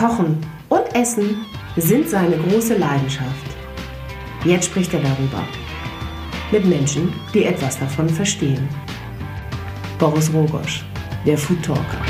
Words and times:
Kochen 0.00 0.38
und 0.70 0.94
Essen 0.94 1.44
sind 1.76 2.08
seine 2.08 2.38
große 2.38 2.74
Leidenschaft. 2.74 3.44
Jetzt 4.46 4.64
spricht 4.64 4.94
er 4.94 5.00
darüber. 5.00 5.46
Mit 6.50 6.64
Menschen, 6.64 7.12
die 7.34 7.44
etwas 7.44 7.78
davon 7.78 8.08
verstehen. 8.08 8.66
Boris 9.98 10.32
Rogosch, 10.32 10.86
der 11.26 11.36
Food 11.36 11.62
Talker. 11.62 12.00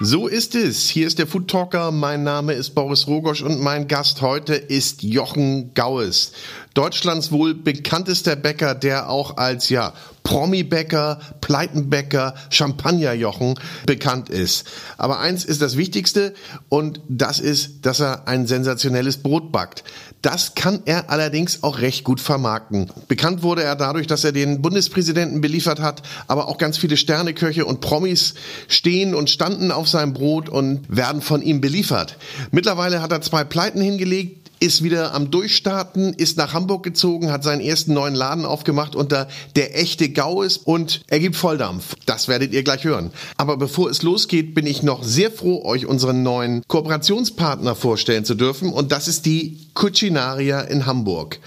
So 0.00 0.26
ist 0.26 0.56
es. 0.56 0.88
Hier 0.88 1.06
ist 1.06 1.20
der 1.20 1.28
Food 1.28 1.46
Talker. 1.46 1.92
Mein 1.92 2.24
Name 2.24 2.54
ist 2.54 2.70
Boris 2.70 3.06
Rogosch 3.06 3.42
und 3.42 3.60
mein 3.60 3.86
Gast 3.86 4.22
heute 4.22 4.56
ist 4.56 5.04
Jochen 5.04 5.72
Gaues. 5.74 6.32
Deutschlands 6.74 7.30
wohl 7.30 7.54
bekanntester 7.54 8.34
Bäcker, 8.34 8.74
der 8.74 9.08
auch 9.08 9.36
als 9.36 9.68
ja 9.68 9.92
Promi-Bäcker, 10.22 11.20
Pleitenbäcker, 11.40 12.34
Champagnerjochen 12.50 13.54
bekannt 13.86 14.28
ist. 14.28 14.66
Aber 14.98 15.20
eins 15.20 15.44
ist 15.44 15.62
das 15.62 15.76
Wichtigste 15.76 16.34
und 16.68 17.00
das 17.08 17.40
ist, 17.40 17.86
dass 17.86 18.00
er 18.00 18.28
ein 18.28 18.46
sensationelles 18.46 19.18
Brot 19.18 19.52
backt. 19.52 19.84
Das 20.22 20.54
kann 20.54 20.82
er 20.84 21.10
allerdings 21.10 21.62
auch 21.62 21.78
recht 21.78 22.04
gut 22.04 22.20
vermarkten. 22.20 22.90
Bekannt 23.08 23.42
wurde 23.42 23.62
er 23.62 23.74
dadurch, 23.74 24.06
dass 24.06 24.22
er 24.22 24.32
den 24.32 24.60
Bundespräsidenten 24.60 25.40
beliefert 25.40 25.80
hat, 25.80 26.02
aber 26.26 26.48
auch 26.48 26.58
ganz 26.58 26.76
viele 26.76 26.98
Sterneköche 26.98 27.64
und 27.64 27.80
Promis 27.80 28.34
stehen 28.68 29.14
und 29.14 29.30
standen 29.30 29.72
auf 29.72 29.88
seinem 29.88 30.12
Brot 30.12 30.48
und 30.48 30.84
werden 30.94 31.22
von 31.22 31.40
ihm 31.40 31.60
beliefert. 31.60 32.18
Mittlerweile 32.50 33.00
hat 33.00 33.12
er 33.12 33.22
zwei 33.22 33.44
Pleiten 33.44 33.80
hingelegt, 33.80 34.39
ist 34.60 34.82
wieder 34.82 35.14
am 35.14 35.30
Durchstarten, 35.30 36.12
ist 36.12 36.36
nach 36.36 36.52
Hamburg 36.52 36.82
gezogen, 36.82 37.32
hat 37.32 37.42
seinen 37.42 37.62
ersten 37.62 37.94
neuen 37.94 38.14
Laden 38.14 38.44
aufgemacht 38.44 38.94
unter 38.94 39.26
der 39.56 39.78
echte 39.80 40.10
Gaues 40.10 40.58
und 40.58 41.00
er 41.08 41.18
gibt 41.18 41.34
Volldampf. 41.34 41.96
Das 42.04 42.28
werdet 42.28 42.52
ihr 42.52 42.62
gleich 42.62 42.84
hören. 42.84 43.10
Aber 43.38 43.56
bevor 43.56 43.88
es 43.88 44.02
losgeht, 44.02 44.54
bin 44.54 44.66
ich 44.66 44.82
noch 44.82 45.02
sehr 45.02 45.30
froh, 45.30 45.64
euch 45.64 45.86
unseren 45.86 46.22
neuen 46.22 46.62
Kooperationspartner 46.68 47.74
vorstellen 47.74 48.26
zu 48.26 48.34
dürfen 48.34 48.70
und 48.70 48.92
das 48.92 49.08
ist 49.08 49.24
die 49.24 49.58
Cucinaria 49.74 50.60
in 50.60 50.84
Hamburg. 50.84 51.40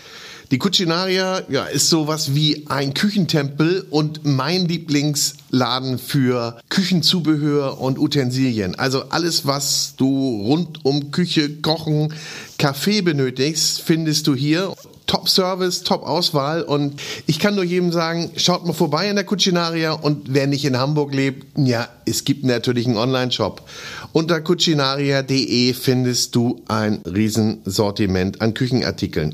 Die 0.53 0.59
Cucinaria 0.59 1.41
ja, 1.49 1.63
ist 1.63 1.89
sowas 1.89 2.35
wie 2.35 2.67
ein 2.69 2.93
Küchentempel 2.93 3.87
und 3.89 4.23
mein 4.23 4.67
Lieblingsladen 4.67 5.97
für 5.97 6.59
Küchenzubehör 6.69 7.81
und 7.81 7.97
Utensilien. 7.97 8.75
Also 8.75 9.05
alles, 9.09 9.47
was 9.47 9.95
du 9.97 10.43
rund 10.45 10.85
um 10.85 11.09
Küche, 11.09 11.49
Kochen, 11.63 12.13
Kaffee 12.59 13.01
benötigst, 13.01 13.81
findest 13.81 14.27
du 14.27 14.35
hier. 14.35 14.75
Top 15.07 15.27
Service, 15.27 15.81
Top 15.81 16.03
Auswahl 16.03 16.61
und 16.61 17.01
ich 17.25 17.39
kann 17.39 17.55
nur 17.55 17.63
jedem 17.63 17.91
sagen, 17.91 18.29
schaut 18.35 18.63
mal 18.63 18.73
vorbei 18.73 19.09
in 19.09 19.15
der 19.15 19.25
Cucinaria 19.25 19.93
und 19.93 20.35
wer 20.35 20.45
nicht 20.45 20.65
in 20.65 20.77
Hamburg 20.77 21.15
lebt, 21.15 21.47
ja, 21.57 21.87
es 22.05 22.25
gibt 22.25 22.45
natürlich 22.45 22.85
einen 22.85 22.97
Online-Shop. 22.97 23.67
Unter 24.11 24.39
cucinaria.de 24.39 25.73
findest 25.73 26.35
du 26.35 26.61
ein 26.67 27.01
Riesensortiment 27.07 28.39
an 28.39 28.53
Küchenartikeln. 28.53 29.33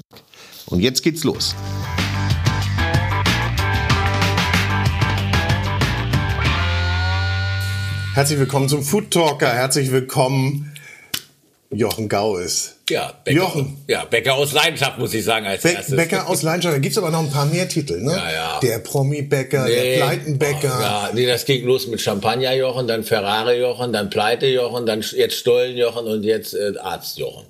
Und 0.70 0.82
jetzt 0.82 1.02
geht's 1.02 1.24
los. 1.24 1.56
Herzlich 8.14 8.40
willkommen 8.40 8.70
zum 8.70 8.84
Food 8.84 9.12
Talker. 9.12 9.50
Herzlich 9.50 9.92
willkommen, 9.92 10.74
Jochen 11.72 12.10
Gaues. 12.10 12.79
Ja, 12.90 13.14
Bäcker, 13.24 13.38
Jochen. 13.38 13.78
Ja, 13.88 14.06
Bäcker 14.06 14.34
aus 14.36 14.52
Leidenschaft, 14.54 14.98
muss 14.98 15.14
ich 15.14 15.24
sagen, 15.24 15.46
als 15.46 15.62
Be 15.62 15.70
erstes. 15.70 15.96
Bäcker 15.96 16.28
aus 16.28 16.42
Leidenschaft. 16.42 16.76
Da 16.76 16.80
gibt's 16.80 16.98
aber 16.98 17.12
noch 17.12 17.20
ein 17.20 17.30
paar 17.30 17.46
mehr 17.46 17.68
Titel, 17.68 18.02
ne? 18.02 18.12
Ja, 18.12 18.32
ja. 18.32 18.60
Der 18.62 18.80
Promi-Bäcker, 18.80 19.66
nee, 19.66 19.98
der 19.98 20.06
Pleitenbäcker. 20.06 20.76
Oh, 20.78 20.82
ja, 20.82 21.10
nee, 21.14 21.26
das 21.28 21.46
ging 21.46 21.66
los 21.66 21.88
mit 21.88 22.02
Champagner-Jochen, 22.02 22.88
dann 22.88 23.04
Ferrari-Jochen, 23.04 23.94
dann 23.94 24.10
Pleite-Jochen, 24.10 24.86
dann 24.86 25.04
jetzt 25.16 25.36
Stollen-Jochen 25.36 26.08
und 26.08 26.24
jetzt 26.24 26.54
äh, 26.54 26.74
Arzt-Jochen. 26.82 27.46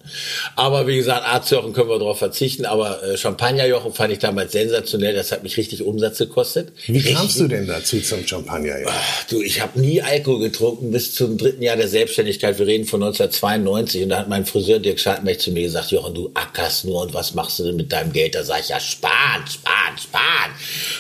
Aber 0.56 0.88
wie 0.88 0.98
gesagt, 0.98 1.26
Arzt-Jochen 1.26 1.74
können 1.74 1.90
wir 1.90 2.00
darauf 2.00 2.20
verzichten, 2.20 2.66
aber 2.66 3.02
äh, 3.04 3.18
Champagner-Jochen 3.18 3.94
fand 3.94 4.12
ich 4.12 4.20
damals 4.20 4.52
sensationell. 4.52 5.16
Das 5.16 5.32
hat 5.32 5.44
mich 5.44 5.56
richtig 5.58 5.84
Umsatz 5.84 6.18
gekostet. 6.18 6.74
Wie 6.88 7.02
kamst 7.02 7.40
du 7.40 7.48
denn 7.48 7.68
dazu 7.68 8.02
zum 8.02 8.28
Champagner-Jochen? 8.28 8.94
Du, 9.30 9.42
ich 9.42 9.62
habe 9.62 9.80
nie 9.80 10.02
Alkohol 10.02 10.42
getrunken 10.42 10.92
bis 10.92 11.16
zum 11.16 11.38
dritten 11.38 11.62
Jahr 11.62 11.78
der 11.78 11.88
Selbstständigkeit. 11.88 12.60
Wir 12.60 12.68
reden 12.68 12.86
von 12.86 13.02
1992 13.02 14.04
und 14.04 14.10
da 14.10 14.20
hat 14.20 14.28
mein 14.28 14.46
Friseur 14.46 14.80
Dirk 14.80 15.00
Schaltenberg 15.00 15.29
Albrecht 15.30 15.42
zu 15.42 15.52
mir 15.52 15.64
gesagt, 15.64 15.92
Jochen, 15.92 16.14
du 16.14 16.32
ackerst 16.34 16.86
nur 16.86 17.02
und 17.04 17.14
was 17.14 17.34
machst 17.34 17.60
du 17.60 17.64
denn 17.64 17.76
mit 17.76 17.92
deinem 17.92 18.12
Geld? 18.12 18.34
Da 18.34 18.44
sag 18.44 18.62
ich, 18.62 18.70
ja, 18.70 18.80
sparen, 18.80 19.46
sparen, 19.48 19.98
sparen. 19.98 20.52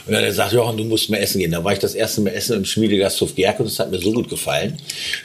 Und 0.06 0.13
dann 0.13 0.17
hat 0.17 0.23
er 0.23 0.29
gesagt, 0.29 0.53
Jochen, 0.53 0.78
du 0.78 0.84
musst 0.84 1.09
mal 1.09 1.17
essen 1.17 1.40
gehen. 1.40 1.51
Da 1.51 1.63
war 1.63 1.73
ich 1.73 1.79
das 1.79 1.95
erste 1.95 2.22
Mal 2.22 2.31
essen 2.31 2.57
im 2.57 2.66
Schmiedegasthof 2.66 3.35
Gerke 3.35 3.63
und 3.63 3.69
das 3.69 3.79
hat 3.79 3.90
mir 3.91 4.00
so 4.00 4.12
gut 4.12 4.29
gefallen. 4.29 4.78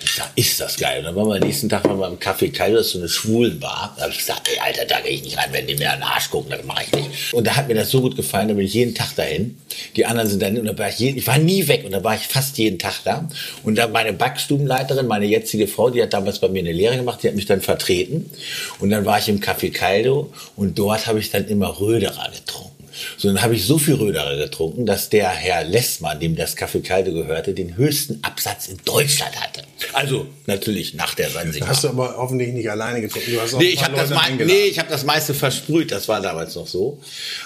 Ich 0.03 0.15
sag, 0.15 0.31
ist 0.37 0.60
das 0.60 0.76
geil. 0.76 1.00
Und 1.00 1.04
dann 1.04 1.16
waren 1.16 1.28
wir 1.28 1.34
am 1.34 1.41
nächsten 1.41 1.69
Tag 1.69 1.84
waren 1.84 1.98
wir 1.98 2.09
im 2.09 2.19
Café 2.19 2.50
Kaiser, 2.50 2.78
das 2.78 2.87
ist 2.87 2.92
so 2.92 2.98
eine 2.98 3.09
Schwulenbar. 3.09 3.94
Da 3.97 4.04
habe 4.04 4.12
ich 4.12 4.19
gesagt, 4.19 4.48
ey, 4.50 4.59
Alter, 4.59 4.87
da 4.87 5.00
gehe 5.00 5.12
ich 5.12 5.22
nicht 5.22 5.36
rein, 5.36 5.48
wenn 5.53 5.66
die 5.66 5.75
mir 5.75 5.92
an 5.92 5.98
den 6.00 6.04
Arsch 6.04 6.31
gucken, 6.31 6.50
das 6.50 6.65
mache 6.65 6.84
ich 6.84 6.92
nicht. 6.92 7.34
Und 7.34 7.47
da 7.47 7.56
hat 7.56 7.69
mir 7.69 7.75
das 7.75 7.91
so 7.91 8.00
gut 8.00 8.16
gefallen, 8.16 8.48
da 8.48 8.54
bin 8.54 8.65
ich 8.65 8.75
jeden 8.75 8.94
Tag 8.94 9.15
dahin. 9.16 9.59
Die 9.97 10.06
anderen 10.06 10.28
sind 10.28 10.41
dann, 10.41 10.56
und 10.56 10.66
da 10.66 10.78
war 10.78 10.88
ich, 10.88 10.98
jeden, 10.98 11.19
ich 11.19 11.26
war 11.26 11.38
nie 11.38 11.66
weg 11.69 11.84
und 11.84 11.92
da 11.92 12.03
war 12.03 12.15
ich 12.15 12.22
fast 12.22 12.56
jeden 12.59 12.78
Tag 12.78 13.00
da. 13.04 13.28
Und 13.62 13.76
dann 13.76 13.92
meine 13.92 14.12
Backstubenleiterin, 14.12 15.06
meine 15.06 15.26
jetzige 15.26 15.66
Frau, 15.66 15.91
die 15.91 16.03
hat 16.03 16.12
damals 16.12 16.38
bei 16.38 16.48
mir 16.48 16.60
eine 16.60 16.72
Lehre 16.72 16.97
gemacht, 16.97 17.22
die 17.22 17.28
hat 17.28 17.34
mich 17.34 17.47
dann 17.47 17.60
vertreten. 17.60 18.31
Und 18.78 18.91
dann 18.94 19.05
war 19.05 19.19
ich 19.19 19.28
im 19.28 19.41
Café 19.41 19.72
Caldo 19.72 20.32
und 20.56 20.78
dort 20.78 21.06
habe 21.06 21.19
ich 21.19 21.31
dann 21.31 21.47
immer 21.49 21.81
Röderer 21.81 22.31
getrunken. 22.31 22.75
So, 23.19 23.28
dann 23.28 23.43
habe 23.43 23.56
ich 23.56 23.65
so 23.65 23.78
viel 23.78 23.94
Röderer 23.94 24.37
getrunken, 24.37 24.87
dass 24.87 25.09
der 25.09 25.28
Herr 25.28 25.65
Lessmann, 25.65 26.21
dem 26.21 26.37
das 26.37 26.56
Café 26.56 26.81
Caldo 26.81 27.12
gehörte, 27.12 27.53
den 27.53 27.77
höchsten 27.77 28.22
Absatz 28.22 28.69
in 28.69 28.78
Deutschland 28.84 29.34
hatte. 29.41 29.62
Also 29.93 30.28
natürlich 30.47 30.94
nach 30.94 31.15
der 31.15 31.31
Sansibar. 31.31 31.69
Hast 31.69 31.84
du 31.84 31.88
aber 31.88 32.16
hoffentlich 32.19 32.53
nicht 32.53 32.71
alleine 32.71 33.00
getrunken. 33.00 33.32
Du 33.32 33.41
hast 33.41 33.55
auch 33.55 33.59
nee, 33.59 33.69
ich 33.69 33.82
habe 33.82 33.97
das, 33.97 34.10
nee, 34.38 34.65
ich 34.65 34.78
hab 34.78 34.88
das 34.88 35.05
meiste 35.05 35.32
versprüht, 35.32 35.91
das 35.91 36.06
war 36.09 36.21
damals 36.21 36.55
noch 36.55 36.66
so. 36.66 36.99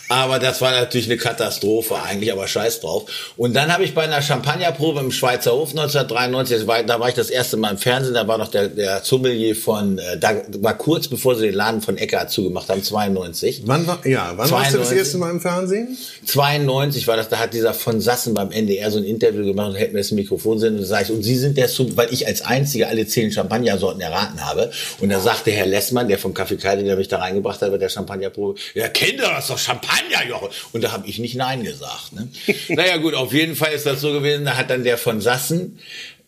Aber 0.09 0.39
das 0.39 0.61
war 0.61 0.73
natürlich 0.73 1.07
eine 1.07 1.17
Katastrophe 1.17 1.97
eigentlich, 2.03 2.33
aber 2.33 2.49
scheiß 2.49 2.81
drauf. 2.81 3.05
Und 3.37 3.55
dann 3.55 3.73
habe 3.73 3.85
ich 3.85 3.95
bei 3.95 4.03
einer 4.03 4.21
Champagnerprobe 4.21 5.01
im 5.01 5.13
Schweizer 5.13 5.53
Hof 5.53 5.71
1993, 5.71 6.67
da 6.87 6.99
war 6.99 7.09
ich 7.09 7.15
das 7.15 7.31
erste 7.31 7.57
Mal 7.57 7.71
im 7.71 7.79
Fernsehen, 7.79 8.15
da 8.15 8.27
war 8.27 8.39
noch 8.39 8.49
der, 8.49 8.69
der 8.69 9.03
Sommelier 9.05 9.55
von, 9.55 9.99
äh, 9.99 10.19
da 10.19 10.43
war 10.59 10.77
kurz 10.77 11.07
bevor 11.07 11.37
sie 11.37 11.47
den 11.47 11.55
Laden 11.55 11.81
von 11.81 11.97
Eckart 11.97 12.33
zugemacht 12.33 12.69
haben, 12.69 12.83
92. 12.83 13.63
Wann 13.67 13.87
war, 13.87 14.05
ja, 14.07 14.33
wann 14.35 14.49
92, 14.49 14.53
warst 14.53 14.75
du 14.75 14.79
das 14.79 14.93
erste 14.93 15.19
Mal 15.19 15.31
im 15.31 15.41
Fernsehen? 15.41 15.97
92 16.27 17.07
war 17.07 17.17
das, 17.17 17.29
da 17.29 17.39
hat 17.39 17.55
dieser 17.55 17.75
von 17.75 18.01
Sassen 18.01 18.35
beim 18.35 18.51
NDR 18.51 18.91
so 18.91 18.99
ein 18.99 19.05
Interview 19.05 19.45
gemacht 19.45 19.71
und 19.71 19.77
hätte 19.77 19.93
mir 19.93 20.01
das 20.01 20.11
Mikrofon 20.11 20.59
sind 20.59 20.79
und 20.79 20.85
sage 20.85 21.05
ich, 21.05 21.11
und 21.13 21.23
Sie 21.23 21.37
sind 21.37 21.57
der, 21.57 21.69
weil 21.95 22.13
ich 22.13 22.27
als 22.27 22.43
einziger 22.43 22.88
alle 22.89 23.07
zehn 23.07 23.31
Champagnersorten 23.31 24.01
erraten 24.01 24.45
habe. 24.45 24.71
Und 25.01 25.11
da 25.11 25.21
sagte 25.21 25.51
Herr 25.51 25.67
Lessmann, 25.67 26.09
der 26.09 26.19
vom 26.19 26.33
Café 26.33 26.57
Kalte, 26.57 26.85
der 26.85 26.97
mich 26.97 27.09
da 27.09 27.19
reingebracht 27.19 27.61
hat 27.63 27.71
bei 27.71 27.79
der 27.79 27.89
Champagnerprobe, 27.89 28.59
ja, 28.75 28.89
Kinder, 28.89 29.29
das 29.29 29.45
ist 29.45 29.51
doch 29.51 29.59
Champagner, 29.59 30.27
Jochen. 30.29 30.49
Und 30.73 30.83
da 30.83 30.93
habe 30.93 31.07
ich 31.07 31.19
nicht 31.19 31.37
Nein 31.37 31.65
gesagt. 31.65 32.13
Ne? 32.13 32.29
naja 32.69 32.97
gut, 32.97 33.15
auf 33.15 33.33
jeden 33.33 33.55
Fall 33.55 33.73
ist 33.73 33.87
das 33.87 34.01
so 34.01 34.13
gewesen. 34.13 34.45
Da 34.45 34.57
hat 34.57 34.71
dann 34.71 34.85
der 34.85 34.99
von 34.99 35.21
Sassen 35.21 35.79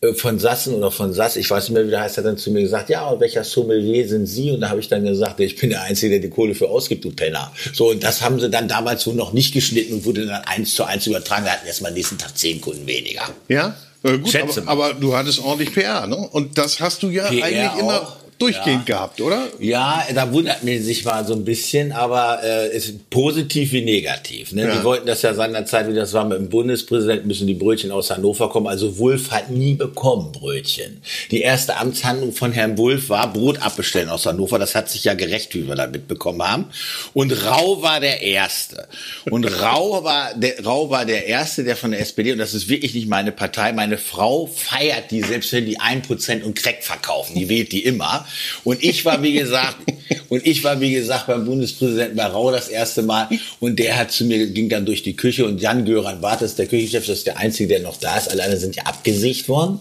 äh, 0.01 0.15
von 0.15 0.39
Sassen 0.39 0.75
oder 0.75 0.91
von 0.91 1.13
Sass, 1.13 1.37
ich 1.37 1.51
weiß 1.51 1.65
nicht 1.69 1.75
mehr, 1.75 1.87
wie 1.87 1.91
der 1.91 2.01
heißt, 2.01 2.17
hat 2.17 2.25
dann 2.25 2.39
zu 2.39 2.51
mir 2.51 2.63
gesagt, 2.63 2.89
ja, 2.89 3.07
und 3.09 3.21
welcher 3.21 3.45
Sommelier 3.45 4.09
sind 4.09 4.27
Sie? 4.27 4.51
Und 4.51 4.61
da 4.61 4.71
habe 4.71 4.81
ich 4.81 4.89
dann 4.89 5.05
gesagt, 5.05 5.41
ich 5.41 5.57
bin 5.57 5.71
der 5.71 5.83
Einzige, 5.83 6.13
der 6.13 6.21
die 6.21 6.31
Kohle 6.31 6.55
für 6.55 6.69
ausgibt, 6.69 7.05
du 7.05 7.11
Penner. 7.11 7.53
So, 7.73 7.91
und 7.91 8.03
das 8.03 8.23
haben 8.23 8.41
sie 8.41 8.51
dann 8.51 8.69
damals 8.69 9.03
so 9.03 9.13
noch 9.13 9.33
nicht 9.33 9.53
geschnitten 9.53 9.95
und 9.95 10.05
wurde 10.05 10.27
dann 10.27 10.43
eins 10.45 10.75
zu 10.75 10.85
eins 10.85 11.07
übertragen. 11.07 11.45
Da 11.45 11.53
hatten 11.53 11.67
erst 11.67 11.83
mal 11.83 11.93
nächsten 11.93 12.19
Tag 12.19 12.37
zehn 12.37 12.61
Kunden 12.61 12.87
weniger. 12.87 13.29
Ja? 13.49 13.77
Äh, 14.03 14.19
gut, 14.19 14.35
aber, 14.37 14.69
aber, 14.69 14.95
du 14.95 15.15
hattest 15.15 15.41
ordentlich 15.41 15.75
PR, 15.75 16.07
ne? 16.07 16.17
Und 16.17 16.57
das 16.57 16.81
hast 16.81 17.03
du 17.03 17.09
ja 17.09 17.29
PR 17.29 17.45
eigentlich 17.45 17.69
auch. 17.71 17.79
immer 17.79 18.17
durchgehend 18.41 18.89
ja. 18.89 18.97
gehabt, 18.97 19.21
oder? 19.21 19.49
Ja, 19.59 20.05
da 20.15 20.33
wundert 20.33 20.65
mir 20.65 20.83
sich 20.83 21.05
mal 21.05 21.27
so 21.27 21.35
ein 21.35 21.45
bisschen, 21.45 21.93
aber 21.93 22.41
äh, 22.43 22.75
ist 22.75 23.11
positiv 23.11 23.73
wie 23.73 23.83
negativ. 23.83 24.53
Ne? 24.53 24.65
Ja. 24.65 24.77
Die 24.77 24.85
wollten 24.85 25.07
das 25.07 25.23
ja 25.23 25.35
seinerzeit, 25.35 25.89
wie 25.89 25.95
das 25.95 26.13
war 26.15 26.25
mit 26.25 26.39
dem 26.39 26.49
Bundespräsidenten, 26.49 27.29
müssen 27.29 27.47
die 27.47 27.55
Brötchen 27.55 27.91
aus 27.91 28.11
Hannover 28.11 28.49
kommen. 28.49 28.67
Also 28.67 28.99
Wulff 28.99 29.31
hat 29.31 29.51
nie 29.51 29.75
bekommen 29.75 30.33
Brötchen. 30.33 31.03
Die 31.31 31.43
erste 31.43 31.77
Amtshandlung 31.77 32.33
von 32.33 32.53
Herrn 32.53 32.79
Wulff 32.79 33.11
war 33.11 33.33
Brot 33.33 33.61
abbestellen 33.61 34.09
aus 34.09 34.25
Hannover. 34.25 34.59
Das 34.59 34.75
hat 34.75 34.89
sich 34.89 35.05
ja 35.05 35.15
gerecht, 35.15 35.55
wie 35.55 35.69
wir 35.69 35.75
da 35.75 35.87
mitbekommen 35.87 36.43
haben. 36.43 36.67
Und 37.13 37.33
Rau 37.45 37.83
war 37.83 38.01
der 38.01 38.23
Erste. 38.23 38.89
Und 39.31 39.45
Rau 39.45 40.03
war 40.05 40.35
der, 40.35 40.65
Rau 40.65 40.89
war 40.89 41.05
der 41.05 41.27
Erste, 41.27 41.63
der 41.63 41.77
von 41.77 41.91
der 41.91 42.01
SPD, 42.01 42.33
und 42.33 42.39
das 42.39 42.55
ist 42.55 42.69
wirklich 42.69 42.95
nicht 42.95 43.09
meine 43.09 43.33
Partei, 43.33 43.73
meine 43.73 43.99
Frau 43.99 44.47
feiert 44.47 45.11
die, 45.11 45.21
selbst 45.23 45.53
wenn 45.53 45.67
die 45.67 45.79
ein 45.79 46.01
Prozent 46.03 46.43
und 46.43 46.57
Crack 46.57 46.83
verkaufen. 46.83 47.35
Die 47.35 47.49
wählt 47.49 47.73
die 47.73 47.85
immer. 47.85 48.27
Und 48.65 48.83
ich 48.83 49.05
war, 49.05 49.23
wie 49.23 49.33
gesagt, 49.33 49.77
und 50.29 50.47
ich 50.47 50.63
war, 50.65 50.81
wie 50.81 50.93
gesagt, 50.93 51.27
beim 51.27 51.45
Bundespräsidenten 51.45 52.17
Barau 52.17 52.51
das 52.51 52.69
erste 52.69 53.03
Mal. 53.03 53.29
Und 53.61 53.79
der 53.79 53.97
hat 53.97 54.11
zu 54.11 54.25
mir, 54.25 54.47
ging 54.47 54.69
dann 54.69 54.87
durch 54.87 55.03
die 55.03 55.15
Küche 55.17 55.45
und 55.47 55.61
Jan 55.61 55.85
Göran 55.85 56.21
Barth 56.21 56.41
der 56.59 56.67
Küchenchef, 56.67 57.07
das 57.07 57.19
ist 57.19 57.27
der 57.27 57.39
Einzige, 57.39 57.69
der 57.69 57.81
noch 57.81 57.97
da 57.97 58.17
ist. 58.17 58.31
Alleine 58.31 58.57
sind 58.57 58.77
ja 58.77 58.85
abgesicht 58.85 59.49
worden. 59.49 59.81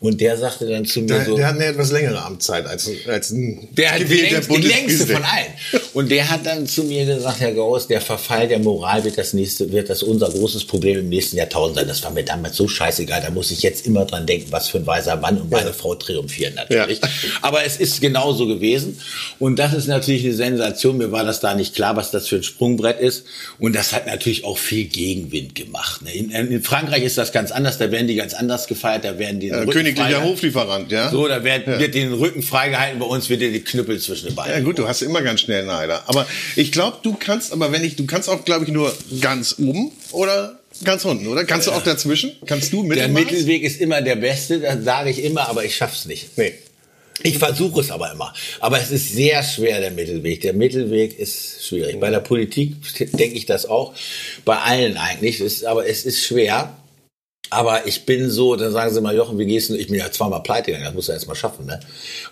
Und 0.00 0.20
der 0.20 0.36
sagte 0.36 0.66
dann 0.66 0.84
zu 0.84 1.00
mir 1.00 1.08
Der, 1.08 1.24
so. 1.24 1.36
der 1.36 1.48
hat 1.48 1.54
eine 1.56 1.66
etwas 1.66 1.90
längere 1.92 2.22
Amtszeit 2.22 2.66
als, 2.66 2.88
als 3.06 3.30
ein 3.30 3.68
Der 3.72 3.92
hat 3.92 4.00
die, 4.00 4.14
längste, 4.14 4.54
die 4.54 4.66
längste 4.66 5.06
von 5.06 5.22
allen. 5.24 5.82
Und 5.92 6.10
der 6.10 6.30
hat 6.30 6.46
dann 6.46 6.66
zu 6.66 6.84
mir 6.84 7.04
gesagt, 7.04 7.40
Herr 7.40 7.52
Gauss, 7.52 7.86
der 7.86 8.00
Verfall 8.00 8.48
der 8.48 8.58
Moral 8.58 9.04
wird 9.04 9.18
das 9.18 9.32
nächste, 9.32 9.70
wird 9.72 9.90
das 9.90 10.02
unser 10.02 10.30
großes 10.30 10.64
Problem 10.64 10.98
im 10.98 11.08
nächsten 11.08 11.36
Jahrtausend 11.36 11.76
sein. 11.76 11.88
Das 11.88 12.02
war 12.02 12.10
mir 12.10 12.24
damals 12.24 12.56
so 12.56 12.68
scheißegal. 12.68 13.20
Da 13.22 13.30
muss 13.30 13.50
ich 13.50 13.62
jetzt 13.62 13.86
immer 13.86 14.04
dran 14.04 14.26
denken, 14.26 14.46
was 14.50 14.68
für 14.68 14.78
ein 14.78 14.86
weiser 14.86 15.16
Mann 15.16 15.40
und 15.40 15.50
meine 15.50 15.72
Frau 15.72 15.94
triumphieren 15.94 16.54
natürlich. 16.54 17.00
Ja. 17.00 17.08
Aber 17.42 17.64
es 17.64 17.76
ist 17.76 17.89
genauso 17.98 18.46
gewesen. 18.46 19.00
Und 19.40 19.58
das 19.58 19.72
ist 19.72 19.88
natürlich 19.88 20.22
eine 20.24 20.34
Sensation. 20.34 20.98
Mir 20.98 21.10
war 21.10 21.24
das 21.24 21.40
da 21.40 21.54
nicht 21.54 21.74
klar, 21.74 21.96
was 21.96 22.12
das 22.12 22.28
für 22.28 22.36
ein 22.36 22.42
Sprungbrett 22.44 23.00
ist. 23.00 23.24
Und 23.58 23.74
das 23.74 23.92
hat 23.92 24.06
natürlich 24.06 24.44
auch 24.44 24.58
viel 24.58 24.84
Gegenwind 24.84 25.54
gemacht. 25.54 26.02
ne? 26.02 26.12
In, 26.14 26.30
in 26.30 26.62
Frankreich 26.62 27.02
ist 27.02 27.18
das 27.18 27.32
ganz 27.32 27.50
anders. 27.50 27.78
Da 27.78 27.90
werden 27.90 28.06
die 28.06 28.14
ganz 28.14 28.34
anders 28.34 28.66
gefeiert. 28.66 29.04
Da 29.04 29.18
werden 29.18 29.40
die 29.40 29.48
Äh, 29.48 29.66
königlicher 29.66 30.22
Hoflieferant, 30.22 30.92
ja? 30.92 31.10
so, 31.10 31.26
da 31.26 31.42
wird, 31.42 31.66
wird 31.66 31.94
den 31.94 32.12
Rücken 32.12 32.42
freigehalten, 32.42 32.98
bei 32.98 33.06
uns 33.06 33.30
wird 33.30 33.40
dir 33.40 33.50
die 33.50 33.62
Knüppel 33.62 33.98
zwischen 33.98 34.26
den 34.26 34.34
Beinen. 34.34 34.52
Ja 34.52 34.60
gut, 34.60 34.78
du 34.78 34.86
hast 34.86 35.00
immer 35.00 35.22
ganz 35.22 35.40
schnell 35.40 35.64
Neider. 35.64 36.02
Aber 36.06 36.26
ich 36.56 36.70
glaube, 36.72 36.98
du 37.02 37.16
kannst, 37.18 37.52
aber 37.52 37.72
wenn 37.72 37.82
ich, 37.82 37.96
du 37.96 38.04
kannst 38.04 38.28
auch, 38.28 38.44
glaube 38.44 38.66
ich, 38.66 38.70
nur 38.70 38.94
ganz 39.20 39.56
oben 39.58 39.92
oder 40.12 40.58
ganz 40.84 41.04
unten, 41.04 41.26
oder? 41.26 41.44
Kannst 41.44 41.66
du 41.68 41.72
auch 41.72 41.82
dazwischen? 41.82 42.32
Kannst 42.46 42.72
du 42.72 42.82
Der 42.82 42.88
Mittelmaß? 43.08 43.24
Mittelweg 43.24 43.62
ist 43.62 43.80
immer 43.80 44.02
der 44.02 44.16
beste, 44.16 44.60
das 44.60 44.84
sage 44.84 45.10
ich 45.10 45.22
immer, 45.24 45.48
aber 45.48 45.64
ich 45.64 45.74
schaff's 45.76 46.04
nicht. 46.04 46.36
Nee. 46.36 46.52
Ich 47.22 47.38
versuche 47.38 47.80
es 47.80 47.90
aber 47.90 48.12
immer. 48.12 48.32
Aber 48.60 48.80
es 48.80 48.90
ist 48.90 49.12
sehr 49.12 49.42
schwer, 49.42 49.80
der 49.80 49.90
Mittelweg. 49.90 50.40
Der 50.40 50.54
Mittelweg 50.54 51.18
ist 51.18 51.66
schwierig. 51.66 52.00
Bei 52.00 52.10
der 52.10 52.20
Politik 52.20 52.76
denke 52.98 53.36
ich 53.36 53.46
das 53.46 53.66
auch. 53.66 53.94
Bei 54.44 54.56
allen 54.58 54.96
eigentlich. 54.96 55.40
Ist, 55.40 55.64
aber 55.64 55.86
es 55.86 56.06
ist 56.06 56.24
schwer. 56.24 56.76
Aber 57.52 57.84
ich 57.86 58.06
bin 58.06 58.30
so, 58.30 58.54
dann 58.54 58.70
sagen 58.70 58.94
sie 58.94 59.00
mal, 59.00 59.14
Jochen, 59.14 59.36
wie 59.36 59.44
gehst 59.44 59.70
du? 59.70 59.74
Ich 59.74 59.88
bin 59.88 59.96
ja 59.96 60.10
zweimal 60.12 60.40
pleite 60.40 60.66
gegangen, 60.66 60.84
das 60.84 60.94
muss 60.94 61.08
er 61.08 61.14
erst 61.14 61.26
mal 61.26 61.34
schaffen, 61.34 61.66
ne? 61.66 61.80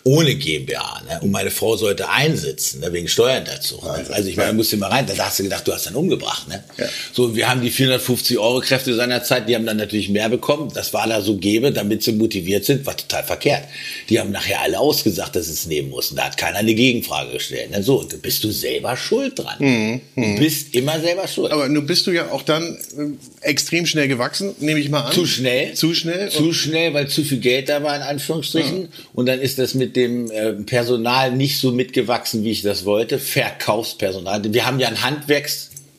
Ohne 0.04 0.36
GmbH, 0.36 1.02
ne? 1.08 1.20
Und 1.20 1.32
meine 1.32 1.50
Frau 1.50 1.76
sollte 1.76 2.08
einsitzen, 2.08 2.80
ne? 2.80 2.92
wegen 2.92 3.08
Steuerhinterziehung. 3.08 3.82
Ne? 3.82 4.06
Also 4.10 4.28
ich 4.28 4.36
meine, 4.36 4.50
da 4.50 4.54
musst 4.54 4.72
du 4.72 4.76
mal 4.76 4.86
rein, 4.86 5.06
da 5.06 5.26
hast 5.26 5.40
du 5.40 5.42
gedacht, 5.42 5.66
du 5.66 5.72
hast 5.72 5.86
dann 5.86 5.96
umgebracht, 5.96 6.46
ne? 6.46 6.62
Ja. 6.76 6.86
So, 7.12 7.34
wir 7.34 7.48
haben 7.48 7.62
die 7.62 7.70
450 7.70 8.38
Euro 8.38 8.60
Kräfte 8.60 8.94
seiner 8.94 9.24
Zeit, 9.24 9.48
die 9.48 9.56
haben 9.56 9.66
dann 9.66 9.78
natürlich 9.78 10.08
mehr 10.08 10.28
bekommen. 10.28 10.70
Das 10.72 10.94
war 10.94 11.08
da 11.08 11.20
so 11.20 11.36
gebe, 11.36 11.72
damit 11.72 12.04
sie 12.04 12.12
motiviert 12.12 12.64
sind, 12.64 12.86
war 12.86 12.96
total 12.96 13.24
verkehrt. 13.24 13.64
Die 14.10 14.20
haben 14.20 14.30
nachher 14.30 14.60
alle 14.60 14.78
ausgesagt, 14.78 15.34
dass 15.34 15.46
sie 15.46 15.52
es 15.52 15.66
nehmen 15.66 15.90
mussten. 15.90 16.14
Da 16.14 16.26
hat 16.26 16.36
keiner 16.36 16.58
eine 16.58 16.74
Gegenfrage 16.74 17.32
gestellt. 17.32 17.72
Ne? 17.72 17.82
So, 17.82 18.00
und 18.00 18.12
da 18.12 18.16
bist 18.18 18.44
du 18.44 18.52
selber 18.52 18.96
schuld 18.96 19.36
dran. 19.36 20.00
Du 20.14 20.38
bist 20.38 20.76
immer 20.76 21.00
selber 21.00 21.26
schuld. 21.26 21.50
Aber 21.50 21.68
nun 21.68 21.86
bist 21.86 22.06
du 22.06 22.12
ja 22.12 22.30
auch 22.30 22.42
dann 22.42 22.78
äh, 22.96 23.48
extrem 23.48 23.84
schnell 23.84 24.06
gewachsen, 24.06 24.54
nehme 24.60 24.78
ich 24.78 24.88
mal 24.90 24.97
an. 25.06 25.12
Zu 25.12 25.26
schnell. 25.26 25.74
Zu 25.74 25.94
schnell. 25.94 26.28
Zu 26.30 26.52
schnell, 26.52 26.94
weil 26.94 27.08
zu 27.08 27.24
viel 27.24 27.38
Geld 27.38 27.68
da 27.68 27.82
war, 27.82 27.96
in 27.96 28.02
Anführungsstrichen. 28.02 28.88
Und 29.14 29.26
dann 29.26 29.40
ist 29.40 29.58
das 29.58 29.74
mit 29.74 29.96
dem 29.96 30.30
äh, 30.30 30.52
Personal 30.52 31.32
nicht 31.32 31.58
so 31.58 31.72
mitgewachsen, 31.72 32.44
wie 32.44 32.50
ich 32.50 32.62
das 32.62 32.84
wollte. 32.84 33.18
Verkaufspersonal. 33.18 34.42
Wir 34.52 34.66
haben 34.66 34.80
ja 34.80 34.88
ein 34.88 35.02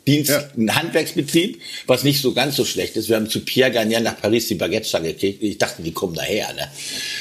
Handwerksdienst, 0.08 0.30
Ja. 0.30 0.50
ein 0.58 0.76
Handwerksbetrieb, 0.76 1.62
was 1.88 2.04
nicht 2.04 2.22
so 2.22 2.34
ganz 2.34 2.56
so 2.56 2.66
schlecht 2.66 2.96
ist. 2.96 3.10
Wir 3.10 3.16
haben 3.16 3.30
zu 3.30 3.42
Pierre 3.42 3.72
Gagnon 3.72 4.04
nach 4.04 4.20
Paris 4.20 4.48
die 4.48 4.56
Baguette-Stange 4.56 5.14
gekriegt. 5.14 5.44
Ich 5.44 5.58
dachte, 5.58 5.82
die 5.82 5.92
kommen 5.92 6.16
daher. 6.16 6.52
Ne? 6.54 6.68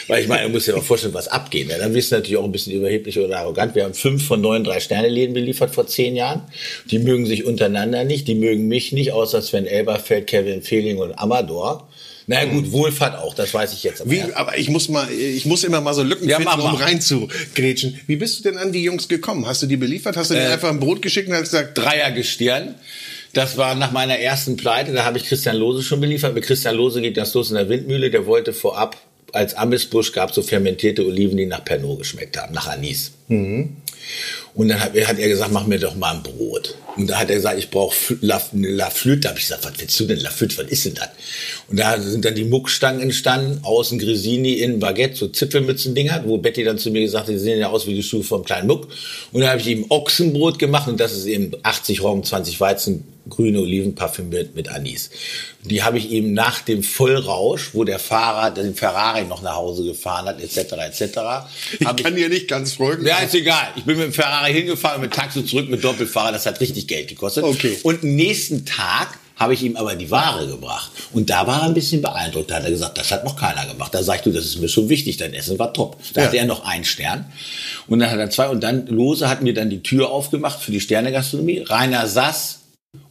Weil 0.06 0.22
ich 0.22 0.28
meine, 0.28 0.44
du 0.44 0.50
musst 0.50 0.68
dir 0.68 0.74
mal 0.74 0.82
vorstellen, 0.82 1.14
was 1.14 1.28
abgeht. 1.28 1.68
Ne? 1.68 1.76
Dann 1.78 1.92
bist 1.92 2.10
du 2.10 2.16
natürlich 2.16 2.36
auch 2.36 2.44
ein 2.44 2.52
bisschen 2.52 2.72
überheblich 2.72 3.18
oder 3.18 3.38
arrogant. 3.38 3.74
Wir 3.74 3.84
haben 3.84 3.94
fünf 3.94 4.26
von 4.26 4.40
neun 4.40 4.64
Drei-Sterne-Läden 4.64 5.34
beliefert 5.34 5.74
vor 5.74 5.86
zehn 5.86 6.16
Jahren. 6.16 6.42
Die 6.90 6.98
mögen 6.98 7.26
sich 7.26 7.44
untereinander 7.44 8.04
nicht, 8.04 8.26
die 8.28 8.34
mögen 8.34 8.68
mich 8.68 8.92
nicht, 8.92 9.12
außer 9.12 9.42
Sven 9.42 9.66
Elberfeld, 9.66 10.26
Kevin 10.26 10.62
Fehling 10.62 10.98
und 10.98 11.18
Amador. 11.18 11.87
Na 12.30 12.36
naja, 12.36 12.52
gut, 12.52 12.70
Wohlfahrt 12.72 13.16
auch, 13.16 13.34
das 13.34 13.54
weiß 13.54 13.72
ich 13.72 13.82
jetzt. 13.84 14.02
Aber 14.02 14.10
Wie, 14.10 14.22
aber 14.34 14.58
ich 14.58 14.68
muss 14.68 14.90
mal, 14.90 15.10
ich 15.10 15.46
muss 15.46 15.64
immer 15.64 15.80
mal 15.80 15.94
so 15.94 16.02
Lücken 16.02 16.28
Ja, 16.28 16.36
finden, 16.36 16.60
um 16.60 16.74
reinzugrätschen. 16.74 17.98
Wie 18.06 18.16
bist 18.16 18.38
du 18.38 18.42
denn 18.50 18.58
an 18.58 18.70
die 18.70 18.82
Jungs 18.84 19.08
gekommen? 19.08 19.46
Hast 19.46 19.62
du 19.62 19.66
die 19.66 19.78
beliefert? 19.78 20.14
Hast 20.14 20.30
du 20.30 20.34
denen 20.34 20.48
Äh, 20.48 20.52
einfach 20.52 20.68
ein 20.68 20.78
Brot 20.78 21.00
geschickt 21.00 21.28
und 21.28 21.34
hast 21.34 21.44
gesagt, 21.44 21.78
Dreiergestirn. 21.78 22.74
Das 23.32 23.56
war 23.56 23.74
nach 23.74 23.92
meiner 23.92 24.18
ersten 24.18 24.58
Pleite, 24.58 24.92
da 24.92 25.06
habe 25.06 25.16
ich 25.16 25.24
Christian 25.24 25.56
Lose 25.56 25.82
schon 25.82 26.02
beliefert. 26.02 26.34
Mit 26.34 26.44
Christian 26.44 26.74
Lose 26.74 27.00
geht 27.00 27.16
das 27.16 27.32
los 27.32 27.48
in 27.48 27.56
der 27.56 27.70
Windmühle. 27.70 28.10
Der 28.10 28.26
wollte 28.26 28.52
vorab, 28.52 28.98
als 29.32 29.54
Ambisbusch 29.54 30.12
gab 30.12 30.34
so 30.34 30.42
fermentierte 30.42 31.06
Oliven, 31.06 31.38
die 31.38 31.46
nach 31.46 31.64
Pernod 31.64 32.00
geschmeckt 32.00 32.36
haben, 32.36 32.52
nach 32.52 32.68
Anis. 32.68 33.12
Und 34.54 34.68
dann 34.68 34.80
hat, 34.80 34.92
hat 34.92 35.18
er 35.18 35.28
gesagt, 35.28 35.52
mach 35.52 35.66
mir 35.66 35.78
doch 35.78 35.94
mal 35.94 36.14
ein 36.14 36.22
Brot. 36.22 36.74
Und 36.96 37.08
da 37.08 37.18
hat 37.20 37.30
er 37.30 37.36
gesagt, 37.36 37.58
ich 37.58 37.70
brauche 37.70 37.94
La, 38.20 38.42
eine 38.52 38.68
Laflüte. 38.68 39.20
Da 39.20 39.28
habe 39.30 39.38
ich 39.38 39.46
gesagt, 39.46 39.64
was 39.64 39.72
willst 39.78 40.00
du 40.00 40.04
denn 40.04 40.18
Laflüte, 40.18 40.58
was 40.58 40.70
ist 40.70 40.84
denn 40.84 40.94
das? 40.94 41.08
Und 41.68 41.78
da 41.78 42.00
sind 42.00 42.24
dann 42.24 42.34
die 42.34 42.44
Muckstangen 42.44 43.00
entstanden, 43.00 43.60
außen 43.62 43.98
Grisini, 43.98 44.54
innen 44.54 44.80
Baguette, 44.80 45.14
so 45.14 45.28
Zipfelmützendinger, 45.28 46.22
wo 46.24 46.38
Betty 46.38 46.64
dann 46.64 46.78
zu 46.78 46.90
mir 46.90 47.02
gesagt 47.02 47.28
hat, 47.28 47.34
die 47.34 47.38
sehen 47.38 47.60
ja 47.60 47.68
aus 47.68 47.86
wie 47.86 47.94
die 47.94 48.02
Schuhe 48.02 48.24
vom 48.24 48.44
kleinen 48.44 48.66
Muck. 48.66 48.88
Und 49.32 49.42
da 49.42 49.50
habe 49.50 49.60
ich 49.60 49.68
ihm 49.68 49.86
Ochsenbrot 49.90 50.58
gemacht 50.58 50.88
und 50.88 50.98
das 50.98 51.12
ist 51.12 51.26
eben 51.26 51.52
80 51.62 52.02
Roggen, 52.02 52.24
20 52.24 52.58
Weizen, 52.60 53.04
grüne 53.28 53.60
Oliven 53.60 53.94
parfümiert 53.94 54.54
mit 54.54 54.68
Anis. 54.68 55.10
Die 55.62 55.82
habe 55.82 55.98
ich 55.98 56.10
ihm 56.10 56.32
nach 56.32 56.60
dem 56.60 56.82
Vollrausch, 56.82 57.70
wo 57.74 57.84
der 57.84 57.98
Fahrer 57.98 58.50
den 58.50 58.74
Ferrari 58.74 59.24
noch 59.24 59.42
nach 59.42 59.56
Hause 59.56 59.84
gefahren 59.84 60.26
hat, 60.26 60.40
etc., 60.40 60.72
etc., 60.72 61.18
ich 61.78 62.02
kann 62.02 62.16
dir 62.16 62.28
nicht 62.28 62.48
ganz 62.48 62.74
folgen. 62.74 63.06
ja, 63.06 63.18
ist 63.18 63.34
egal. 63.34 63.68
Ich 63.76 63.84
bin 63.84 63.96
mit 63.96 64.06
dem 64.06 64.12
Ferrari 64.12 64.37
hingefahren 64.46 64.96
und 64.96 65.02
mit 65.02 65.12
Taxi 65.14 65.44
zurück 65.44 65.68
mit 65.68 65.82
Doppelfahrer. 65.84 66.32
Das 66.32 66.46
hat 66.46 66.60
richtig 66.60 66.86
Geld 66.86 67.08
gekostet. 67.08 67.44
Okay. 67.44 67.78
Und 67.82 68.02
nächsten 68.04 68.64
Tag 68.64 69.18
habe 69.36 69.54
ich 69.54 69.62
ihm 69.62 69.76
aber 69.76 69.94
die 69.94 70.10
Ware 70.10 70.46
gebracht. 70.48 70.90
Und 71.12 71.30
da 71.30 71.46
war 71.46 71.60
er 71.62 71.66
ein 71.68 71.74
bisschen 71.74 72.02
beeindruckt. 72.02 72.50
Da 72.50 72.56
hat 72.56 72.64
er 72.64 72.70
gesagt, 72.70 72.98
das 72.98 73.12
hat 73.12 73.24
noch 73.24 73.36
keiner 73.36 73.66
gemacht. 73.66 73.94
Da 73.94 74.02
sagst 74.02 74.26
du, 74.26 74.32
das 74.32 74.44
ist 74.44 74.58
mir 74.60 74.68
schon 74.68 74.88
wichtig. 74.88 75.16
Dein 75.16 75.32
Essen 75.32 75.58
war 75.60 75.72
top. 75.72 75.96
Da 76.14 76.22
Ja. 76.22 76.26
hatte 76.26 76.38
er 76.38 76.44
noch 76.46 76.64
einen 76.64 76.84
Stern. 76.84 77.26
Und 77.86 78.00
dann 78.00 78.10
hat 78.10 78.18
er 78.18 78.30
zwei. 78.30 78.48
Und 78.48 78.62
dann 78.64 78.86
Lose 78.88 79.28
hat 79.28 79.42
mir 79.42 79.54
dann 79.54 79.70
die 79.70 79.82
Tür 79.82 80.10
aufgemacht 80.10 80.60
für 80.60 80.72
die 80.72 80.80
Sternegastronomie. 80.80 81.60
Rainer 81.60 82.08
Sass 82.08 82.58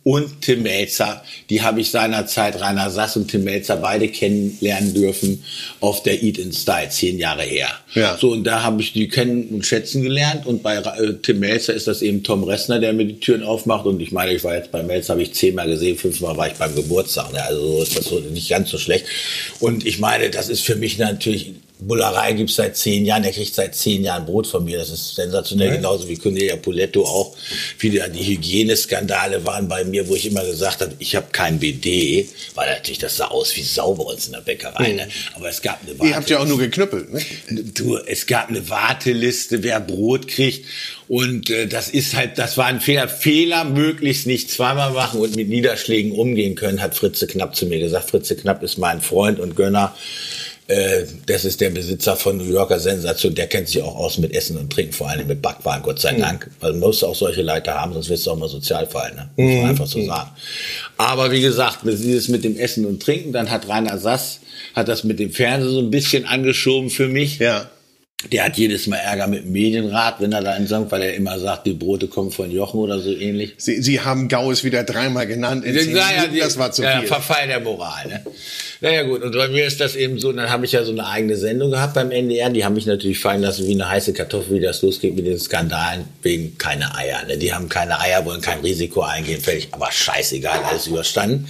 und 0.07 0.42
Tim 0.42 0.63
Melzer. 0.63 1.21
Die 1.50 1.63
habe 1.63 1.81
ich 1.81 1.92
seinerzeit, 1.92 2.62
Rainer 2.62 2.89
Sass 2.89 3.18
und 3.18 3.27
Tim 3.30 3.44
Melzer, 3.44 3.75
beide 3.75 4.07
kennenlernen 4.07 4.94
dürfen 4.94 5.44
auf 5.81 6.01
der 6.01 6.24
Eat 6.24 6.38
in 6.38 6.54
Style, 6.54 6.88
zehn 6.88 7.19
Jahre 7.19 7.44
her. 7.44 7.68
Ja. 7.94 8.18
So, 8.18 8.31
und 8.31 8.45
da 8.45 8.63
habe 8.63 8.81
ich 8.81 8.94
die 8.94 9.09
kennen 9.09 9.50
und 9.50 9.65
schätzen 9.65 10.04
gelernt. 10.04 10.45
Und 10.45 10.63
bei 10.63 10.77
äh, 10.77 11.15
Tim 11.21 11.39
Melzer 11.39 11.74
ist 11.74 11.88
das 11.88 12.01
eben 12.01 12.24
Tom 12.24 12.45
Ressner, 12.45 12.80
der 12.80 12.94
mir 12.94 13.04
die 13.04 13.19
Türen 13.19 13.44
aufmacht. 13.44 13.86
Und 13.86 14.00
ich 14.00 14.13
meine, 14.13 14.33
ich 14.33 14.45
war 14.45 14.56
jetzt 14.56 14.71
bei 14.71 14.81
Melzer, 14.81 15.12
habe 15.12 15.24
ich 15.24 15.33
zehnmal 15.33 15.68
gesehen, 15.68 15.98
fünfmal 15.98 16.38
war 16.38 16.48
ich 16.48 16.54
beim 16.54 16.74
Geburtstag. 16.74 17.33
Ne? 17.33 17.44
Also 17.44 17.59
so 17.59 17.83
ist 17.83 17.98
das 17.98 18.06
so 18.06 18.19
nicht 18.19 18.48
ganz 18.48 18.69
so 18.69 18.77
schlecht. 18.77 19.07
Und 19.59 19.86
ich 19.86 20.00
meine, 20.00 20.30
das 20.30 20.48
ist 20.48 20.62
für 20.62 20.77
mich 20.77 20.98
natürlich, 20.98 21.51
Bullerei 21.80 22.34
gibt's 22.34 22.56
seit 22.56 22.76
zehn 22.76 23.06
Jahren, 23.06 23.22
der 23.22 23.32
kriegt 23.32 23.54
seit 23.54 23.76
zehn 23.76 24.04
Jahren 24.04 24.26
Brot 24.26 24.48
von 24.48 24.66
mir. 24.66 24.80
Das 24.80 24.90
ist 24.90 25.14
sensationell, 25.16 25.76
genauso 25.76 26.08
wie 26.08 26.16
Cornelia 26.16 26.56
Poletto 26.56 27.04
auch. 27.06 27.36
Wie 27.78 27.92
da 27.92 28.08
die 28.08 28.24
Hygieneskandale 28.24 29.46
waren 29.46 29.68
bei 29.68 29.84
mir, 29.84 30.08
wo 30.08 30.16
ich 30.16 30.26
immer 30.26 30.44
gesagt 30.44 30.82
habe, 30.82 30.94
ich 30.98 31.16
habe 31.16 31.28
kein 31.32 31.60
BD, 31.60 32.28
weil 32.56 32.74
natürlich 32.74 32.98
das 32.98 33.18
sah 33.18 33.28
aus 33.28 33.56
wie 33.56 33.62
Sau 33.62 33.94
bei 33.94 34.04
uns 34.04 34.26
in 34.26 34.34
der 34.34 34.42
Bäckerei. 34.42 34.94
Ne? 34.94 35.08
Aber 35.36 35.50
es 35.50 35.62
gab 35.62 35.80
eine 35.84 36.10
Ihr 36.10 36.16
habt 36.16 36.30
ja 36.30 36.40
auch 36.40 36.48
nur 36.48 36.58
geknüppelt, 36.58 37.14
ne? 37.14 37.22
Du, 37.74 37.98
es 37.98 38.26
gab 38.26 38.50
eine 38.50 38.68
Warteliste, 38.69 39.62
wer 39.62 39.80
Brot 39.80 40.28
kriegt. 40.28 40.66
Und 41.07 41.50
äh, 41.50 41.68
das 41.68 41.90
ist 41.90 42.16
halt, 42.16 42.38
das 42.38 42.57
war 42.57 42.66
ein 42.66 42.81
Fehler. 42.81 43.07
Fehler 43.07 43.66
möglichst 43.66 44.26
nicht 44.26 44.50
zweimal 44.50 44.92
machen 44.92 45.19
und 45.19 45.36
mit 45.36 45.48
Niederschlägen 45.48 46.12
umgehen 46.12 46.56
können, 46.56 46.81
hat 46.81 46.96
Fritze 46.96 47.28
Knapp 47.28 47.56
zu 47.56 47.68
mir 47.68 47.80
gesagt. 47.80 48.10
Fritze 48.10 48.36
Knapp 48.36 48.64
ist 48.64 48.78
mein 48.78 49.02
Freund 49.02 49.40
und 49.40 49.56
Gönner. 49.56 49.96
Äh, 50.68 51.06
das 51.26 51.45
ist 51.45 51.62
der 51.62 51.69
Besitzer 51.69 52.18
von 52.18 52.38
New 52.38 52.52
Yorker 52.52 52.80
Sensation. 52.80 53.33
Der 53.33 53.47
kennt 53.47 53.69
sich 53.69 53.81
auch 53.81 53.95
aus 53.95 54.18
mit 54.18 54.33
Essen 54.33 54.57
und 54.57 54.71
Trinken, 54.71 54.92
vor 54.92 55.09
allem 55.09 55.26
mit 55.28 55.42
Backwaren, 55.42 55.81
Gott 55.81 56.00
sei 56.00 56.14
Dank. 56.14 56.50
Weil 56.59 56.71
man 56.71 56.81
muss 56.81 57.04
auch 57.04 57.16
solche 57.16 57.42
Leute 57.42 57.74
haben, 57.74 57.94
sonst 57.94 58.09
wirst 58.09 58.28
du 58.28 58.31
auch 58.31 58.38
mal 58.38 58.50
sozial 58.50 58.86
fallen. 58.86 59.16
Ne? 59.16 59.30
Muss 59.38 59.56
man 59.62 59.69
einfach 59.69 59.88
so 59.88 60.06
sagen. 60.06 60.30
Aber 60.97 61.31
wie 61.31 61.42
gesagt, 61.42 61.80
dieses 61.83 62.28
mit 62.28 62.44
dem 62.44 62.57
Essen 62.57 62.86
und 62.86 63.02
Trinken, 63.02 63.31
dann 63.31 63.50
hat 63.50 63.69
Rainer 63.69 63.97
Sass, 63.97 64.42
hat 64.76 64.90
das 64.90 65.06
mit 65.06 65.19
dem 65.19 65.31
Fernsehen 65.31 65.71
so 65.71 65.80
ein 65.80 65.90
bisschen 65.92 66.26
angeschoben 66.26 66.90
für 66.90 67.07
mich. 67.07 67.40
Ja. 67.40 67.69
Der 68.31 68.45
hat 68.45 68.57
jedes 68.57 68.88
Mal 68.88 68.97
Ärger 68.97 69.28
mit 69.28 69.45
dem 69.45 69.52
Medienrat, 69.52 70.19
wenn 70.19 70.31
er 70.31 70.42
da 70.42 70.56
in 70.56 70.68
St. 70.68 70.90
weil 70.90 71.04
er 71.04 71.14
immer 71.14 71.40
sagt, 71.40 71.68
die 71.68 71.74
Brote 71.74 72.07
kommen 72.07 72.31
von 72.31 72.50
Jochen 72.50 72.80
oder 72.80 73.00
so 73.00 73.12
ähnlich. 73.12 73.54
Sie, 73.57 73.80
Sie 73.81 74.02
haben 74.02 74.28
Gaues 74.28 74.64
wieder 74.64 74.83
dreimal 74.83 75.28
genannt. 75.28 75.64
In 75.64 75.76
Ja, 75.76 76.09
ja, 76.12 76.28
das 76.40 76.57
war 76.57 76.71
zu 76.71 76.81
ja, 76.81 77.00
viel. 77.00 77.07
Verfall 77.07 77.47
der 77.47 77.59
Moral. 77.59 78.07
Ne? 78.07 78.26
Naja 78.80 79.04
gut, 79.04 79.24
und 79.24 79.31
bei 79.34 79.48
mir 79.48 79.66
ist 79.66 79.80
das 79.80 79.96
eben 79.96 80.19
so, 80.19 80.31
dann 80.31 80.52
habe 80.52 80.66
ich 80.66 80.72
ja 80.72 80.84
so 80.84 80.92
eine 80.92 81.07
eigene 81.07 81.36
Sendung 81.36 81.72
gehabt 81.72 81.96
beim 81.96 82.12
NDR, 82.12 82.50
die 82.52 82.64
haben 82.64 82.76
mich 82.76 82.86
natürlich 82.86 83.19
fallen 83.19 83.42
lassen 83.42 83.66
wie 83.68 83.74
eine 83.74 83.90
heiße 83.90 84.14
Kartoffel, 84.14 84.57
wie 84.57 84.64
das 84.64 84.84
losgeht 84.84 85.16
mit 85.16 85.26
den 85.26 85.40
Skandalen, 85.40 86.06
wegen 86.22 86.57
keine 86.60 86.96
Eier. 86.96 87.26
Ne? 87.26 87.38
Die 87.38 87.52
haben 87.52 87.69
keine 87.69 88.00
Eier, 88.00 88.24
wollen 88.26 88.42
kein 88.42 88.60
Risiko 88.60 89.02
eingehen, 89.02 89.42
völlig, 89.42 89.69
aber 89.72 89.92
scheißegal, 89.92 90.60
alles 90.64 90.88
überstanden. 90.88 91.48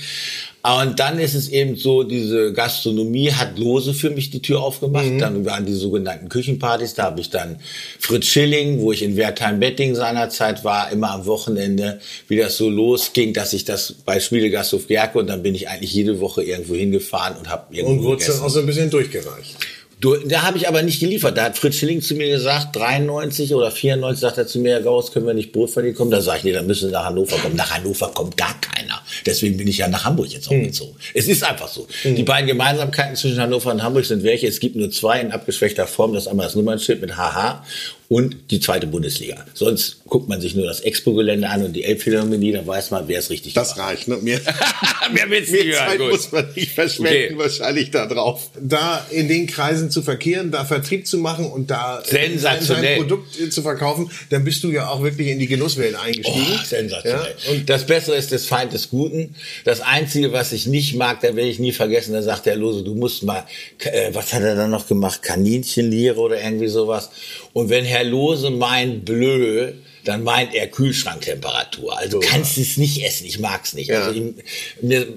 Und 0.63 0.99
dann 0.99 1.17
ist 1.19 1.33
es 1.33 1.49
eben 1.49 1.77
so, 1.77 2.03
diese 2.03 2.51
Gastronomie 2.51 3.31
hat 3.31 3.57
lose 3.57 3.93
für 3.93 4.09
mich 4.09 4.31
die 4.31 4.41
Tür 4.41 4.61
aufgemacht. 4.61 5.05
Mhm. 5.05 5.19
Dann 5.19 5.45
waren 5.45 5.65
die 5.65 5.73
sogenannten 5.73 6.27
Küchenpartys. 6.27 6.93
Da 6.93 7.03
habe 7.03 7.21
ich 7.21 7.29
dann 7.29 7.59
Fritz 7.99 8.25
Schilling, 8.25 8.81
wo 8.81 8.91
ich 8.91 9.01
in 9.01 9.15
Wertheim-Betting 9.15 9.95
seinerzeit 9.95 10.65
war, 10.65 10.91
immer 10.91 11.11
am 11.11 11.25
Wochenende, 11.25 11.99
wie 12.27 12.37
das 12.37 12.57
so 12.57 12.69
losging, 12.69 13.33
dass 13.33 13.53
ich 13.53 13.63
das 13.63 13.93
bei 14.05 14.19
Schmiedegasthof 14.19 14.87
Gerke 14.87 15.19
und 15.19 15.27
dann 15.27 15.41
bin 15.41 15.55
ich 15.55 15.69
eigentlich 15.69 15.93
jede 15.93 16.19
Woche 16.19 16.43
irgendwo 16.43 16.75
hingefahren 16.75 17.37
und 17.37 17.49
habe 17.49 17.73
irgendwo 17.75 17.93
Und 17.93 18.03
wurde 18.03 18.25
dann 18.25 18.41
auch 18.41 18.49
so 18.49 18.59
ein 18.59 18.65
bisschen 18.65 18.89
durchgereicht. 18.89 19.55
Du, 19.99 20.15
da 20.15 20.43
habe 20.43 20.57
ich 20.57 20.67
aber 20.67 20.83
nicht 20.83 20.99
geliefert. 20.99 21.37
Da 21.37 21.45
hat 21.45 21.57
Fritz 21.57 21.75
Schilling 21.75 22.03
zu 22.03 22.13
mir 22.13 22.29
gesagt, 22.29 22.75
93 22.75 23.55
oder 23.55 23.71
94 23.71 24.19
sagt 24.19 24.37
er 24.37 24.45
zu 24.45 24.59
mir, 24.59 24.73
Herr 24.73 24.81
Gauss, 24.81 25.11
können 25.11 25.25
wir 25.25 25.33
nicht 25.33 25.51
Brot 25.51 25.71
verdienen 25.71 25.95
kommen? 25.95 26.11
Da 26.11 26.21
sage 26.21 26.39
ich, 26.39 26.43
nee, 26.43 26.51
dann 26.51 26.67
müssen 26.67 26.87
Sie 26.89 26.91
nach 26.91 27.05
Hannover 27.05 27.37
kommen. 27.37 27.55
Nach 27.55 27.71
Hannover 27.71 28.11
kommt 28.13 28.37
gar 28.37 28.61
keiner. 28.61 29.01
Deswegen 29.25 29.57
bin 29.57 29.67
ich 29.67 29.79
ja 29.79 29.87
nach 29.87 30.05
Hamburg 30.05 30.27
jetzt 30.27 30.51
umgezogen. 30.51 30.93
Hm. 30.93 31.01
Es 31.15 31.27
ist 31.27 31.43
einfach 31.43 31.67
so. 31.67 31.87
Hm. 32.03 32.15
Die 32.15 32.23
beiden 32.23 32.45
Gemeinsamkeiten 32.45 33.15
zwischen 33.15 33.41
Hannover 33.41 33.71
und 33.71 33.81
Hamburg 33.81 34.05
sind 34.05 34.21
welche? 34.21 34.45
Es 34.45 34.59
gibt 34.59 34.75
nur 34.75 34.91
zwei 34.91 35.19
in 35.19 35.31
abgeschwächter 35.31 35.87
Form. 35.87 36.13
Das 36.13 36.23
ist 36.23 36.29
einmal 36.29 36.45
das 36.45 36.55
Nummernschild 36.55 37.01
mit 37.01 37.17
HH 37.17 37.63
und 38.09 38.51
die 38.51 38.61
zweite 38.61 38.87
Bundesliga. 38.87 39.45
Sonst 39.53 40.05
guckt 40.05 40.29
man 40.29 40.39
sich 40.39 40.55
nur 40.55 40.65
das 40.65 40.79
Expo-Gelände 40.79 41.49
an 41.49 41.63
und 41.63 41.73
die 41.73 41.83
Elbphilharmonie, 41.83 42.53
dann 42.53 42.65
weiß 42.65 42.91
man, 42.91 43.07
wer 43.07 43.19
es 43.19 43.29
richtig 43.29 43.53
Das 43.53 43.73
gemacht. 43.73 43.89
reicht. 43.89 44.07
Ne? 44.07 44.17
Mehr, 44.17 44.39
mehr 45.13 45.29
wird's 45.29 45.51
mehr 45.51 45.75
Zeit 45.75 45.97
Gut. 45.99 46.11
muss 46.11 46.31
man 46.31 46.47
nicht 46.55 46.71
verschwenden, 46.71 47.35
okay. 47.35 47.37
wahrscheinlich 47.37 47.91
da 47.91 48.05
drauf. 48.05 48.49
Da 48.61 49.05
in 49.11 49.27
den 49.27 49.45
Kreisen 49.47 49.91
zu 49.91 50.01
verkehren, 50.01 50.51
da 50.51 50.63
Vertrieb 50.63 51.05
zu 51.05 51.17
machen 51.17 51.45
und 51.51 51.69
da 51.69 52.01
äh, 52.09 52.37
sein 52.37 52.59
Produkt 52.97 53.39
äh, 53.39 53.49
zu 53.49 53.61
verkaufen, 53.61 54.09
dann 54.29 54.45
bist 54.45 54.63
du 54.63 54.71
ja 54.71 54.89
auch 54.89 55.03
wirklich 55.03 55.27
in 55.27 55.39
die 55.39 55.47
Genusswelt 55.47 55.95
eingestiegen. 55.95 56.47
Oh, 56.53 56.63
sensationell. 56.63 57.35
Ja? 57.45 57.51
Und 57.51 57.69
das 57.69 57.85
Bessere 57.85 58.15
ist 58.15 58.31
des 58.31 58.45
Feind 58.45 58.71
des 58.71 58.89
Guten. 58.89 59.35
Das 59.65 59.81
Einzige, 59.81 60.31
was 60.31 60.53
ich 60.53 60.65
nicht 60.65 60.95
mag, 60.95 61.19
da 61.19 61.35
werde 61.35 61.49
ich 61.49 61.59
nie 61.59 61.73
vergessen, 61.73 62.13
da 62.13 62.21
sagt 62.21 62.45
der 62.45 62.55
Lose, 62.55 62.83
du 62.83 62.95
musst 62.95 63.23
mal, 63.23 63.45
äh, 63.79 64.11
was 64.13 64.33
hat 64.33 64.43
er 64.43 64.55
dann 64.55 64.71
noch 64.71 64.87
gemacht? 64.87 65.21
Kaninchenliere 65.23 66.19
oder 66.19 66.41
irgendwie 66.41 66.67
sowas. 66.67 67.09
Und 67.57 67.69
wenn 67.69 67.85
Herr 67.85 68.03
Lose 68.03 68.51
meint 68.51 69.03
blö, 69.03 69.73
dann 70.03 70.21
meint 70.21 70.53
er 70.53 70.67
Kühlschranktemperatur. 70.67 71.97
Also 71.97 72.21
so, 72.21 72.27
kannst 72.27 72.55
ja. 72.55 72.61
es 72.61 72.77
nicht 72.77 73.03
essen. 73.03 73.25
Ich 73.25 73.39
mag's 73.39 73.73
nicht. 73.73 73.87
Ja. 73.87 74.01
Also 74.03 74.11
ihm, 74.11 74.35
mir 74.83 75.07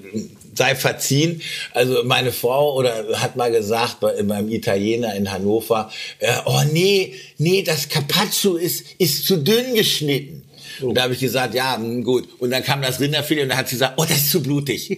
sei 0.55 0.73
verziehen. 0.73 1.43
Also 1.75 2.03
meine 2.03 2.31
Frau 2.31 2.73
oder 2.75 3.21
hat 3.21 3.35
mal 3.35 3.51
gesagt 3.51 3.99
bei, 3.99 4.23
beim 4.23 4.49
Italiener 4.49 5.13
in 5.13 5.31
Hannover, 5.31 5.91
äh, 6.17 6.33
oh 6.45 6.63
nee, 6.73 7.13
nee, 7.37 7.61
das 7.61 7.89
Carpaccio 7.89 8.55
ist 8.55 8.87
ist 8.97 9.27
zu 9.27 9.37
dünn 9.37 9.75
geschnitten. 9.75 10.41
Oh. 10.81 10.87
Und 10.87 10.95
da 10.95 11.03
habe 11.03 11.13
ich 11.13 11.19
gesagt, 11.19 11.53
ja, 11.53 11.77
mh, 11.77 11.85
hm, 11.85 12.03
gut. 12.03 12.27
Und 12.39 12.49
dann 12.49 12.63
kam 12.63 12.81
das 12.81 12.99
Rinderfilet 12.99 13.43
und 13.43 13.49
dann 13.49 13.59
hat 13.59 13.69
sie 13.69 13.75
gesagt, 13.75 13.93
oh, 13.97 14.05
das 14.05 14.17
ist 14.17 14.31
zu 14.31 14.41
blutig. 14.41 14.97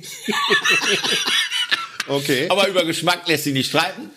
okay. 2.08 2.46
Aber 2.48 2.70
über 2.70 2.86
Geschmack 2.86 3.28
lässt 3.28 3.44
sie 3.44 3.52
nicht 3.52 3.68
streiten. 3.68 4.12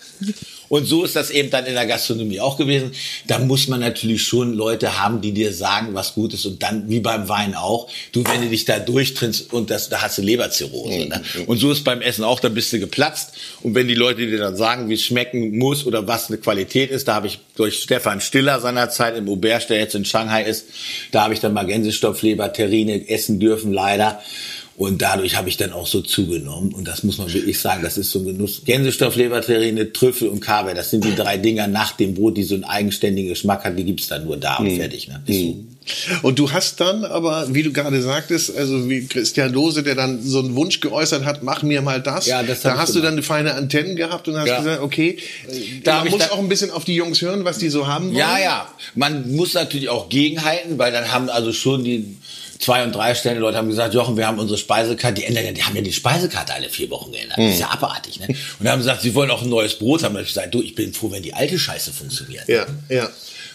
Und 0.68 0.87
so 0.87 1.04
ist 1.04 1.16
das 1.16 1.30
eben 1.30 1.50
dann 1.50 1.66
in 1.66 1.75
der 1.75 1.87
Gastronomie 1.87 2.40
auch 2.40 2.56
gewesen. 2.56 2.92
Da 3.26 3.38
muss 3.38 3.68
man 3.68 3.80
natürlich 3.80 4.23
schon 4.23 4.54
Leute 4.54 5.00
haben, 5.00 5.20
die 5.20 5.32
dir 5.32 5.52
sagen, 5.52 5.94
was 5.94 6.14
gut 6.14 6.35
ist. 6.35 6.46
Und 6.46 6.62
dann, 6.62 6.88
wie 6.88 7.00
beim 7.00 7.28
Wein 7.28 7.54
auch, 7.54 7.88
du, 8.12 8.25
wenn 8.25 8.42
du 8.42 8.49
dich 8.49 8.64
da 8.64 8.78
durchtrinnst 8.78 9.52
und 9.52 9.70
das, 9.70 9.88
da 9.88 10.02
hast 10.02 10.18
du 10.18 10.23
Leberzirrhose. 10.23 11.08
Ne? 11.08 11.23
Mhm. 11.37 11.44
Und 11.44 11.58
so 11.58 11.70
ist 11.70 11.85
beim 11.85 12.00
Essen 12.00 12.25
auch, 12.25 12.40
da 12.40 12.49
bist 12.49 12.73
du 12.73 12.78
geplatzt. 12.78 13.32
Und 13.62 13.75
wenn 13.75 13.88
die 13.88 13.94
Leute 13.94 14.26
dir 14.26 14.38
dann 14.38 14.56
sagen, 14.56 14.88
wie 14.88 14.94
es 14.94 15.02
schmecken 15.02 15.56
muss 15.58 15.87
oder 15.87 16.06
was 16.06 16.28
eine 16.28 16.38
Qualität 16.38 16.90
ist, 16.90 17.08
da 17.08 17.14
habe 17.14 17.26
ich 17.26 17.38
durch 17.56 17.82
Stefan 17.82 18.20
Stiller 18.20 18.61
seinerzeit 18.61 19.16
im 19.16 19.28
Auberge, 19.28 19.66
der 19.68 19.78
jetzt 19.78 19.94
in 19.94 20.04
Shanghai 20.04 20.42
ist, 20.44 20.66
da 21.12 21.25
habe 21.25 21.35
ich 21.35 21.40
dann 21.40 21.52
mal 21.52 21.66
Gänsestopfleber, 21.66 22.52
Terrine 22.52 23.08
essen 23.08 23.40
dürfen, 23.40 23.73
leider. 23.73 24.20
Und 24.76 25.00
dadurch 25.00 25.37
habe 25.37 25.49
ich 25.49 25.56
dann 25.56 25.73
auch 25.73 25.87
so 25.87 26.02
zugenommen. 26.02 26.75
Und 26.75 26.87
das 26.87 27.02
muss 27.02 27.16
man 27.16 27.33
wirklich 27.33 27.59
sagen, 27.59 27.83
das 27.83 27.97
ist 27.97 28.11
so 28.11 28.18
ein 28.18 28.26
Genuss. 28.26 28.62
Gänsestoff, 28.64 29.16
Leberterrine, 29.16 29.92
Trüffel 29.92 30.28
und 30.28 30.40
Kaviar, 30.40 30.75
das 30.75 30.90
sind 30.90 31.04
die 31.04 31.14
drei 31.14 31.38
Dinger 31.38 31.66
nach 31.66 31.92
dem 31.92 32.14
Brot, 32.14 32.37
die 32.37 32.42
so 32.42 32.54
einen 32.54 32.64
eigenständigen 32.64 33.30
Geschmack 33.30 33.64
haben. 33.64 33.76
Die 33.76 33.85
gibt's 33.85 34.09
dann 34.09 34.25
nur 34.25 34.37
da 34.37 34.56
und 34.56 34.73
mhm. 34.73 34.76
fertig. 34.76 35.09
Ne? 35.09 35.23
Mhm. 35.26 35.68
Und 36.23 36.38
du 36.38 36.50
hast 36.50 36.80
dann 36.80 37.04
aber, 37.04 37.54
wie 37.54 37.62
du 37.62 37.73
gerade 37.73 38.02
sagtest, 38.02 38.56
also 38.56 38.90
wie 38.90 39.06
Christian 39.06 39.52
Lose, 39.52 39.83
der 39.83 39.95
dann 39.95 40.23
so 40.23 40.40
einen 40.40 40.56
Wunsch 40.56 40.80
geäußert 40.80 41.25
hat, 41.25 41.42
mach 41.42 41.62
mir 41.62 41.80
mal 41.80 42.02
das. 42.02 42.26
Ja, 42.26 42.42
das 42.42 42.62
da 42.62 42.76
hast 42.76 42.95
du 42.95 43.00
dann 43.00 43.23
feine 43.23 43.54
Antennen 43.54 43.97
gehabt 43.97 44.28
und 44.28 44.37
hast 44.37 44.49
ja. 44.49 44.59
gesagt, 44.59 44.83
okay, 44.83 45.18
da 45.85 46.02
man 46.02 46.11
muss 46.11 46.30
auch 46.30 46.38
ein 46.38 46.49
bisschen 46.49 46.71
auf 46.71 46.85
die 46.85 46.97
Jungs 46.97 47.23
hören, 47.23 47.45
was 47.45 47.59
die 47.59 47.68
so 47.68 47.87
haben 47.87 48.06
wollen. 48.06 48.16
Ja, 48.16 48.38
ja. 48.38 48.68
Man 48.95 49.35
muss 49.35 49.54
natürlich 49.54 49.88
auch 49.88 50.09
gegenhalten, 50.09 50.76
weil 50.76 50.92
dann 50.92 51.12
haben 51.12 51.28
also 51.28 51.52
schon 51.52 51.85
die 51.85 52.16
zwei 52.59 52.85
und 52.85 52.95
drei 52.95 53.15
Stellen, 53.15 53.39
Leute 53.39 53.59
haben 53.59 53.69
gesagt, 53.69 53.95
Jochen, 53.95 54.17
wir 54.17 54.27
haben 54.27 54.39
unsere 54.39 54.59
Speisekarte, 54.59 55.15
die 55.15 55.25
ändern 55.25 55.45
ja, 55.45 55.53
die 55.53 55.63
haben 55.63 55.77
ja 55.77 55.83
die 55.83 55.93
Speisekarte 55.93 56.55
alle 56.55 56.69
vier 56.69 56.91
Wochen 56.91 57.13
geändert. 57.13 57.39
Das 57.39 57.55
ist 57.55 57.61
ja 57.61 57.73
hm. 57.73 57.79
abartig, 57.79 58.21
ne? 58.21 58.29
Und 58.59 58.69
haben 58.69 58.79
gesagt, 58.79 59.03
sie 59.03 59.15
wollen 59.15 59.31
auch 59.31 59.43
ein 59.43 59.49
neues 59.49 59.79
Brot 59.79 60.03
haben. 60.03 60.15
Und 60.17 60.23
ich 60.23 60.29
gesagt, 60.29 60.55
du, 60.55 60.63
ich 60.63 60.75
bin 60.75 60.93
froh, 60.93 61.11
wenn 61.11 61.23
die 61.23 61.35
alte 61.35 61.59
Scheiße 61.59 61.93
funktioniert. 61.93 62.49
Ja, 62.49 62.67
ja. 62.89 63.09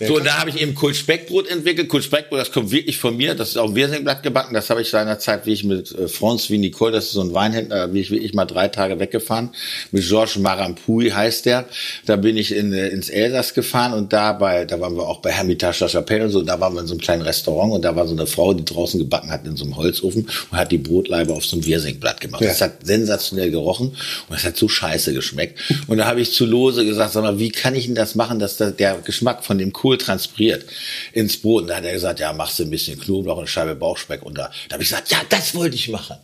So, 0.07 0.17
und 0.17 0.25
da 0.25 0.39
habe 0.39 0.49
ich 0.49 0.61
eben 0.61 0.73
Kultspeckbrot 0.73 1.47
entwickelt. 1.47 1.89
Kultspeckbrot, 1.89 2.39
das 2.39 2.51
kommt 2.51 2.71
wirklich 2.71 2.97
von 2.97 3.15
mir. 3.15 3.35
Das 3.35 3.49
ist 3.49 3.57
auch 3.57 3.69
ein 3.69 3.75
Wirsingblatt 3.75 4.23
gebacken. 4.23 4.53
Das 4.53 4.69
habe 4.69 4.81
ich 4.81 4.89
seinerzeit, 4.89 5.45
wie 5.45 5.53
ich 5.53 5.63
mit 5.63 5.91
äh, 5.91 6.07
Franz 6.07 6.49
wie 6.49 6.57
Nicole, 6.57 6.91
das 6.91 7.05
ist 7.05 7.11
so 7.11 7.21
ein 7.21 7.33
Weinhändler, 7.33 7.93
wie 7.93 8.01
ich 8.01 8.11
wirklich 8.11 8.33
mal 8.33 8.45
drei 8.45 8.67
Tage 8.67 8.99
weggefahren. 8.99 9.51
Mit 9.91 10.07
Georges 10.07 10.37
Marampuy 10.37 11.11
heißt 11.11 11.45
der. 11.45 11.65
Da 12.05 12.15
bin 12.15 12.37
ich 12.37 12.55
in, 12.55 12.73
äh, 12.73 12.87
ins 12.89 13.09
Elsass 13.09 13.53
gefahren 13.53 13.93
und 13.93 14.11
da 14.13 14.33
bei, 14.33 14.65
da 14.65 14.79
waren 14.79 14.95
wir 14.95 15.07
auch 15.07 15.21
bei 15.21 15.31
Hermitage 15.31 15.77
La 15.81 15.89
Chapelle 15.89 16.25
und 16.25 16.31
so. 16.31 16.41
Da 16.41 16.59
waren 16.59 16.73
wir 16.73 16.81
in 16.81 16.87
so 16.87 16.93
einem 16.93 17.01
kleinen 17.01 17.21
Restaurant 17.21 17.73
und 17.73 17.83
da 17.83 17.95
war 17.95 18.07
so 18.07 18.13
eine 18.13 18.27
Frau, 18.27 18.53
die 18.53 18.65
draußen 18.65 18.99
gebacken 18.99 19.31
hat 19.31 19.45
in 19.45 19.55
so 19.55 19.65
einem 19.65 19.77
Holzofen 19.77 20.27
und 20.51 20.57
hat 20.57 20.71
die 20.71 20.77
Brotleibe 20.77 21.33
auf 21.33 21.45
so 21.45 21.57
ein 21.57 21.65
Wirsingblatt 21.65 22.21
gemacht. 22.21 22.41
Ja. 22.41 22.49
Das 22.49 22.61
hat 22.61 22.85
sensationell 22.85 23.51
gerochen 23.51 23.89
und 23.89 23.97
das 24.29 24.43
hat 24.43 24.57
so 24.57 24.67
scheiße 24.67 25.13
geschmeckt. 25.13 25.59
Und 25.87 25.97
da 25.97 26.05
habe 26.05 26.21
ich 26.21 26.33
zu 26.33 26.45
Lose 26.45 26.85
gesagt, 26.85 27.13
sag 27.13 27.23
mal, 27.23 27.39
wie 27.39 27.49
kann 27.49 27.75
ich 27.75 27.85
denn 27.85 27.95
das 27.95 28.15
machen, 28.15 28.39
dass 28.39 28.57
da 28.57 28.71
der 28.71 28.99
Geschmack 29.03 29.43
von 29.43 29.57
dem 29.57 29.71
Kohl 29.71 29.90
transpiriert 29.97 30.65
ins 31.13 31.37
Brot. 31.37 31.63
Und 31.63 31.67
da 31.69 31.77
hat 31.77 31.85
er 31.85 31.93
gesagt, 31.93 32.19
ja, 32.19 32.33
machst 32.33 32.59
du 32.59 32.63
ein 32.63 32.69
bisschen 32.69 32.99
Knoblauch 32.99 33.37
und 33.37 33.49
Scheibe 33.49 33.75
Bauchspeck. 33.75 34.21
Da, 34.23 34.51
da 34.69 34.73
habe 34.73 34.83
ich 34.83 34.89
gesagt, 34.89 35.11
ja, 35.11 35.21
das 35.29 35.55
wollte 35.55 35.75
ich 35.75 35.89
machen. 35.89 36.17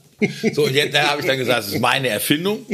So, 0.54 0.66
und 0.66 0.74
jetzt, 0.74 0.96
da 0.96 1.10
habe 1.10 1.22
ich 1.22 1.28
dann 1.28 1.38
gesagt, 1.38 1.60
das 1.60 1.74
ist 1.74 1.80
meine 1.80 2.10
Erfindung. 2.10 2.66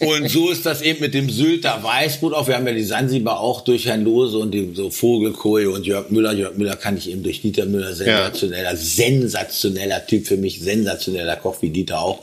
Und 0.00 0.28
so 0.28 0.50
ist 0.50 0.66
das 0.66 0.82
eben 0.82 1.00
mit 1.00 1.14
dem 1.14 1.30
Sylter 1.30 1.82
Weißbrot 1.82 2.34
auch. 2.34 2.46
Wir 2.46 2.56
haben 2.56 2.66
ja 2.66 2.74
die 2.74 2.84
Sansibar 2.84 3.40
auch 3.40 3.62
durch 3.62 3.86
Herrn 3.86 4.04
Lose 4.04 4.36
und 4.36 4.50
die 4.52 4.70
so 4.74 4.90
Vogelkohl 4.90 5.66
und 5.68 5.86
Jörg 5.86 6.10
Müller. 6.10 6.32
Jörg 6.34 6.56
Müller 6.56 6.76
kann 6.76 6.98
ich 6.98 7.10
eben 7.10 7.22
durch 7.22 7.40
Dieter 7.40 7.64
Müller 7.64 7.94
sensationeller, 7.94 8.72
ja. 8.72 8.76
sensationeller 8.76 10.06
Typ 10.06 10.26
für 10.26 10.36
mich, 10.36 10.60
sensationeller 10.60 11.36
Koch 11.36 11.62
wie 11.62 11.70
Dieter 11.70 12.00
auch. 12.00 12.22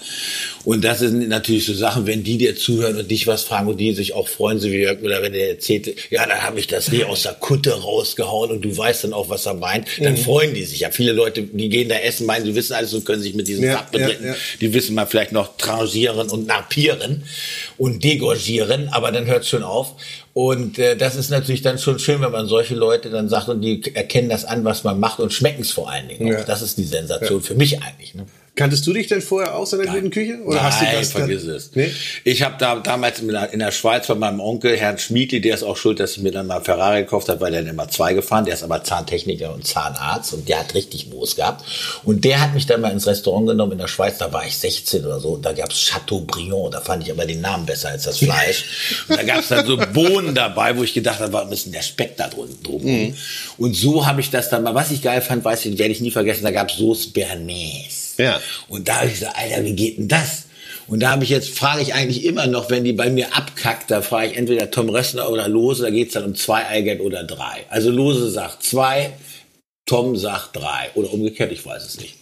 Und 0.63 0.83
das 0.83 0.99
sind 0.99 1.27
natürlich 1.27 1.65
so 1.65 1.73
Sachen, 1.73 2.05
wenn 2.05 2.23
die 2.23 2.37
dir 2.37 2.55
zuhören 2.55 2.97
und 2.97 3.09
dich 3.09 3.25
was 3.25 3.43
fragen 3.43 3.67
und 3.67 3.77
die 3.79 3.93
sich 3.93 4.13
auch 4.13 4.27
freuen, 4.27 4.59
so 4.59 4.69
wie 4.69 4.81
Jörg 4.81 5.01
Müller, 5.01 5.23
wenn 5.23 5.33
er 5.33 5.49
erzählt, 5.49 5.91
ja, 6.11 6.27
dann 6.27 6.43
habe 6.43 6.59
ich 6.59 6.67
das 6.67 6.91
Reh 6.91 7.05
aus 7.05 7.23
der 7.23 7.33
Kutte 7.33 7.71
rausgehauen 7.71 8.51
und 8.51 8.61
du 8.61 8.77
weißt 8.77 9.05
dann 9.05 9.13
auch, 9.13 9.29
was 9.29 9.47
er 9.47 9.55
meint, 9.55 9.87
dann 9.99 10.13
mhm. 10.13 10.17
freuen 10.17 10.53
die 10.53 10.65
sich 10.65 10.81
ja. 10.81 10.91
Viele 10.91 11.13
Leute, 11.13 11.41
die 11.41 11.69
gehen 11.69 11.89
da 11.89 11.95
essen, 11.95 12.27
meinen, 12.27 12.45
sie 12.45 12.53
wissen 12.53 12.73
alles 12.73 12.93
und 12.93 13.05
können 13.05 13.23
sich 13.23 13.33
mit 13.33 13.47
diesem 13.47 13.63
ja, 13.63 13.87
ja. 13.91 14.35
Die 14.59 14.73
wissen 14.73 14.95
mal 14.95 15.05
vielleicht 15.05 15.31
noch 15.31 15.57
trangieren 15.57 16.29
und 16.29 16.47
narpieren 16.47 17.23
und 17.77 18.03
degorgieren, 18.03 18.89
aber 18.89 19.11
dann 19.11 19.25
hört 19.25 19.43
es 19.43 19.49
schon 19.49 19.63
auf. 19.63 19.95
Und 20.33 20.79
äh, 20.79 20.95
das 20.95 21.15
ist 21.15 21.29
natürlich 21.29 21.61
dann 21.61 21.77
schon 21.77 21.99
schön, 21.99 22.21
wenn 22.21 22.31
man 22.31 22.47
solche 22.47 22.75
Leute 22.75 23.09
dann 23.09 23.29
sagt 23.29 23.49
und 23.49 23.61
die 23.61 23.95
erkennen 23.95 24.29
das 24.29 24.45
an, 24.45 24.63
was 24.63 24.83
man 24.83 24.99
macht 24.99 25.19
und 25.19 25.33
schmecken 25.33 25.61
es 25.61 25.71
vor 25.71 25.89
allen 25.89 26.07
Dingen. 26.07 26.27
Ja. 26.27 26.43
Das 26.43 26.61
ist 26.61 26.77
die 26.77 26.85
Sensation 26.85 27.41
für 27.41 27.55
mich 27.55 27.81
eigentlich. 27.81 28.15
Ne? 28.15 28.25
Kanntest 28.53 28.85
du 28.85 28.91
dich 28.91 29.07
denn 29.07 29.21
vorher 29.21 29.55
aus 29.55 29.71
in 29.71 29.79
der 29.79 29.87
guten 29.87 30.09
Küche? 30.09 30.41
Oder 30.43 30.57
Nein, 30.57 30.65
hast 30.65 30.81
du 30.81 30.85
das 30.85 31.11
vergiss 31.13 31.45
dann? 31.45 31.55
es. 31.55 31.71
Nee? 31.73 31.89
Ich 32.25 32.43
habe 32.43 32.55
da 32.59 32.75
damals 32.75 33.21
in 33.21 33.59
der 33.59 33.71
Schweiz 33.71 34.07
bei 34.07 34.15
meinem 34.15 34.41
Onkel, 34.41 34.75
Herrn 34.75 34.97
Schmiedli, 34.97 35.39
der 35.39 35.55
ist 35.55 35.63
auch 35.63 35.77
schuld, 35.77 36.01
dass 36.01 36.17
ich 36.17 36.17
mir 36.17 36.31
dann 36.31 36.47
mal 36.47 36.59
Ferrari 36.59 37.03
gekauft 37.03 37.29
habe, 37.29 37.39
weil 37.39 37.51
der 37.53 37.65
immer 37.65 37.87
zwei 37.87 38.13
gefahren. 38.13 38.43
Der 38.43 38.55
ist 38.55 38.63
aber 38.63 38.83
Zahntechniker 38.83 39.53
und 39.53 39.65
Zahnarzt 39.65 40.33
und 40.33 40.49
der 40.49 40.59
hat 40.59 40.73
richtig 40.73 41.07
Moos 41.07 41.37
gehabt. 41.37 41.63
Und 42.03 42.25
der 42.25 42.41
hat 42.41 42.53
mich 42.53 42.65
dann 42.65 42.81
mal 42.81 42.91
ins 42.91 43.07
Restaurant 43.07 43.47
genommen 43.47 43.71
in 43.71 43.77
der 43.77 43.87
Schweiz, 43.87 44.17
da 44.17 44.33
war 44.33 44.45
ich 44.45 44.57
16 44.57 45.05
oder 45.05 45.21
so. 45.21 45.29
Und 45.29 45.45
da 45.45 45.53
gab's 45.53 45.85
Chateaubriand, 45.89 46.73
da 46.73 46.81
fand 46.81 47.03
ich 47.03 47.11
aber 47.11 47.25
den 47.25 47.39
Namen 47.39 47.65
besser 47.65 47.89
als 47.89 48.03
das 48.03 48.17
Fleisch. 48.17 48.65
und 49.07 49.17
da 49.17 49.23
gab's 49.23 49.47
dann 49.47 49.65
so 49.65 49.77
Bohnen 49.77 50.35
dabei, 50.35 50.75
wo 50.75 50.83
ich 50.83 50.93
gedacht 50.93 51.21
habe, 51.21 51.31
was 51.31 51.49
ist 51.51 51.65
denn 51.67 51.73
der 51.73 51.83
Speck 51.83 52.17
da 52.17 52.27
drunten 52.27 52.61
drum? 52.61 52.83
Mhm. 52.83 53.15
Und 53.57 53.77
so 53.77 54.05
habe 54.05 54.19
ich 54.19 54.29
das 54.29 54.49
dann 54.49 54.63
mal, 54.63 54.75
was 54.75 54.91
ich 54.91 55.01
geil 55.01 55.21
fand, 55.21 55.45
weiß 55.45 55.65
ich, 55.65 55.77
werde 55.77 55.93
ich 55.93 56.01
nie 56.01 56.11
vergessen, 56.11 56.43
da 56.43 56.51
gab's 56.51 56.75
Soße 56.75 57.11
Bernays. 57.11 58.00
Ja. 58.17 58.41
Und 58.67 58.87
da 58.87 58.97
habe 58.97 59.07
ich 59.07 59.13
gesagt, 59.13 59.37
Alter, 59.37 59.65
wie 59.65 59.73
geht 59.73 59.97
denn 59.97 60.07
das? 60.07 60.45
Und 60.87 60.99
da 61.01 61.11
habe 61.11 61.23
ich 61.23 61.29
jetzt, 61.29 61.49
frage 61.49 61.81
ich 61.81 61.93
eigentlich 61.93 62.25
immer 62.25 62.47
noch, 62.47 62.69
wenn 62.69 62.83
die 62.83 62.93
bei 62.93 63.09
mir 63.09 63.35
abkackt, 63.35 63.91
da 63.91 64.01
frage 64.01 64.31
ich 64.31 64.37
entweder 64.37 64.71
Tom 64.71 64.89
Rössner 64.89 65.29
oder 65.29 65.47
Lose, 65.47 65.83
da 65.83 65.89
geht's 65.89 66.13
dann 66.13 66.25
um 66.25 66.35
zwei 66.35 66.65
Eigelb 66.67 66.99
oder 66.99 67.23
drei. 67.23 67.65
Also 67.69 67.91
Lose 67.91 68.29
sagt 68.29 68.63
zwei, 68.63 69.13
Tom 69.85 70.15
sagt 70.15 70.55
drei. 70.55 70.89
Oder 70.95 71.13
umgekehrt, 71.13 71.51
ich 71.51 71.65
weiß 71.65 71.85
es 71.85 71.99
nicht. 71.99 72.15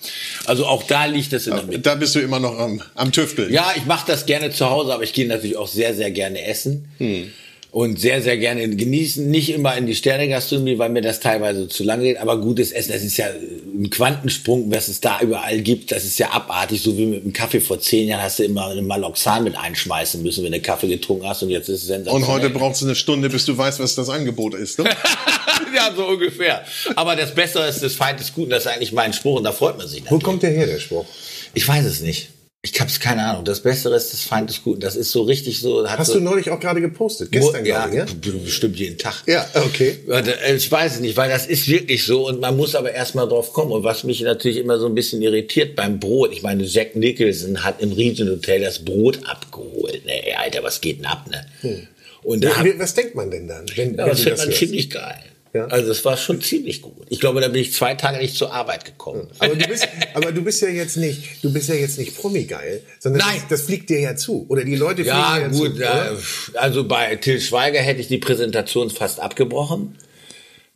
Also 0.45 0.65
auch 0.65 0.83
da 0.83 1.05
liegt 1.05 1.33
es 1.33 1.47
in 1.47 1.55
der 1.55 1.63
Mitte. 1.63 1.79
Da 1.79 1.95
bist 1.95 2.15
du 2.15 2.19
immer 2.19 2.39
noch 2.39 2.57
am, 2.57 2.81
am 2.95 3.11
Tüfteln. 3.11 3.51
Ja, 3.51 3.73
ich 3.75 3.85
mache 3.85 4.05
das 4.07 4.25
gerne 4.25 4.51
zu 4.51 4.69
Hause, 4.69 4.93
aber 4.93 5.03
ich 5.03 5.13
gehe 5.13 5.27
natürlich 5.27 5.57
auch 5.57 5.67
sehr, 5.67 5.93
sehr 5.93 6.11
gerne 6.11 6.43
essen. 6.45 6.91
Hm. 6.97 7.31
Und 7.71 7.99
sehr, 7.99 8.21
sehr 8.21 8.37
gerne 8.37 8.67
genießen. 8.67 9.29
Nicht 9.29 9.49
immer 9.49 9.77
in 9.77 9.85
die 9.85 9.93
Sterne-Gastronomie, 9.93 10.79
weil 10.79 10.89
mir 10.89 11.01
das 11.01 11.19
teilweise 11.19 11.67
zu 11.67 11.83
lange 11.83 12.03
geht, 12.03 12.17
aber 12.17 12.41
gutes 12.41 12.71
Essen, 12.71 12.91
das 12.91 13.03
ist 13.03 13.17
ja 13.17 13.27
ein 13.27 13.89
Quantensprung, 13.91 14.71
was 14.71 14.87
es 14.87 15.01
da 15.01 15.19
überall 15.21 15.61
gibt, 15.61 15.91
das 15.91 16.03
ist 16.03 16.17
ja 16.17 16.31
abartig, 16.31 16.81
so 16.81 16.97
wie 16.97 17.05
mit 17.05 17.23
dem 17.23 17.33
Kaffee 17.33 17.59
vor 17.59 17.79
zehn 17.79 18.07
Jahren 18.07 18.23
hast 18.23 18.39
du 18.39 18.43
immer 18.43 18.67
einen 18.67 18.87
Maloxan 18.87 19.43
mit 19.43 19.55
einschmeißen 19.55 20.23
müssen, 20.23 20.43
wenn 20.43 20.51
du 20.51 20.59
Kaffee 20.61 20.87
getrunken 20.87 21.27
hast 21.27 21.43
und 21.43 21.49
jetzt 21.49 21.69
ist 21.69 21.81
es 21.81 21.87
sensationell. 21.87 22.27
Und 22.27 22.27
heute 22.27 22.49
brauchst 22.49 22.81
du 22.81 22.85
eine 22.85 22.95
Stunde, 22.95 23.29
bis 23.29 23.45
du 23.45 23.55
weißt, 23.55 23.79
was 23.79 23.93
das 23.93 24.09
Angebot 24.09 24.55
ist, 24.55 24.79
ne? 24.79 24.85
ja, 25.75 25.93
so 25.95 26.07
ungefähr. 26.07 26.63
Aber 26.95 27.15
das 27.15 27.35
Bessere 27.35 27.67
ist, 27.67 27.83
das 27.83 27.93
Feind 27.93 28.19
ist 28.19 28.33
gut 28.33 28.45
und 28.45 28.49
das 28.49 28.65
ist 28.65 28.71
eigentlich 28.71 28.93
mein 28.93 29.13
Spruch 29.13 29.37
und 29.37 29.43
da 29.43 29.51
freut 29.51 29.77
man 29.77 29.87
sich 29.87 30.03
natürlich. 30.03 30.23
Wo 30.23 30.25
kommt 30.25 30.41
der 30.41 30.51
her, 30.51 30.65
der 30.65 30.79
Spruch? 30.79 31.05
Ich 31.53 31.67
weiß 31.67 31.85
es 31.85 32.01
nicht. 32.01 32.29
Ich 32.61 32.77
hab's 32.81 32.99
keine 32.99 33.23
Ahnung. 33.23 33.45
Das 33.45 33.61
Bessere 33.61 33.95
ist 33.95 34.11
das 34.11 34.21
Feind 34.21 34.49
ist 34.49 34.65
gut. 34.65 34.83
Das 34.83 34.97
ist 34.97 35.11
so 35.11 35.21
richtig 35.21 35.61
so. 35.61 35.87
Hast 35.87 36.07
so, 36.07 36.15
du 36.15 36.19
neulich 36.19 36.49
auch 36.49 36.59
gerade 36.59 36.81
gepostet? 36.81 37.31
Gestern 37.31 37.65
ja, 37.65 37.87
gerade, 37.87 37.95
ja? 37.95 38.05
Bestimmt 38.43 38.77
jeden 38.77 38.97
Tag. 38.97 39.23
Ja, 39.27 39.47
okay. 39.53 39.97
Äh, 40.09 40.55
ich 40.55 40.69
weiß 40.69 40.95
es 40.95 40.99
nicht, 40.99 41.15
weil 41.15 41.29
das 41.29 41.47
ist 41.47 41.69
wirklich 41.69 42.03
so 42.03 42.27
und 42.27 42.41
man 42.41 42.57
muss 42.57 42.75
aber 42.75 42.91
erstmal 42.91 43.29
drauf 43.29 43.53
kommen. 43.53 43.71
Und 43.71 43.85
was 43.85 44.03
mich 44.03 44.19
natürlich 44.21 44.57
immer 44.57 44.77
so 44.77 44.87
ein 44.87 44.95
bisschen 44.95 45.21
irritiert 45.21 45.77
beim 45.77 46.01
Brot, 46.01 46.33
ich 46.33 46.41
meine, 46.41 46.63
Jack 46.63 46.97
Nicholson 46.97 47.63
hat 47.63 47.81
im 47.81 47.93
Regent 47.93 48.29
Hotel 48.29 48.59
das 48.59 48.83
Brot 48.83 49.19
abgeholt. 49.23 50.05
Ne, 50.05 50.27
ey, 50.27 50.33
Alter, 50.33 50.61
was 50.61 50.81
geht 50.81 50.99
denn 50.99 51.05
ab, 51.05 51.27
ne? 51.29 51.45
Hm. 51.61 51.87
Und 52.23 52.43
da 52.43 52.49
ja, 52.61 52.77
was 52.77 52.93
denkt 52.93 53.15
man 53.15 53.31
denn 53.31 53.47
dann? 53.47 53.65
Wenn, 53.73 53.95
ja, 53.95 54.05
das 54.05 54.19
findet 54.19 54.39
man 54.39 54.51
ziemlich 54.51 54.89
geil. 54.89 55.23
Ja. 55.53 55.65
Also 55.65 55.91
es 55.91 56.05
war 56.05 56.15
schon 56.15 56.41
ziemlich 56.41 56.81
gut. 56.81 57.07
Ich 57.09 57.19
glaube, 57.19 57.41
da 57.41 57.47
bin 57.47 57.61
ich 57.61 57.73
zwei 57.73 57.95
Tage 57.95 58.19
nicht 58.19 58.35
zur 58.35 58.53
Arbeit 58.53 58.85
gekommen. 58.85 59.27
Aber 59.39 59.55
du 59.55 59.67
bist, 59.67 59.87
aber 60.13 60.31
du 60.31 60.43
bist 60.43 60.61
ja 60.61 60.69
jetzt 60.69 60.97
nicht, 60.97 61.43
du 61.43 61.51
bist 61.51 61.69
ja 61.69 61.75
jetzt 61.75 61.97
nicht 61.97 62.15
Promi-geil, 62.17 62.83
sondern 62.99 63.23
Nein. 63.27 63.41
Das, 63.49 63.59
das, 63.59 63.61
fliegt 63.63 63.89
dir 63.89 63.99
ja 63.99 64.15
zu. 64.15 64.45
Oder 64.47 64.63
die 64.63 64.75
Leute 64.75 65.03
fliegen 65.03 65.17
ja, 65.17 65.39
dir 65.39 65.49
gut, 65.49 65.75
zu. 65.75 65.81
Ja, 65.81 66.11
also 66.53 66.87
bei 66.87 67.15
Till 67.15 67.41
Schweiger 67.41 67.79
hätte 67.79 67.99
ich 68.01 68.07
die 68.07 68.19
Präsentation 68.19 68.89
fast 68.89 69.19
abgebrochen 69.19 69.95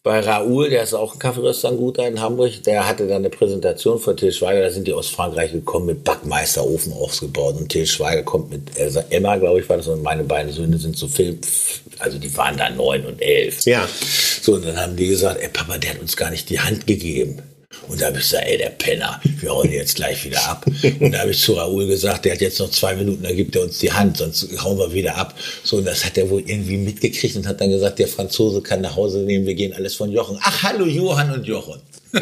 bei 0.03 0.19
Raoul, 0.19 0.69
der 0.69 0.83
ist 0.83 0.93
auch 0.93 1.13
ein 1.13 1.19
Kaffeeröster 1.19 1.71
guter 1.71 2.05
in 2.05 2.19
Hamburg, 2.19 2.61
der 2.65 2.85
hatte 2.85 3.07
dann 3.07 3.17
eine 3.17 3.29
Präsentation 3.29 3.99
von 3.99 4.17
Till 4.17 4.33
Schweiger, 4.33 4.61
da 4.61 4.69
sind 4.69 4.85
die 4.85 4.93
aus 4.93 5.07
Frankreich 5.07 5.53
gekommen 5.53 5.85
mit 5.85 6.03
Backmeisterofen 6.03 6.91
aufgebaut 6.91 7.55
und 7.57 7.69
Till 7.69 7.87
Schweiger 7.87 8.23
kommt 8.23 8.51
mit 8.51 8.61
Emma, 9.09 9.37
glaube 9.37 9.61
ich, 9.61 9.69
war 9.69 9.77
das 9.77 9.87
und 9.87 10.03
meine 10.03 10.25
beiden 10.25 10.51
Söhne 10.51 10.77
sind 10.77 10.97
so 10.97 11.07
Film, 11.07 11.39
also 11.99 12.19
die 12.19 12.35
waren 12.35 12.57
da 12.57 12.69
neun 12.69 13.05
und 13.05 13.21
elf. 13.21 13.65
Ja. 13.65 13.87
So, 14.41 14.55
und 14.55 14.65
dann 14.65 14.77
haben 14.77 14.97
die 14.97 15.07
gesagt, 15.07 15.41
ey 15.41 15.47
Papa, 15.47 15.77
der 15.77 15.91
hat 15.91 16.01
uns 16.01 16.17
gar 16.17 16.29
nicht 16.31 16.49
die 16.49 16.59
Hand 16.59 16.85
gegeben. 16.85 17.41
Und 17.87 18.01
da 18.01 18.07
habe 18.07 18.17
ich 18.17 18.23
gesagt, 18.23 18.45
ey, 18.47 18.57
der 18.57 18.69
Penner, 18.69 19.19
wir 19.39 19.51
hauen 19.51 19.71
jetzt 19.71 19.95
gleich 19.95 20.23
wieder 20.25 20.41
ab. 20.47 20.65
Und 20.99 21.11
da 21.11 21.19
habe 21.19 21.31
ich 21.31 21.39
zu 21.39 21.53
Raoul 21.53 21.87
gesagt, 21.87 22.25
der 22.25 22.33
hat 22.33 22.41
jetzt 22.41 22.59
noch 22.59 22.69
zwei 22.69 22.95
Minuten, 22.95 23.23
da 23.23 23.31
gibt 23.31 23.55
er 23.55 23.63
uns 23.63 23.79
die 23.79 23.91
Hand, 23.91 24.17
sonst 24.17 24.47
hauen 24.63 24.77
wir 24.77 24.93
wieder 24.93 25.15
ab. 25.17 25.37
So, 25.63 25.77
und 25.77 25.85
das 25.85 26.05
hat 26.05 26.17
er 26.17 26.29
wohl 26.29 26.43
irgendwie 26.45 26.77
mitgekriegt 26.77 27.35
und 27.35 27.47
hat 27.47 27.61
dann 27.61 27.69
gesagt, 27.69 27.99
der 27.99 28.07
Franzose 28.07 28.61
kann 28.61 28.81
nach 28.81 28.95
Hause 28.95 29.19
nehmen, 29.19 29.45
wir 29.45 29.55
gehen 29.55 29.73
alles 29.73 29.95
von 29.95 30.11
Jochen. 30.11 30.37
Ach, 30.41 30.63
hallo 30.63 30.85
Johann 30.85 31.31
und 31.31 31.45
Jochen. 31.45 31.81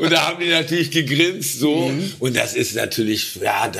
und 0.00 0.10
da 0.10 0.28
haben 0.28 0.40
die 0.42 0.48
natürlich 0.48 0.90
gegrinst 0.90 1.58
so. 1.60 1.88
Mhm. 1.88 2.14
Und 2.18 2.36
das 2.36 2.54
ist 2.54 2.74
natürlich, 2.74 3.36
ja, 3.36 3.70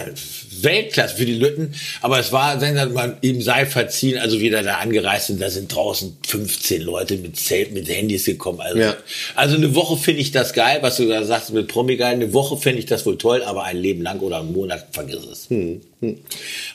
Weltklasse 0.62 1.16
für 1.16 1.24
die 1.24 1.34
Lütten. 1.34 1.74
Aber 2.00 2.18
es 2.18 2.32
war, 2.32 2.56
man 2.90 3.16
ihm 3.22 3.40
sei 3.40 3.66
verziehen, 3.66 4.18
also 4.18 4.40
wieder 4.40 4.62
da 4.62 4.76
angereist 4.76 5.28
sind, 5.28 5.40
da 5.40 5.50
sind 5.50 5.74
draußen 5.74 6.16
15 6.26 6.82
Leute 6.82 7.16
mit 7.16 7.36
Zelt, 7.36 7.72
mit 7.72 7.88
Handys 7.88 8.24
gekommen. 8.24 8.60
Also, 8.60 8.78
ja. 8.78 8.96
also 9.34 9.56
eine 9.56 9.74
Woche 9.74 9.96
finde 9.96 10.20
ich 10.20 10.30
das 10.30 10.52
geil, 10.52 10.78
was 10.82 10.96
du 10.96 11.08
da 11.08 11.24
sagst 11.24 11.52
mit 11.52 11.68
Promi 11.68 11.96
geil. 11.96 12.14
Eine 12.14 12.32
Woche 12.32 12.56
finde 12.56 12.80
ich 12.80 12.86
das 12.86 13.06
wohl 13.06 13.18
toll, 13.18 13.42
aber 13.42 13.64
ein 13.64 13.76
Leben 13.76 14.02
lang 14.02 14.20
oder 14.20 14.40
einen 14.40 14.52
Monat 14.52 14.88
vergiss 14.92 15.24
es. 15.30 15.48
Hm. 15.50 15.80
Hm. 16.00 16.18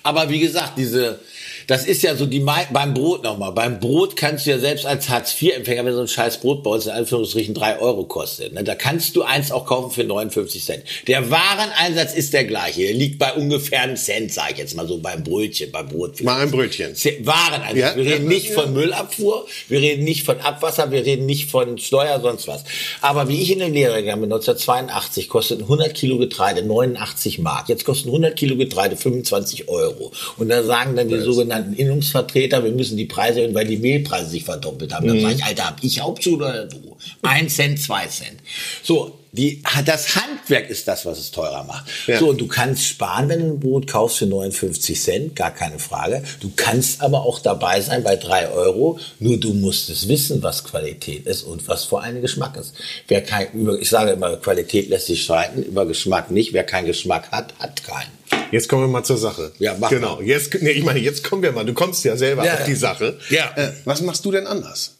Aber 0.03 0.29
wie 0.29 0.39
gesagt, 0.39 0.77
diese, 0.77 1.19
das 1.67 1.85
ist 1.85 2.03
ja 2.03 2.15
so 2.15 2.25
die 2.25 2.39
beim 2.39 2.93
Brot 2.93 3.23
nochmal. 3.23 3.51
Beim 3.51 3.79
Brot 3.79 4.15
kannst 4.15 4.45
du 4.45 4.51
ja 4.51 4.59
selbst 4.59 4.85
als 4.85 5.09
Hartz-IV-Empfänger, 5.09 5.85
wenn 5.85 5.93
so 5.93 6.01
ein 6.01 6.07
scheiß 6.07 6.37
Brot 6.37 6.63
bei 6.63 6.71
uns 6.71 6.85
in 6.85 6.91
Anführungsstrichen 6.91 7.53
drei 7.53 7.79
Euro 7.79 8.03
kostet, 8.03 8.53
ne, 8.53 8.63
da 8.63 8.75
kannst 8.75 9.15
du 9.15 9.23
eins 9.23 9.51
auch 9.51 9.65
kaufen 9.65 9.91
für 9.91 10.03
59 10.03 10.63
Cent. 10.63 10.83
Der 11.07 11.29
Wareneinsatz 11.31 12.13
ist 12.13 12.33
der 12.33 12.45
gleiche. 12.45 12.81
Der 12.81 12.93
liegt 12.93 13.19
bei 13.19 13.33
ungefähr 13.33 13.81
einem 13.81 13.97
Cent, 13.97 14.31
sag 14.31 14.51
ich 14.51 14.57
jetzt 14.57 14.75
mal 14.75 14.87
so 14.87 14.97
beim 14.97 15.23
Brötchen, 15.23 15.71
beim 15.71 15.87
Brot. 15.87 16.21
Mal 16.21 16.41
ein 16.41 16.51
Brötchen. 16.51 16.95
Wareneinsatz. 17.21 17.77
Ja, 17.77 17.95
wir 17.95 18.05
reden 18.05 18.27
nicht 18.27 18.51
von 18.51 18.73
Müllabfuhr, 18.73 19.47
wir 19.67 19.79
reden 19.79 20.03
nicht 20.03 20.23
von 20.23 20.39
Abwasser, 20.39 20.91
wir 20.91 21.05
reden 21.05 21.25
nicht 21.25 21.49
von 21.49 21.77
Steuer, 21.77 22.19
sonst 22.21 22.47
was. 22.47 22.63
Aber 23.01 23.27
wie 23.27 23.41
ich 23.41 23.51
in 23.51 23.59
der 23.59 23.69
Lehre 23.69 24.01
gegangen 24.01 24.21
bin, 24.21 24.31
1982, 24.31 25.29
kostet 25.29 25.61
100 25.61 25.93
Kilo 25.93 26.17
Getreide 26.17 26.63
89 26.63 27.39
Mark. 27.39 27.69
Jetzt 27.69 27.85
kosten 27.85 28.09
100 28.09 28.35
Kilo 28.35 28.55
Getreide 28.55 28.95
25 28.95 29.67
Euro. 29.69 30.11
Und 30.37 30.49
da 30.49 30.63
sagen 30.63 30.95
dann 30.95 31.09
die 31.09 31.19
sogenannten 31.19 31.54
sogenannten 31.55 31.73
Innungsvertreter, 31.73 32.63
wir 32.63 32.71
müssen 32.71 32.97
die 32.97 33.05
Preise 33.05 33.41
erhöhen, 33.41 33.55
weil 33.55 33.65
die 33.65 33.77
Mehlpreise 33.77 34.29
sich 34.29 34.43
verdoppelt 34.43 34.93
haben. 34.93 35.07
Dann 35.07 35.17
mhm. 35.17 35.21
sage 35.21 35.35
ich, 35.35 35.43
Alter, 35.43 35.67
hab 35.67 35.83
ich 35.83 35.99
Hauptschule 35.99 36.45
oder 36.45 36.65
du? 36.65 36.97
Ein 37.21 37.49
Cent, 37.49 37.79
zwei 37.79 38.07
Cent. 38.07 38.39
So, 38.83 39.19
die, 39.31 39.61
das 39.85 40.15
Handwerk 40.15 40.69
ist 40.69 40.87
das, 40.87 41.05
was 41.05 41.19
es 41.19 41.31
teurer 41.31 41.65
macht. 41.65 41.85
Ja. 42.07 42.19
So, 42.19 42.29
und 42.29 42.39
du 42.39 42.47
kannst 42.47 42.85
sparen, 42.85 43.27
wenn 43.27 43.39
du 43.39 43.45
ein 43.47 43.59
Brot 43.59 43.85
kaufst 43.85 44.19
für 44.19 44.25
59 44.25 44.99
Cent, 44.99 45.35
gar 45.35 45.51
keine 45.51 45.77
Frage. 45.77 46.23
Du 46.39 46.51
kannst 46.55 47.01
aber 47.01 47.23
auch 47.23 47.39
dabei 47.39 47.81
sein 47.81 48.03
bei 48.03 48.15
drei 48.15 48.49
Euro. 48.49 48.97
Nur 49.19 49.37
du 49.37 49.53
musst 49.53 49.89
es 49.89 50.07
wissen, 50.07 50.41
was 50.41 50.63
Qualität 50.63 51.25
ist 51.25 51.43
und 51.43 51.67
was 51.67 51.83
vor 51.83 52.01
allem 52.01 52.21
Geschmack 52.21 52.55
ist. 52.55 52.75
Wer 53.09 53.21
kein, 53.21 53.47
ich 53.79 53.89
sage 53.89 54.11
immer, 54.11 54.37
Qualität 54.37 54.89
lässt 54.89 55.07
sich 55.07 55.23
streiten, 55.23 55.63
über 55.63 55.85
Geschmack 55.85 56.31
nicht. 56.31 56.53
Wer 56.53 56.63
keinen 56.63 56.85
Geschmack 56.85 57.29
hat, 57.31 57.53
hat 57.59 57.83
keinen. 57.83 58.15
Jetzt 58.55 58.69
kommen 58.69 58.83
wir 58.83 58.87
mal 58.87 59.03
zur 59.03 59.17
Sache. 59.17 59.51
Ja, 59.59 59.75
mach 59.77 59.89
Genau. 59.89 60.15
Mal. 60.15 60.23
Jetzt, 60.23 60.55
nee, 60.61 60.71
ich 60.71 60.85
meine, 60.85 60.99
jetzt 60.99 61.25
kommen 61.25 61.43
wir 61.43 61.51
mal. 61.51 61.65
Du 61.65 61.73
kommst 61.73 62.05
ja 62.05 62.15
selber 62.15 62.45
ja, 62.45 62.53
auf 62.53 62.63
die 62.63 62.75
Sache. 62.75 63.19
Ja. 63.29 63.51
Äh, 63.57 63.73
was 63.83 63.99
machst 64.01 64.23
du 64.23 64.31
denn 64.31 64.47
anders? 64.47 64.95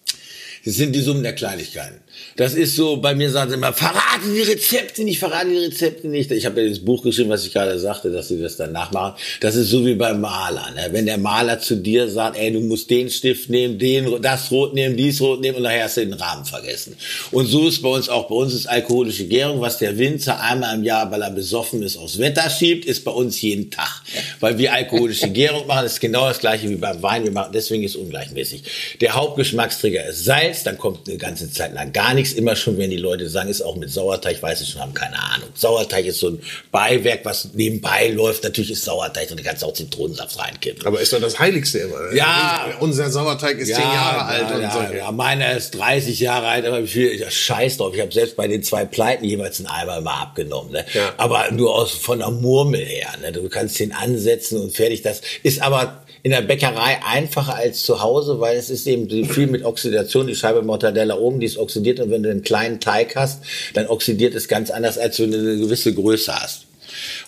Das 0.66 0.76
sind 0.76 0.94
die 0.94 1.00
Summen 1.00 1.24
der 1.24 1.36
Kleinigkeiten. 1.36 2.02
Das 2.38 2.54
ist 2.54 2.76
so, 2.76 2.98
bei 2.98 3.16
mir 3.16 3.32
sagen 3.32 3.50
sie 3.50 3.56
immer, 3.56 3.72
verraten 3.72 4.34
die 4.34 4.42
Rezepte 4.42 5.06
nicht, 5.06 5.20
verraten 5.20 5.52
die 5.52 5.58
Rezepte 5.58 6.10
nicht. 6.10 6.30
Ich 6.32 6.46
habe 6.46 6.62
ja 6.62 6.68
das 6.68 6.80
Buch 6.80 7.02
geschrieben, 7.02 7.30
was 7.30 7.46
ich 7.46 7.54
gerade 7.54 7.80
sagte, 7.80 8.12
dass 8.12 8.28
sie 8.28 8.42
das 8.42 8.58
dann 8.58 8.74
nachmachen. 8.74 9.14
Das 9.40 9.56
ist 9.56 9.70
so 9.70 9.86
wie 9.86 9.96
beim 9.96 10.20
Maler. 10.20 10.70
Ne? 10.76 10.90
Wenn 10.92 11.06
der 11.06 11.18
Maler 11.18 11.62
zu 11.62 11.78
dir 11.78 12.10
sagt, 12.10 12.38
ey, 12.38 12.52
du 12.52 12.60
musst 12.60 12.90
den 12.90 13.10
Stift 13.10 13.50
nehmen, 13.50 13.80
den, 13.80 14.22
das 14.22 14.52
Rot 14.52 14.74
nehmen, 14.74 14.98
dies 14.98 15.22
Rot 15.22 15.40
nehmen 15.40 15.56
und 15.56 15.64
nachher 15.64 15.86
hast 15.86 15.96
du 15.96 16.02
den 16.02 16.12
Rahmen 16.12 16.44
vergessen. 16.44 16.98
Und 17.32 17.46
so 17.46 17.70
ist 17.70 17.82
bei 17.82 17.88
uns 17.88 18.10
auch, 18.10 18.28
bei 18.28 18.36
uns 18.36 18.54
ist 18.54 18.66
alkoholische 18.66 19.28
Gärung, 19.28 19.62
was 19.62 19.78
der 19.78 19.98
Winzer 19.98 20.42
einmal 20.42 20.76
im 20.76 20.84
Jahr, 20.84 21.10
weil 21.12 21.22
er 21.22 21.32
besoffen 21.32 21.84
ist, 21.84 21.96
aufs 21.96 22.18
Wetter 22.18 22.50
schiebt, 22.50 22.84
ist 22.84 23.06
bei 23.06 23.12
uns 23.12 23.42
jeden 23.42 23.72
Tag. 23.72 24.02
Weil 24.42 24.58
wir 24.58 24.74
alkoholische 24.74 25.30
Gärung 25.30 25.68
machen, 25.68 25.86
ist 25.86 26.02
genau 26.02 26.28
das 26.28 26.40
gleiche 26.40 26.70
wie 26.70 26.76
beim 26.76 27.02
Wein. 27.02 27.24
Wir 27.24 27.32
machen, 27.32 27.52
deswegen 27.54 27.84
ist 27.84 27.96
es 27.96 28.02
ungleichmäßig. 28.02 28.64
Der 29.00 29.14
Hauptgeschmacksträger 29.14 30.06
ist 30.06 30.26
Salz, 30.26 30.64
dann 30.64 30.78
kommt 30.78 31.08
eine 31.08 31.18
ganze 31.18 31.50
Zeit 31.50 31.74
lang 31.74 31.94
gar 31.94 32.14
nichts 32.14 32.25
nichts 32.26 32.38
immer 32.38 32.56
schon, 32.56 32.78
wenn 32.78 32.90
die 32.90 32.98
Leute 32.98 33.30
sagen, 33.30 33.50
ist 33.50 33.62
auch 33.62 33.76
mit 33.76 33.92
Sauerteig, 33.92 34.42
weiß 34.42 34.62
ich 34.62 34.70
schon, 34.70 34.82
haben 34.82 34.94
keine 34.94 35.18
Ahnung. 35.22 35.50
Sauerteig 35.54 36.06
ist 36.06 36.20
so 36.20 36.30
ein 36.30 36.42
Beiwerk, 36.72 37.24
was 37.24 37.50
nebenbei 37.54 38.10
läuft. 38.10 38.44
Natürlich 38.44 38.72
ist 38.72 38.86
Sauerteig 38.86 39.30
und 39.32 39.40
du 39.40 39.44
kannst 39.44 39.64
auch 39.64 39.74
Zitronensaft 39.74 40.38
reinkippen. 40.40 40.86
Aber 40.86 41.00
ist 41.00 41.14
doch 41.14 41.22
das 41.22 41.40
Heiligste 41.40 41.80
immer. 41.80 42.14
Ja. 42.14 42.74
Unser 42.80 43.10
Sauerteig 43.10 43.60
ist 43.60 43.70
ja, 43.70 43.78
zehn 43.78 43.86
Jahre 43.86 44.26
alt 44.26 44.50
ja, 44.50 44.56
und 44.56 44.88
so. 44.90 44.96
Ja, 44.96 45.12
meiner 45.12 45.56
ist 45.56 45.72
30 45.72 46.20
Jahre 46.20 46.48
alt, 46.48 46.66
aber 46.66 46.82
ich 46.82 46.92
viel, 46.92 47.30
scheiß 47.30 47.78
drauf. 47.78 47.94
Ich 47.94 48.02
habe 48.02 48.12
selbst 48.12 48.36
bei 48.36 48.48
den 48.48 48.64
zwei 48.64 48.86
Pleiten 48.86 49.26
jeweils 49.26 49.60
einen 49.60 49.68
Eimer 49.68 50.02
mal 50.02 50.22
abgenommen. 50.22 50.72
Ne? 50.72 50.86
Ja. 50.94 51.14
Aber 51.18 51.52
nur 51.52 51.76
aus 51.76 51.92
von 51.92 52.20
der 52.20 52.32
Murmel 52.32 52.84
her. 52.84 53.10
Ne? 53.22 53.32
Du 53.32 53.48
kannst 53.50 53.80
den 53.80 53.92
ansetzen 53.92 54.60
und 54.60 54.76
fertig. 54.76 55.02
Das 55.04 55.22
ist 55.44 55.62
aber 55.62 56.05
in 56.26 56.32
der 56.32 56.42
Bäckerei 56.42 56.98
einfacher 57.06 57.54
als 57.54 57.84
zu 57.84 58.02
Hause, 58.02 58.40
weil 58.40 58.58
es 58.58 58.72
ist 58.72 58.88
eben 58.88 59.08
viel 59.28 59.46
mit 59.46 59.64
Oxidation. 59.64 60.26
Die 60.26 60.34
Scheibe 60.34 60.64
Mortadella 60.64 61.18
oben, 61.18 61.40
die 61.40 61.46
ist 61.46 61.60
oxidiert 61.60 62.00
und 62.00 62.10
wenn 62.10 62.24
du 62.24 62.32
einen 62.32 62.42
kleinen 62.42 62.80
Teig 62.80 63.16
hast, 63.16 63.44
dann 63.76 63.86
oxidiert 63.86 64.34
es 64.34 64.48
ganz 64.48 64.72
anders, 64.72 64.98
als 64.98 65.20
wenn 65.20 65.30
du 65.30 65.38
eine 65.38 65.58
gewisse 65.60 65.94
Größe 65.94 66.34
hast. 66.34 66.66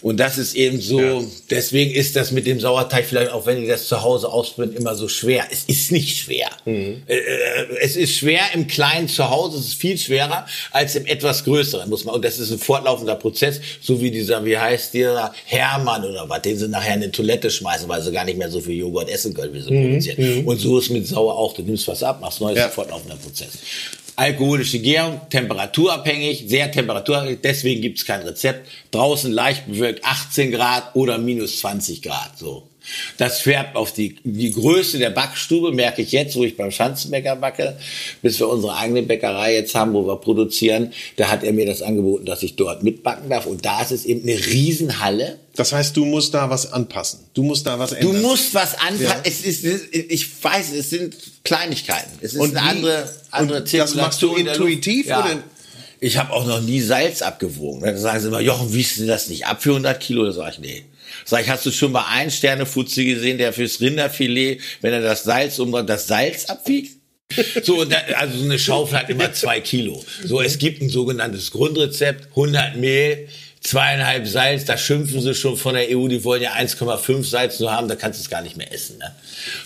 Und 0.02 0.20
das 0.20 0.38
ist 0.38 0.56
eben 0.56 0.80
so, 0.82 1.00
ja. 1.00 1.22
deswegen 1.50 1.92
ist 1.92 2.16
das 2.16 2.32
mit 2.32 2.46
dem 2.46 2.60
Sauerteig 2.60 3.06
vielleicht, 3.06 3.32
auch 3.32 3.46
wenn 3.46 3.62
ich 3.62 3.70
das 3.70 3.88
zu 3.88 4.02
Hause 4.02 4.30
ausprobiere, 4.30 4.76
immer 4.78 4.96
so 4.96 5.08
schwer. 5.08 5.46
Es 5.52 5.64
ist 5.66 5.92
nicht 5.92 6.18
schwer. 6.18 6.50
Mhm. 6.66 7.04
Äh, 7.08 7.16
äh, 7.16 7.66
es 7.82 7.96
ist 7.96 8.16
schwer 8.16 8.42
im 8.54 8.68
kleinen 8.68 9.08
Zuhause, 9.08 9.58
es 9.58 9.68
ist 9.68 9.74
viel 9.76 9.98
schwerer 9.98 10.46
als 10.72 10.96
im 10.96 11.06
etwas 11.06 11.44
größeren, 11.44 11.90
muss 11.90 12.06
man. 12.06 12.16
Und 12.16 12.26
das 12.26 12.40
ist 12.40 12.52
ein 12.52 12.60
fortlaufender 12.60 13.16
Prozess, 13.16 13.60
so 13.82 14.02
wie 14.02 14.12
dieser, 14.12 14.44
wie 14.46 14.58
heißt 14.58 14.94
dieser 14.94 15.34
Hermann 15.46 16.04
oder 16.06 16.28
was, 16.30 16.42
den 16.42 16.58
sie 16.58 16.68
nachher 16.68 16.96
in 16.96 17.04
eine 17.04 17.12
Toilette 17.12 17.50
schmeißen, 17.50 17.88
weil 17.88 18.02
sie 18.02 18.12
gar 18.12 18.26
nicht 18.26 18.38
mehr 18.38 18.50
so 18.50 18.60
viel 18.60 18.76
Joghurt 18.76 19.10
essen 19.10 19.34
können, 19.34 19.54
wie 19.54 19.62
sie 19.62 19.72
mhm. 19.72 19.90
produzieren. 19.90 20.42
Mhm. 20.42 20.48
Und 20.48 20.58
so 20.60 20.80
ist 20.80 20.90
mit 20.90 21.08
Sauer 21.08 21.38
auch, 21.38 21.54
du 21.54 21.62
nimmst 21.64 21.88
was 21.88 22.04
ab, 22.04 22.22
machst 22.22 22.42
neues, 22.42 22.58
ja. 22.58 22.70
fortlaufender 22.70 23.16
Prozess 23.16 23.58
alkoholische 24.18 24.80
Gärung, 24.80 25.22
temperaturabhängig, 25.30 26.46
sehr 26.48 26.70
temperaturabhängig, 26.72 27.40
deswegen 27.42 27.82
gibt's 27.82 28.04
kein 28.04 28.24
Rezept. 28.24 28.68
Draußen 28.92 29.32
leicht 29.32 29.68
bewölkt 29.68 30.04
18 30.04 30.52
Grad 30.52 30.96
oder 30.96 31.18
minus 31.18 31.60
20 31.60 32.02
Grad. 32.02 32.38
So. 32.38 32.68
Das 33.18 33.40
färbt 33.40 33.76
auf 33.76 33.94
die, 33.94 34.16
die 34.24 34.52
Größe 34.52 34.98
der 34.98 35.10
Backstube, 35.10 35.72
merke 35.72 36.02
ich 36.02 36.12
jetzt, 36.12 36.36
wo 36.36 36.44
ich 36.44 36.56
beim 36.56 36.72
Schanzenbäcker 36.72 37.36
backe, 37.36 37.78
bis 38.22 38.40
wir 38.40 38.48
unsere 38.48 38.76
eigene 38.78 39.04
Bäckerei 39.04 39.56
jetzt 39.56 39.76
haben, 39.76 39.94
wo 39.94 40.06
wir 40.06 40.18
produzieren. 40.18 40.94
Da 41.16 41.30
hat 41.30 41.44
er 41.44 41.54
mir 41.54 41.66
das 41.66 41.82
angeboten, 41.82 42.26
dass 42.26 42.44
ich 42.44 42.56
dort 42.56 42.84
mitbacken 42.84 43.30
darf. 43.30 43.46
Und 43.46 43.66
da 43.66 43.82
ist 43.82 43.92
es 43.92 44.06
eben 44.06 44.28
eine 44.28 44.38
Riesenhalle. 44.46 45.40
Das 45.56 45.74
heißt, 45.74 45.98
du 45.98 46.06
musst 46.06 46.34
da 46.34 46.50
was 46.50 46.72
anpassen. 46.72 47.20
Du 47.34 47.44
musst 47.44 47.66
da 47.66 47.80
was 47.80 47.92
ändern. 47.92 48.22
Du 48.22 48.28
musst 48.28 48.54
was 48.54 48.76
anpassen. 48.76 49.04
Ja. 49.04 49.22
Es 49.24 49.42
ist, 49.42 49.66
ich 49.92 50.44
weiß, 50.44 50.72
es 50.74 50.90
sind 50.92 51.16
Kleinigkeiten. 51.44 52.12
Es 52.22 52.34
ist 52.34 52.40
Und 52.40 52.56
eine 52.56 52.70
andere, 52.70 53.10
andere 53.32 53.60
und 53.60 53.74
das 53.74 53.96
machst 53.96 54.22
du 54.22 54.36
intuitiv, 54.36 55.08
Luft. 55.08 55.20
oder? 55.20 55.44
Ich 56.00 56.18
habe 56.18 56.32
auch 56.32 56.46
noch 56.46 56.62
nie 56.62 56.82
Salz 56.82 57.22
abgewogen. 57.24 57.82
Dann 57.82 57.98
sagen 57.98 58.20
sie 58.20 58.28
immer, 58.28 58.40
Jochen, 58.40 58.72
wiegst 58.74 59.00
du 59.00 59.08
das 59.08 59.30
nicht 59.30 59.48
ab 59.48 59.64
für 59.64 59.72
100 59.72 60.00
Kilo? 60.00 60.26
Da 60.26 60.32
sage 60.32 60.52
ich, 60.52 60.60
nee. 60.60 60.84
Sag 61.26 61.44
ich, 61.44 61.50
hast 61.50 61.66
du 61.66 61.72
schon 61.72 61.92
mal 61.92 62.06
einen 62.10 62.32
Sternefutzi 62.32 63.06
gesehen, 63.06 63.38
der 63.38 63.54
fürs 63.54 63.82
Rinderfilet, 63.82 64.62
wenn 64.82 64.94
er 64.94 65.02
das 65.02 65.24
Salz 65.24 65.60
umdreht, 65.60 65.90
das 65.90 66.08
Salz 66.08 66.46
abwiegt? 66.46 66.98
So, 67.64 67.82
also 68.16 68.38
so 68.38 68.46
eine 68.46 68.58
Schaufel 68.58 68.98
hat 68.98 69.10
immer 69.10 69.34
zwei 69.34 69.60
Kilo. 69.60 70.04
So, 70.24 70.42
es 70.42 70.58
gibt 70.58 70.82
ein 70.82 70.90
sogenanntes 70.90 71.52
Grundrezept, 71.52 72.30
100 72.30 72.78
Mehl, 72.78 73.28
zweieinhalb 73.62 74.28
Salz, 74.28 74.66
da 74.66 74.78
schimpfen 74.78 75.22
sie 75.22 75.36
schon 75.36 75.58
von 75.58 75.76
der 75.76 75.88
EU, 75.90 76.08
die 76.08 76.24
wollen 76.24 76.42
ja 76.42 76.54
1,5 76.54 77.24
Salz 77.26 77.60
nur 77.60 77.72
haben, 77.72 77.88
da 77.88 77.96
kannst 77.96 78.20
du 78.20 78.24
es 78.24 78.30
gar 78.30 78.42
nicht 78.42 78.56
mehr 78.56 78.72
essen. 78.72 78.98
Ne? 78.98 79.14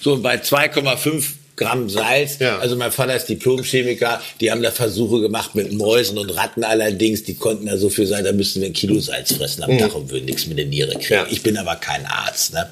So, 0.02 0.14
und 0.14 0.24
bei 0.24 0.36
2,5 0.38 1.24
Gramm 1.62 1.90
Salz, 1.90 2.40
Ja. 2.40 2.60
also 2.60 2.76
mein 2.76 2.92
Vater 2.92 3.16
ist 3.16 3.26
Diplomchemiker, 3.28 4.22
die 4.40 4.52
haben 4.52 4.62
da 4.62 4.72
Versuche 4.72 5.22
gemacht 5.22 5.56
mit 5.56 5.72
Mäusen 5.74 6.18
und 6.18 6.30
Ratten 6.32 6.64
allerdings, 6.64 7.24
die 7.24 7.36
konnten 7.36 7.68
da 7.68 7.78
so 7.78 7.90
viel 7.90 8.06
sein, 8.08 8.24
da 8.24 8.32
müssten 8.32 8.62
wir 8.62 8.68
ein 8.68 8.74
Kilo 8.74 9.00
Salz 9.00 9.34
fressen 9.34 9.64
am 9.64 9.78
Tag 9.78 9.94
und 9.96 10.10
würden 10.12 10.26
nichts 10.26 10.48
mit 10.48 10.58
der 10.58 10.66
Niere 10.66 10.94
kriegen. 10.94 11.14
Ja. 11.14 11.28
Ich 11.30 11.42
bin 11.44 11.58
aber 11.58 11.76
kein 11.76 12.06
Arzt. 12.06 12.54
Ne? 12.54 12.70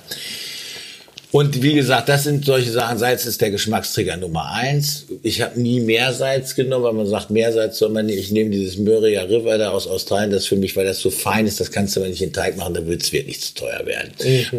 Und 1.32 1.62
wie 1.62 1.76
gesagt, 1.76 2.10
das 2.10 2.24
sind 2.24 2.44
solche 2.44 2.72
Sachen. 2.72 2.98
Salz 2.98 3.26
ist 3.28 3.40
der 3.40 3.52
Geschmacksträger 3.52 4.18
Nummer 4.18 4.52
eins. 4.52 5.06
Ich 5.22 5.42
habe 5.42 5.62
nie 5.62 5.80
Meersalz 5.80 6.56
genommen, 6.56 6.86
weil 6.86 6.94
man 6.94 7.06
sagt, 7.06 7.30
Meersalz 7.30 7.78
soll 7.78 7.90
man 7.90 8.08
nicht. 8.08 8.18
Ich 8.18 8.32
nehme 8.32 8.50
dieses 8.50 8.78
Murray 8.78 9.16
River 9.16 9.60
da 9.60 9.70
aus 9.70 9.86
Australien, 9.86 10.32
das 10.32 10.48
für 10.48 10.56
mich, 10.56 10.76
weil 10.76 10.86
das 10.86 11.00
so 11.00 11.12
fein 11.12 11.46
ist, 11.46 11.60
das 11.60 11.72
kannst 11.72 11.96
du 11.96 12.00
aber 12.00 12.10
nicht 12.10 12.22
in 12.22 12.30
den 12.30 12.34
Teig 12.34 12.58
machen, 12.58 12.74
dann 12.74 12.88
wird 12.88 13.04
es 13.04 13.14
wirklich 13.14 13.42
zu 13.42 13.54
teuer 13.54 13.86
werden. 13.86 14.12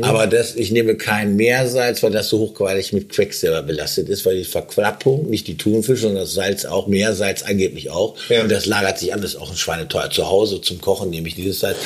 Aber 0.02 0.28
das, 0.28 0.54
ich 0.54 0.70
nehme 0.70 0.94
kein 0.94 1.34
Meersalz, 1.34 2.04
weil 2.04 2.12
das 2.12 2.28
so 2.28 2.38
hochqualig 2.38 2.92
mit 2.92 3.08
Quecksilber 3.08 3.62
belastet 3.62 4.08
ist, 4.08 4.24
weil 4.24 4.36
die 4.36 4.44
Verklappung, 4.44 5.28
nicht 5.28 5.48
die 5.48 5.56
Thunfisch, 5.56 6.02
sondern 6.02 6.22
das 6.22 6.34
Salz 6.34 6.64
auch, 6.66 6.86
Meersalz 6.86 7.42
angeblich 7.42 7.90
auch. 7.90 8.14
Ja. 8.28 8.42
Und 8.42 8.52
das 8.52 8.66
lagert 8.66 8.98
sich 8.98 9.12
an, 9.12 9.20
das 9.20 9.32
ist 9.32 9.40
auch 9.40 9.50
ein 9.50 9.56
Schweineteuer. 9.56 10.10
Zu 10.10 10.28
Hause 10.28 10.60
zum 10.60 10.80
Kochen 10.80 11.10
nehme 11.10 11.26
ich 11.26 11.34
dieses 11.34 11.58
Salz. 11.58 11.78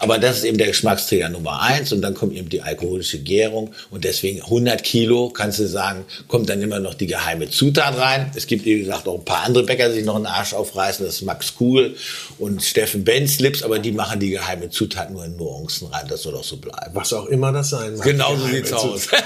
Aber 0.00 0.18
das 0.18 0.38
ist 0.38 0.44
eben 0.44 0.58
der 0.58 0.66
Geschmacksträger 0.66 1.28
Nummer 1.28 1.62
eins 1.62 1.92
und 1.92 2.02
dann 2.02 2.14
kommt 2.14 2.34
eben 2.34 2.48
die 2.48 2.60
alkoholische 2.60 3.20
Gärung 3.20 3.70
und 3.90 4.02
deswegen 4.02 4.31
100 4.40 4.82
Kilo, 4.82 5.30
kannst 5.30 5.58
du 5.58 5.66
sagen, 5.66 6.04
kommt 6.28 6.48
dann 6.48 6.62
immer 6.62 6.78
noch 6.80 6.94
die 6.94 7.06
geheime 7.06 7.50
Zutat 7.50 7.98
rein. 7.98 8.30
Es 8.34 8.46
gibt, 8.46 8.64
wie 8.64 8.78
gesagt, 8.78 9.06
auch 9.08 9.18
ein 9.18 9.24
paar 9.24 9.42
andere 9.44 9.64
Bäcker, 9.64 9.88
die 9.88 9.96
sich 9.96 10.04
noch 10.04 10.16
einen 10.16 10.26
Arsch 10.26 10.54
aufreißen. 10.54 11.04
Das 11.04 11.16
ist 11.16 11.22
Max 11.22 11.54
Kuhl 11.54 11.96
und 12.38 12.62
Steffen 12.62 13.04
Benzlips, 13.04 13.62
aber 13.62 13.78
die 13.78 13.92
machen 13.92 14.20
die 14.20 14.30
geheime 14.30 14.70
Zutat 14.70 15.10
nur 15.10 15.24
in 15.24 15.36
Nuancen 15.36 15.88
rein. 15.88 16.06
Das 16.08 16.22
soll 16.22 16.36
auch 16.36 16.44
so 16.44 16.56
bleiben. 16.56 16.94
Was 16.94 17.12
auch 17.12 17.26
immer 17.26 17.52
das 17.52 17.70
sein 17.70 17.96
mag. 17.96 18.04
Genau 18.04 18.36
so 18.36 18.46
sieht's 18.46 18.72
aus. 18.72 19.08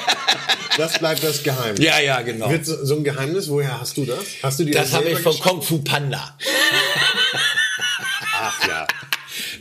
Das 0.76 0.98
bleibt 0.98 1.22
das 1.22 1.42
Geheimnis. 1.42 1.82
ja, 1.82 2.00
ja, 2.00 2.20
genau. 2.20 2.50
Wird 2.50 2.66
so, 2.66 2.84
so 2.84 2.96
ein 2.96 3.04
Geheimnis, 3.04 3.48
woher 3.48 3.80
hast 3.80 3.96
du 3.96 4.04
das? 4.04 4.18
Hast 4.42 4.58
du 4.60 4.64
dir 4.64 4.72
Das 4.72 4.92
habe 4.92 5.04
selber 5.04 5.18
ich 5.18 5.22
von? 5.24 5.38
Kung 5.40 5.62
Fu 5.62 5.78
Panda. 5.78 6.36
Ach 8.38 8.68
ja. 8.68 8.86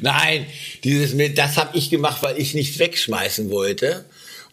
Nein, 0.01 0.45
dieses 0.84 1.13
mit, 1.13 1.38
das 1.38 1.58
habe 1.58 1.77
ich 1.77 1.89
gemacht, 1.89 2.21
weil 2.21 2.38
ich 2.38 2.53
nicht 2.53 2.79
wegschmeißen 2.79 3.49
wollte. 3.49 4.05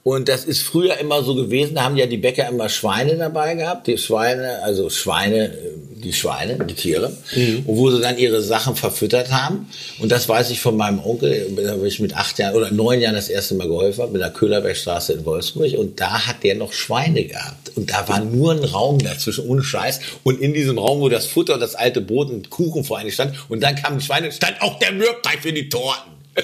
Und 0.05 0.29
das 0.29 0.45
ist 0.45 0.63
früher 0.63 0.99
immer 0.99 1.23
so 1.23 1.37
gewesen, 1.37 1.77
da 1.77 1.85
haben 1.85 1.97
ja 1.97 2.07
die 2.07 2.17
Bäcker 2.17 2.49
immer 2.49 2.69
Schweine 2.69 3.17
dabei 3.17 3.55
gehabt, 3.55 3.87
die 3.87 3.97
Schweine, 3.99 4.61
also 4.65 4.91
Schweine, 4.91 5.45
äh, 5.45 5.71
die 5.95 6.13
Schweine, 6.13 6.59
die 6.65 6.75
Tiere, 6.75 7.17
und 7.65 7.77
wo 7.77 7.89
sie 7.89 8.01
dann 8.01 8.19
ihre 8.19 8.43
Sachen 8.43 8.75
verfüttert 8.75 9.31
haben. 9.31 9.69
Und 10.01 10.11
das 10.11 10.29
weiß 10.29 10.51
ich 10.51 10.61
von 10.61 10.77
meinem 10.77 10.99
Onkel, 10.99 11.53
da 11.57 11.71
habe 11.71 11.87
ich 11.87 12.01
mit 12.01 12.17
acht 12.17 12.37
Jahren 12.41 12.57
oder 12.57 12.73
neun 12.73 13.01
Jahren 13.01 13.15
das 13.15 13.29
erste 13.29 13.55
Mal 13.55 13.69
geholfen, 13.69 14.03
habe, 14.03 14.13
mit 14.13 14.21
der 14.21 14.31
Köhlerbergstraße 14.31 15.13
in 15.13 15.25
Wolfsburg. 15.25 15.75
Und 15.79 16.01
da 16.01 16.27
hat 16.27 16.43
der 16.43 16.57
noch 16.57 16.73
Schweine 16.73 17.25
gehabt. 17.25 17.71
Und 17.77 17.91
da 17.91 18.09
war 18.09 18.25
nur 18.25 18.51
ein 18.51 18.65
Raum 18.65 18.99
dazwischen, 18.99 19.47
ohne 19.47 19.63
Scheiß. 19.63 20.01
Und 20.25 20.41
in 20.41 20.53
diesem 20.53 20.79
Raum, 20.79 21.01
wo 21.01 21.09
das 21.09 21.27
Futter 21.27 21.55
und 21.55 21.61
das 21.61 21.77
alte 21.77 22.01
Brot 22.01 22.31
und 22.31 22.51
Kuchen 22.51 22.83
vor 22.83 22.99
einem 22.99 23.13
stand, 23.13 23.35
und 23.49 23.63
dann 23.63 23.77
kamen 23.77 24.01
die 24.01 24.05
Schweine, 24.05 24.33
stand 24.33 24.61
auch 24.61 24.81
der 24.81 24.91
Mürbteig 24.91 25.39
für 25.43 25.53
die 25.53 25.69
Torten. 25.69 26.11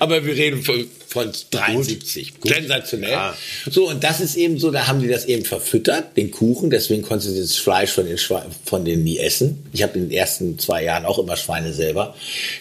Aber 0.00 0.24
wir 0.24 0.34
reden 0.34 0.62
von, 0.62 0.84
von 1.14 1.30
73. 1.52 2.34
Sensationell. 2.42 3.10
Ja. 3.12 3.36
So, 3.70 3.88
und 3.88 4.02
das 4.02 4.20
ist 4.20 4.34
eben 4.34 4.58
so, 4.58 4.72
da 4.72 4.88
haben 4.88 5.00
die 5.00 5.06
das 5.06 5.26
eben 5.26 5.44
verfüttert, 5.44 6.16
den 6.16 6.32
Kuchen, 6.32 6.70
deswegen 6.70 7.02
konntest 7.02 7.36
du 7.36 7.40
das 7.40 7.54
Fleisch 7.54 7.92
von 7.92 8.04
den, 8.04 8.18
Schwe 8.18 8.42
von 8.64 8.84
denen 8.84 9.04
nie 9.04 9.18
essen. 9.18 9.64
Ich 9.72 9.84
habe 9.84 9.96
in 9.96 10.08
den 10.08 10.10
ersten 10.10 10.58
zwei 10.58 10.82
Jahren 10.82 11.04
auch 11.04 11.20
immer 11.20 11.36
Schweine 11.36 11.72
selber 11.72 12.16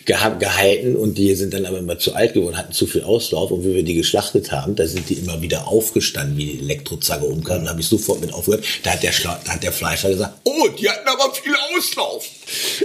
geha 0.06 0.30
gehalten 0.30 0.96
und 0.96 1.18
die 1.18 1.34
sind 1.34 1.56
dann 1.56 1.66
aber 1.66 1.80
immer 1.80 1.98
zu 1.98 2.14
alt 2.14 2.36
geworden, 2.36 2.56
hatten 2.56 2.74
zu 2.74 2.86
viel 2.86 3.02
Auslauf 3.02 3.50
und 3.50 3.66
wie 3.66 3.74
wir 3.74 3.84
die 3.84 3.96
geschlachtet 3.96 4.52
haben, 4.52 4.76
da 4.76 4.86
sind 4.86 5.10
die 5.10 5.16
immer 5.16 5.42
wieder 5.42 5.68
aufgestanden, 5.68 6.38
wie 6.38 6.46
die 6.46 6.60
Elektrozange 6.60 7.26
umkam, 7.26 7.64
da 7.64 7.72
habe 7.72 7.82
ich 7.82 7.88
sofort 7.88 8.22
mit 8.22 8.32
aufgehört. 8.32 8.64
Da 8.84 8.92
hat 8.92 9.02
der, 9.02 9.14
Schla 9.14 9.42
da 9.44 9.54
hat 9.54 9.64
der 9.64 9.72
Fleischer 9.72 10.10
gesagt, 10.10 10.36
oh, 10.44 10.68
die 10.80 10.88
hatten 10.88 11.08
aber 11.08 11.34
viel 11.34 11.56
Auslauf. 11.76 12.30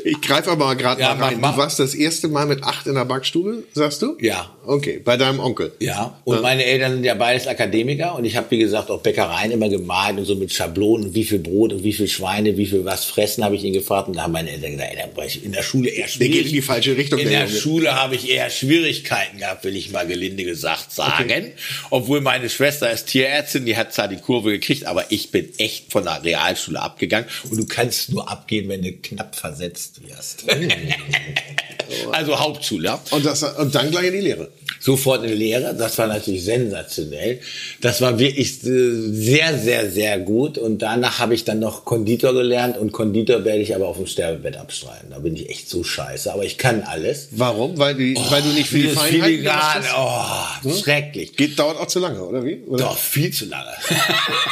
Ich 0.05 0.21
greife 0.21 0.51
aber 0.51 0.75
gerade 0.77 1.01
Ja, 1.01 1.15
mal 1.15 1.25
rein. 1.29 1.35
mach, 1.41 1.49
mach. 1.51 1.55
Du 1.57 1.61
warst 1.63 1.79
das 1.79 1.95
erste 1.95 2.29
Mal 2.29 2.47
mit 2.47 2.63
acht 2.65 2.87
in 2.87 2.95
der 2.95 3.05
Backstube, 3.05 3.65
sagst 3.73 4.03
du? 4.03 4.17
Ja. 4.21 4.51
Okay, 4.65 5.01
bei 5.03 5.17
deinem 5.17 5.41
Onkel. 5.41 5.73
Ja, 5.81 6.21
und 6.25 6.43
meine 6.43 6.65
Eltern 6.65 6.93
sind 6.93 7.05
ja 7.05 7.15
beides 7.15 7.47
Akademiker 7.47 8.15
und 8.15 8.25
ich 8.25 8.37
habe, 8.37 8.51
wie 8.51 8.59
gesagt, 8.59 8.91
auch 8.91 9.01
Bäckereien 9.01 9.51
immer 9.51 9.69
gemalt 9.69 10.19
und 10.19 10.25
so 10.27 10.35
mit 10.35 10.53
Schablonen, 10.53 11.15
wie 11.15 11.25
viel 11.25 11.39
Brot 11.39 11.73
und 11.73 11.83
wie 11.85 11.93
viel 11.95 12.09
Schweine, 12.09 12.57
wie 12.57 12.67
viel 12.67 12.85
was 12.85 13.05
fressen, 13.07 13.45
habe 13.45 13.55
ich 13.57 13.65
ihn 13.65 13.73
gefragt. 13.73 14.09
Und 14.09 14.17
da 14.17 14.23
haben 14.25 14.33
meine 14.33 14.51
Eltern 14.51 14.73
gesagt, 14.73 14.93
ey, 15.17 15.41
in 15.43 15.53
der 15.53 15.63
Schule 15.63 15.89
eher 15.91 16.07
schwierig. 16.09 16.33
geht 16.35 16.47
in 16.47 16.53
die 16.53 16.63
falsche 16.63 16.97
Richtung, 16.97 17.19
In 17.19 17.29
der 17.31 17.47
der. 17.47 17.49
Schule 17.55 17.95
habe 18.01 18.15
ich 18.15 18.31
eher 18.31 18.51
Schwierigkeiten 18.51 19.39
gehabt, 19.39 19.65
will 19.65 19.75
ich 19.77 19.91
mal 19.91 20.07
gelinde 20.07 20.45
gesagt 20.45 20.93
sagen. 20.93 21.53
Obwohl 21.91 22.21
meine 22.21 22.49
Schwester 22.51 22.91
ist 22.91 23.07
Tierärztin, 23.07 23.65
die 23.65 23.77
hat 23.77 23.93
zwar 23.95 24.09
die 24.09 24.17
Kurve 24.19 24.51
gekriegt, 24.53 24.85
aber 24.87 25.11
ich 25.11 25.31
bin 25.31 25.49
echt 25.59 25.91
von 25.91 26.05
der 26.05 26.23
Realschule 26.23 26.81
abgegangen. 26.81 27.29
Und 27.51 27.57
du 27.59 27.67
kannst 27.67 28.11
nur 28.11 28.31
abgehen, 28.31 28.69
wenn 28.69 28.83
du 28.83 28.93
knapp 28.93 29.35
versetzt 29.49 30.01
wirst. 30.07 30.45
also 32.13 32.39
Hauptschule. 32.39 32.99
Und, 33.11 33.25
das, 33.25 33.43
und 33.43 33.75
dann 33.75 33.91
gleich 33.91 34.09
in 34.09 34.13
die 34.13 34.21
Lehre. 34.21 34.51
sofort 34.81 35.25
in 35.25 35.33
Lehre. 35.33 35.75
Das 35.75 35.97
war 35.99 36.07
natürlich 36.07 36.45
sensationell. 36.45 37.41
Das 37.81 38.01
war 38.01 38.19
wirklich 38.19 38.65
äh, 38.65 38.93
sehr, 39.11 39.59
sehr, 39.59 39.91
sehr 39.91 40.19
gut. 40.19 40.59
Und 40.59 40.83
danach 40.83 41.19
habe 41.19 41.35
ich 41.35 41.45
dann 41.45 41.59
noch 41.59 41.85
Konditor 41.85 42.35
gelernt 42.35 42.77
und 42.77 42.93
Konditor 42.93 43.45
werde 43.45 43.61
ich 43.61 43.75
aber 43.75 43.89
auf 43.89 43.97
dem 43.97 44.07
Sterbebett 44.07 44.57
abstreiten. 44.57 45.11
Da 45.11 45.19
bin 45.19 45.35
ich 45.35 45.49
echt 45.49 45.69
so 45.69 45.83
scheiße. 45.83 46.33
Aber 46.33 46.45
ich 46.45 46.59
kann 46.59 46.83
alles. 46.83 47.29
Warum? 47.33 47.79
Weil, 47.79 47.95
die, 47.95 48.17
weil 48.31 48.43
du 48.43 48.49
nicht 48.51 48.71
die 48.71 48.83
Dieses 48.83 48.99
Feinheiten 48.99 49.49
hast? 49.49 49.89
oh, 49.97 50.71
schrecklich. 50.71 51.37
Geht, 51.37 51.59
dauert 51.59 51.79
auch 51.79 51.87
zu 51.87 52.01
lange, 52.01 52.23
oder 52.23 52.45
wie? 52.45 52.63
Oder? 52.67 52.85
Doch, 52.85 52.99
viel 52.99 53.33
zu 53.33 53.47
lange. 53.47 53.71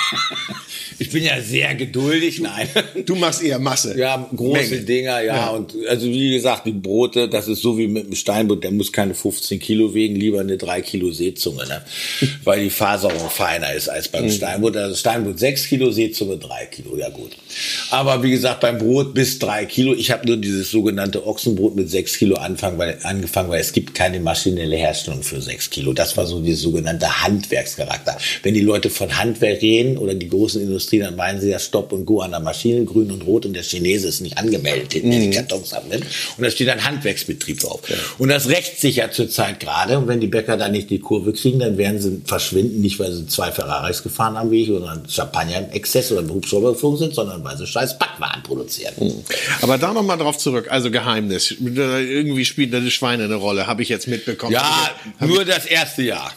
ich 0.99 1.11
bin 1.11 1.23
ja 1.23 1.41
sehr 1.41 1.75
geduldig, 1.75 2.41
nein. 2.41 2.69
Du 3.05 3.15
machst 3.15 3.43
eher 3.43 3.59
Masse. 3.59 3.97
Ja, 3.99 4.29
große. 4.35 4.86
Dinger, 4.87 5.21
ja. 5.21 5.37
Ja. 5.37 5.49
Und 5.51 5.75
also 5.89 6.07
wie 6.07 6.31
gesagt, 6.33 6.67
die 6.67 6.73
Brote, 6.73 7.29
das 7.29 7.49
ist 7.49 7.61
so 7.63 7.77
wie 7.77 7.87
mit 7.89 8.07
dem 8.07 8.15
Steinbutt, 8.15 8.65
der 8.65 8.71
muss 8.71 8.93
keine 8.93 9.15
15 9.15 9.59
Kilo 9.59 9.93
wiegen, 9.95 10.17
lieber 10.17 10.41
eine 10.41 10.57
3 10.57 10.81
Kilo 10.81 11.11
Seezunge, 11.11 11.67
ne? 11.67 11.83
Weil 12.45 12.65
die 12.65 12.71
Faserung 12.71 13.29
feiner 13.31 13.73
ist 13.75 13.89
als 13.89 14.07
Mhm. 14.07 14.13
beim 14.13 14.31
Steinbutt. 14.31 14.77
Also 14.77 14.95
Steinbutt 14.97 15.39
6 15.39 15.69
Kilo, 15.69 15.91
Seezunge 15.91 16.39
3 16.39 16.67
Kilo, 16.67 16.97
ja 16.97 17.09
gut. 17.11 17.33
Aber 17.91 18.23
wie 18.23 18.31
gesagt, 18.31 18.61
beim 18.61 18.79
Brot 18.79 19.13
bis 19.15 19.39
3 19.39 19.65
Kilo. 19.67 19.95
Ich 19.95 20.11
habe 20.11 20.27
nur 20.27 20.37
dieses 20.37 20.71
sogenannte 20.71 21.27
Ochsenbrot 21.27 21.75
mit 21.77 21.91
6 21.91 22.19
Kilo 22.19 22.37
anfangen, 22.37 22.79
weil, 22.79 22.99
angefangen, 23.03 23.49
weil 23.51 23.61
es 23.61 23.73
gibt 23.73 23.95
keine 23.95 24.21
maschinelle 24.21 24.77
Herstellung 24.77 25.23
für 25.23 25.41
6 25.43 25.71
Kilo. 25.71 25.93
Das 25.93 26.17
war 26.17 26.27
so 26.27 26.41
dieses 26.41 26.63
sogenannte 26.63 27.23
Handwerkscharakter. 27.23 28.17
Wenn 28.43 28.55
die 28.55 28.61
Leute 28.61 28.91
von 28.91 29.17
Handwerk 29.19 29.63
reden 29.63 29.99
oder 29.99 30.15
die 30.15 30.29
großen 30.29 30.61
Industrien, 30.63 31.03
dann 31.03 31.17
meinen 31.17 31.41
sie 31.41 31.51
ja 31.51 31.59
Stopp 31.59 31.93
und 31.93 32.05
Go 32.05 32.21
an 32.21 32.31
der 32.31 32.41
Maschine, 32.41 32.85
grün 32.85 33.11
und 33.11 33.23
rot 33.27 33.47
und 33.47 33.55
der 33.55 33.63
Chinese 33.63 34.09
ist 34.09 34.21
nicht 34.21 34.37
angemeldet, 34.39 34.76
hinten 34.77 35.09
Mhm. 35.09 35.21
die 35.21 35.31
Kartons 35.31 35.73
abnimmt. 35.73 36.05
Und 36.37 36.45
da 36.45 36.51
steht 36.51 36.69
ein 36.69 36.85
Handwerksbetrieb 36.85 37.61
drauf. 37.61 37.81
Und 38.19 38.29
das 38.29 38.49
rächt 38.49 38.81
sich 38.81 38.97
ja 38.97 39.11
zurzeit 39.11 39.61
gerade. 39.61 39.99
Und 39.99 40.09
wenn 40.09 40.21
die 40.21 40.27
Bäcker 40.27 40.57
da 40.57 40.69
nicht 40.69 40.91
die 40.91 40.99
Kurve 40.99 41.33
kriegen, 41.33 41.59
dann 41.59 41.79
werden 41.79 42.01
sie 42.01 42.23
verschwinden, 42.25 42.81
nicht 42.81 42.99
weil 42.99 43.13
sie 43.13 43.27
zwei 43.27 43.53
Ferraris 43.53 44.03
gefahren 44.03 44.37
haben 44.39 44.51
wie 44.51 44.63
ich 44.63 44.71
oder 44.71 44.91
einen 44.93 45.09
Champagner 45.09 45.59
im 45.59 45.71
Exzess 45.71 46.11
oder 46.13 46.21
im 46.21 46.31
Hubschrauber 46.31 46.73
geflogen 46.73 46.99
sind, 46.99 47.15
sondern 47.15 47.43
weil 47.45 47.57
sie 47.57 47.67
scheiß 47.67 47.99
Backwaren 47.99 48.43
produzieren. 48.43 48.95
Aber 49.63 49.79
da 49.79 49.93
nochmal 49.93 50.19
drauf 50.19 50.39
zurück. 50.39 50.67
Also 50.71 50.91
Geheimnis. 50.91 51.55
Irgendwie 51.61 52.45
spielt 52.45 52.73
das 52.73 52.85
Schweine 52.93 53.25
eine 53.25 53.37
Rolle, 53.37 53.67
habe 53.67 53.83
ich 53.83 53.89
jetzt 53.89 54.07
mitbekommen. 54.09 54.53
Ja, 54.53 54.91
nur 55.21 55.45
das 55.45 55.67
erste 55.67 56.03
Jahr. 56.03 56.33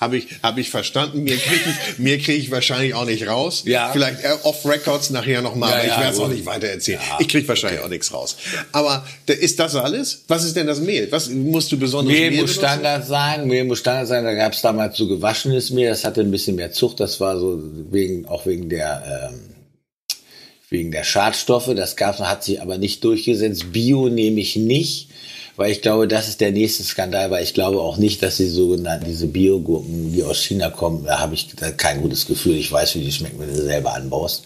Habe 0.00 0.16
ich, 0.16 0.28
hab 0.42 0.56
ich 0.56 0.70
verstanden. 0.70 1.24
Mir 1.24 1.36
kriege 1.36 1.60
ich, 1.66 1.98
mir 1.98 2.18
krieg 2.18 2.38
ich 2.38 2.50
wahrscheinlich 2.50 2.94
auch 2.94 3.04
nicht 3.04 3.26
raus. 3.28 3.64
Ja. 3.66 3.90
Vielleicht 3.92 4.24
äh, 4.24 4.32
off 4.44 4.64
Records 4.64 5.10
nachher 5.10 5.42
nochmal, 5.42 5.72
Ja, 5.72 5.76
aber 5.76 5.84
ich 5.84 5.98
werde 5.98 6.12
es 6.14 6.18
auch 6.18 6.28
nicht 6.28 6.46
weiter 6.46 6.68
erzählen. 6.68 7.00
Ja. 7.06 7.18
Ich 7.20 7.28
kriege 7.28 7.46
wahrscheinlich 7.46 7.82
auch 7.82 7.88
nichts 7.88 8.12
raus. 8.12 8.36
Aber 8.72 9.04
ist 9.26 9.58
das 9.58 9.74
alles? 9.76 10.24
Was 10.26 10.44
ist 10.44 10.56
denn 10.56 10.66
das 10.66 10.80
Mehl? 10.80 11.12
Was 11.12 11.28
musst 11.28 11.70
du 11.70 11.78
besonders 11.78 12.14
Mehl 12.14 12.30
muss 12.30 12.36
benutzen? 12.38 12.58
Standard 12.58 13.06
sein, 13.06 13.46
Mehl 13.46 13.64
muss 13.64 13.80
Standard 13.80 14.08
sein. 14.08 14.24
Da 14.24 14.32
gab 14.32 14.54
es 14.54 14.62
damals 14.62 14.96
so 14.96 15.06
gewaschenes 15.06 15.68
Mehl, 15.70 15.90
das 15.90 16.04
hatte 16.04 16.22
ein 16.22 16.30
bisschen 16.30 16.56
mehr 16.56 16.72
Zucht. 16.72 16.98
Das 16.98 17.20
war 17.20 17.38
so 17.38 17.60
wegen 17.90 18.24
auch 18.24 18.46
wegen 18.46 18.70
der 18.70 19.30
ähm, 19.30 19.40
wegen 20.70 20.92
der 20.92 21.04
Schadstoffe. 21.04 21.74
Das 21.74 21.96
gab's 21.96 22.20
hat 22.20 22.42
sich 22.42 22.62
aber 22.62 22.78
nicht 22.78 23.04
durchgesetzt. 23.04 23.72
Bio 23.72 24.08
nehme 24.08 24.40
ich 24.40 24.56
nicht, 24.56 25.10
weil 25.60 25.72
ich 25.72 25.82
glaube, 25.82 26.08
das 26.08 26.26
ist 26.26 26.40
der 26.40 26.52
nächste 26.52 26.82
Skandal. 26.84 27.30
Weil 27.30 27.44
ich 27.44 27.52
glaube 27.52 27.82
auch 27.82 27.98
nicht, 27.98 28.22
dass 28.22 28.38
die 28.38 28.46
sogenannten 28.46 29.04
diese 29.04 29.26
Biogurken, 29.26 30.10
die 30.10 30.22
aus 30.22 30.42
China 30.42 30.70
kommen, 30.70 31.04
da 31.04 31.20
habe 31.20 31.34
ich 31.34 31.48
kein 31.76 32.00
gutes 32.00 32.24
Gefühl. 32.24 32.56
Ich 32.56 32.72
weiß, 32.72 32.94
wie 32.94 33.02
die 33.02 33.12
schmecken, 33.12 33.38
wenn 33.38 33.50
du 33.50 33.56
sie 33.56 33.66
selber 33.66 33.92
anbaust. 33.92 34.44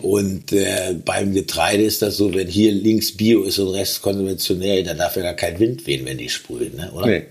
Und 0.00 0.50
äh, 0.52 0.94
beim 1.04 1.34
Getreide 1.34 1.82
ist 1.82 2.00
das 2.00 2.16
so, 2.16 2.32
wenn 2.32 2.48
hier 2.48 2.72
links 2.72 3.14
Bio 3.14 3.42
ist 3.42 3.58
und 3.58 3.68
rechts 3.68 4.00
konventionell, 4.00 4.82
dann 4.82 4.96
darf 4.96 5.14
ja 5.14 5.22
gar 5.22 5.34
kein 5.34 5.58
Wind 5.58 5.86
wehen, 5.86 6.06
wenn 6.06 6.16
die 6.16 6.30
sprühen, 6.30 6.74
ne? 6.74 6.90
oder? 6.92 7.06
Nee. 7.06 7.22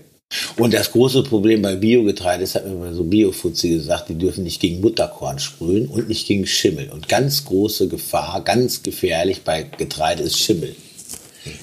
Und 0.56 0.72
das 0.72 0.92
große 0.92 1.24
Problem 1.24 1.62
bei 1.62 1.74
Biogetreide, 1.74 2.42
das 2.42 2.54
hat 2.54 2.64
mir 2.64 2.76
mal 2.76 2.94
so 2.94 3.02
Biofuzzi 3.02 3.70
gesagt, 3.70 4.08
die 4.08 4.14
dürfen 4.14 4.44
nicht 4.44 4.60
gegen 4.60 4.80
Mutterkorn 4.80 5.40
sprühen 5.40 5.88
und 5.88 6.08
nicht 6.08 6.28
gegen 6.28 6.46
Schimmel. 6.46 6.90
Und 6.90 7.08
ganz 7.08 7.44
große 7.44 7.88
Gefahr, 7.88 8.40
ganz 8.44 8.84
gefährlich 8.84 9.42
bei 9.42 9.64
Getreide 9.64 10.22
ist 10.22 10.38
Schimmel. 10.38 10.76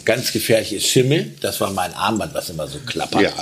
Ganz 0.06 0.32
gefährlich 0.32 0.74
ist 0.74 0.88
Schimmel. 0.88 1.34
Das 1.42 1.60
war 1.62 1.72
mein 1.72 1.94
Armband, 1.94 2.34
was 2.34 2.50
immer 2.50 2.68
so 2.68 2.80
klappert. 2.80 3.22
Ja. 3.22 3.34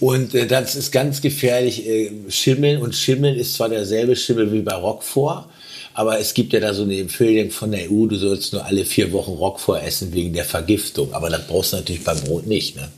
Und 0.00 0.34
äh, 0.34 0.46
das 0.46 0.76
ist 0.76 0.90
ganz 0.92 1.20
gefährlich, 1.20 1.86
äh, 1.86 2.10
Schimmel. 2.28 2.78
Und 2.78 2.94
Schimmel 2.94 3.36
ist 3.36 3.54
zwar 3.54 3.68
derselbe 3.68 4.16
Schimmel 4.16 4.52
wie 4.52 4.60
bei 4.60 4.74
Roquefort, 4.74 5.46
aber 5.94 6.18
es 6.18 6.34
gibt 6.34 6.52
ja 6.52 6.60
da 6.60 6.74
so 6.74 6.82
eine 6.82 6.98
Empfehlung 6.98 7.50
von 7.50 7.70
der 7.70 7.90
EU, 7.90 8.06
du 8.06 8.16
sollst 8.16 8.52
nur 8.52 8.64
alle 8.64 8.84
vier 8.84 9.12
Wochen 9.12 9.30
Roquefort 9.30 9.82
essen 9.84 10.12
wegen 10.12 10.32
der 10.32 10.44
Vergiftung. 10.44 11.12
Aber 11.12 11.30
das 11.30 11.46
brauchst 11.46 11.72
du 11.72 11.76
natürlich 11.76 12.02
beim 12.02 12.20
Brot 12.20 12.46
nicht. 12.46 12.76
Ne? 12.76 12.88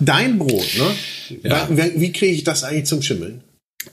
Dein 0.00 0.38
Brot, 0.38 0.66
ne? 0.78 1.40
Ja. 1.42 1.68
Wie, 1.70 2.00
wie 2.00 2.12
kriege 2.12 2.32
ich 2.32 2.44
das 2.44 2.64
eigentlich 2.64 2.86
zum 2.86 3.02
Schimmeln? 3.02 3.42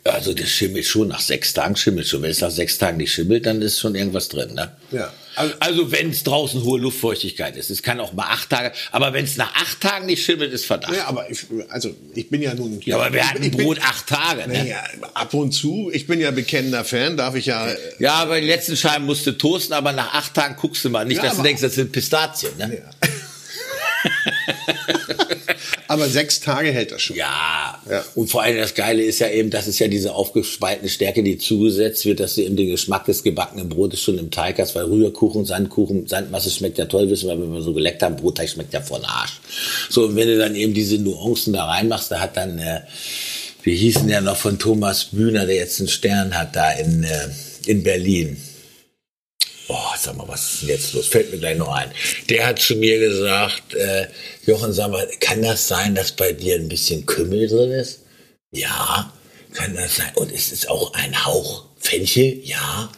Also 0.06 0.34
das 0.34 0.50
schimmelt 0.50 0.86
schon 0.86 1.08
nach 1.08 1.22
sechs 1.22 1.54
Tagen, 1.54 1.78
schimmelt 1.78 2.08
schon. 2.08 2.22
Wenn 2.22 2.32
es 2.32 2.42
nach 2.42 2.52
sechs 2.52 2.78
Tagen 2.78 2.98
nicht 2.98 3.14
schimmelt, 3.14 3.46
dann 3.46 3.62
ist 3.62 3.80
schon 3.80 3.96
irgendwas 3.96 4.28
drin. 4.28 4.54
Ne? 4.54 4.70
Ja. 4.92 5.14
Also, 5.36 5.54
also 5.62 5.92
wenn 5.94 6.10
es 6.10 6.24
draußen 6.24 6.62
hohe 6.64 6.78
Luftfeuchtigkeit 6.80 7.56
ist. 7.56 7.70
Es 7.70 7.82
kann 7.82 8.00
auch 8.02 8.12
mal 8.12 8.26
acht 8.28 8.50
Tage, 8.50 8.74
aber 8.92 9.14
wenn 9.14 9.24
es 9.24 9.38
nach 9.38 9.56
acht 9.56 9.80
Tagen 9.80 10.06
nicht 10.06 10.24
schimmelt, 10.24 10.52
ist 10.52 10.66
Verdacht. 10.66 10.94
Ja, 10.94 11.08
aber 11.08 11.30
ich, 11.32 11.46
also 11.70 11.96
ich 12.14 12.30
bin 12.30 12.42
ja 12.42 12.54
nun. 12.54 12.82
Ja, 12.82 12.98
aber 12.98 13.14
wir 13.14 13.28
hatten 13.28 13.42
ich 13.44 13.52
bin- 13.56 13.66
Brot 13.66 13.80
acht 13.82 14.06
Tage. 14.08 14.48
Ne? 14.48 14.60
Naja, 14.60 14.84
ab 15.14 15.34
und 15.34 15.54
zu. 15.54 15.90
Ich 15.94 16.06
bin 16.06 16.20
ja 16.20 16.32
bekennender 16.32 16.84
Fan, 16.84 17.16
darf 17.16 17.36
ich 17.36 17.46
ja. 17.46 17.68
Ja, 17.98 18.16
aber 18.16 18.42
die 18.42 18.48
letzten 18.48 18.76
Scheiben 18.76 19.06
musst 19.06 19.26
du 19.26 19.32
toasten, 19.38 19.74
aber 19.74 19.94
nach 19.94 20.14
acht 20.14 20.34
Tagen 20.34 20.56
guckst 20.60 20.84
du 20.84 20.90
mal. 20.90 21.06
Nicht, 21.06 21.18
Ja, 21.18 21.24
dass 21.30 21.38
du 21.38 21.44
denkst, 21.44 21.62
das 21.62 21.76
sind 21.76 21.92
Pistazien. 21.94 22.52
Ne? 22.58 22.82
Aber 25.88 26.08
sechs 26.08 26.40
Tage 26.40 26.72
hält 26.72 26.92
das 26.92 27.02
schon. 27.02 27.16
Ja. 27.16 27.80
Ja. 27.90 28.04
Und 28.16 28.30
vor 28.30 28.44
allem 28.44 28.58
das 28.58 28.74
Geile 28.74 29.04
ist 29.04 29.20
ja 29.20 29.30
eben, 29.30 29.50
das 29.50 29.68
ist 29.68 29.80
ja 29.80 29.88
diese 29.88 30.14
aufgespaltene 30.14 30.90
Stärke, 30.90 31.24
die 31.24 31.38
zugesetzt 31.38 32.06
wird, 32.06 32.20
dass 32.20 32.36
du 32.36 32.42
eben 32.42 32.56
den 32.56 32.70
Geschmack 32.70 33.06
des 33.06 33.24
gebackenen 33.24 33.70
Brotes 33.70 34.02
schon 34.02 34.18
im 34.18 34.32
Teig 34.32 34.60
hast, 34.60 34.76
weil 34.76 34.86
Rührkuchen, 34.86 35.46
Sandkuchen, 35.46 36.08
Sandmasse 36.08 36.50
schmeckt 36.50 36.78
ja 36.78 36.86
toll, 36.86 37.10
wissen 37.10 37.28
wir, 37.28 37.40
wenn 37.40 37.54
wir 37.54 37.62
so 37.62 37.74
geleckt 37.74 38.02
haben, 38.04 38.16
Brotteig 38.16 38.50
schmeckt 38.50 38.74
ja 38.74 38.82
von 38.82 39.04
Arsch. 39.04 39.40
So, 39.90 40.06
und 40.06 40.16
wenn 40.16 40.28
du 40.28 40.38
dann 40.38 40.56
eben 40.56 40.74
diese 40.74 40.98
Nuancen 40.98 41.54
da 41.54 41.66
reinmachst, 41.66 42.12
da 42.12 42.20
hat 42.20 42.38
dann, 42.38 42.60
äh, 42.60 42.82
wie 43.64 43.76
hießen 43.76 44.08
der 44.08 44.22
noch 44.22 44.38
von 44.38 44.60
Thomas 44.60 45.06
Bühner, 45.06 45.46
der 45.46 45.56
jetzt 45.56 45.80
einen 45.80 45.90
Stern 45.90 46.38
hat 46.38 46.56
da 46.56 46.72
in, 46.72 47.04
äh, 47.04 47.30
in 47.66 47.84
Berlin. 47.84 48.38
Oh, 49.76 49.96
sag 49.98 50.16
mal, 50.16 50.28
was 50.28 50.54
ist 50.54 50.62
denn 50.62 50.70
jetzt 50.70 50.94
los? 50.94 51.08
Fällt 51.08 51.32
mir 51.32 51.40
gleich 51.40 51.58
noch 51.58 51.74
ein. 51.74 51.92
Der 52.30 52.46
hat 52.46 52.60
zu 52.60 52.76
mir 52.76 53.00
gesagt, 53.00 53.74
äh, 53.74 54.06
Jochen, 54.46 54.72
sag 54.72 54.92
mal, 54.92 55.10
kann 55.20 55.42
das 55.42 55.68
sein, 55.68 55.96
dass 55.96 56.12
bei 56.12 56.32
dir 56.32 56.58
ein 56.58 56.70
bisschen 56.70 57.08
Kümmel 57.08 57.48
drin 57.48 57.72
ist? 57.72 58.02
Ja, 58.52 59.12
kann 59.56 59.76
das 59.76 59.96
sein. 59.96 60.12
Und 60.14 60.32
es 60.32 60.52
ist 60.52 60.70
auch 60.70 60.94
ein 60.94 61.26
Hauch 61.26 61.66
Fenchel? 61.80 62.40
Ja. 62.44 62.92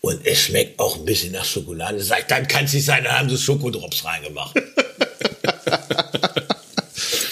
Und 0.00 0.26
es 0.26 0.40
schmeckt 0.40 0.80
auch 0.80 0.96
ein 0.96 1.04
bisschen 1.04 1.30
nach 1.30 1.44
Schokolade. 1.44 2.02
Sag 2.02 2.26
dann 2.26 2.48
kann 2.48 2.64
es 2.64 2.72
nicht 2.72 2.86
sein, 2.86 3.04
da 3.04 3.16
haben 3.20 3.30
sie 3.30 3.38
Schokodrops 3.38 4.04
reingemacht. 4.04 4.56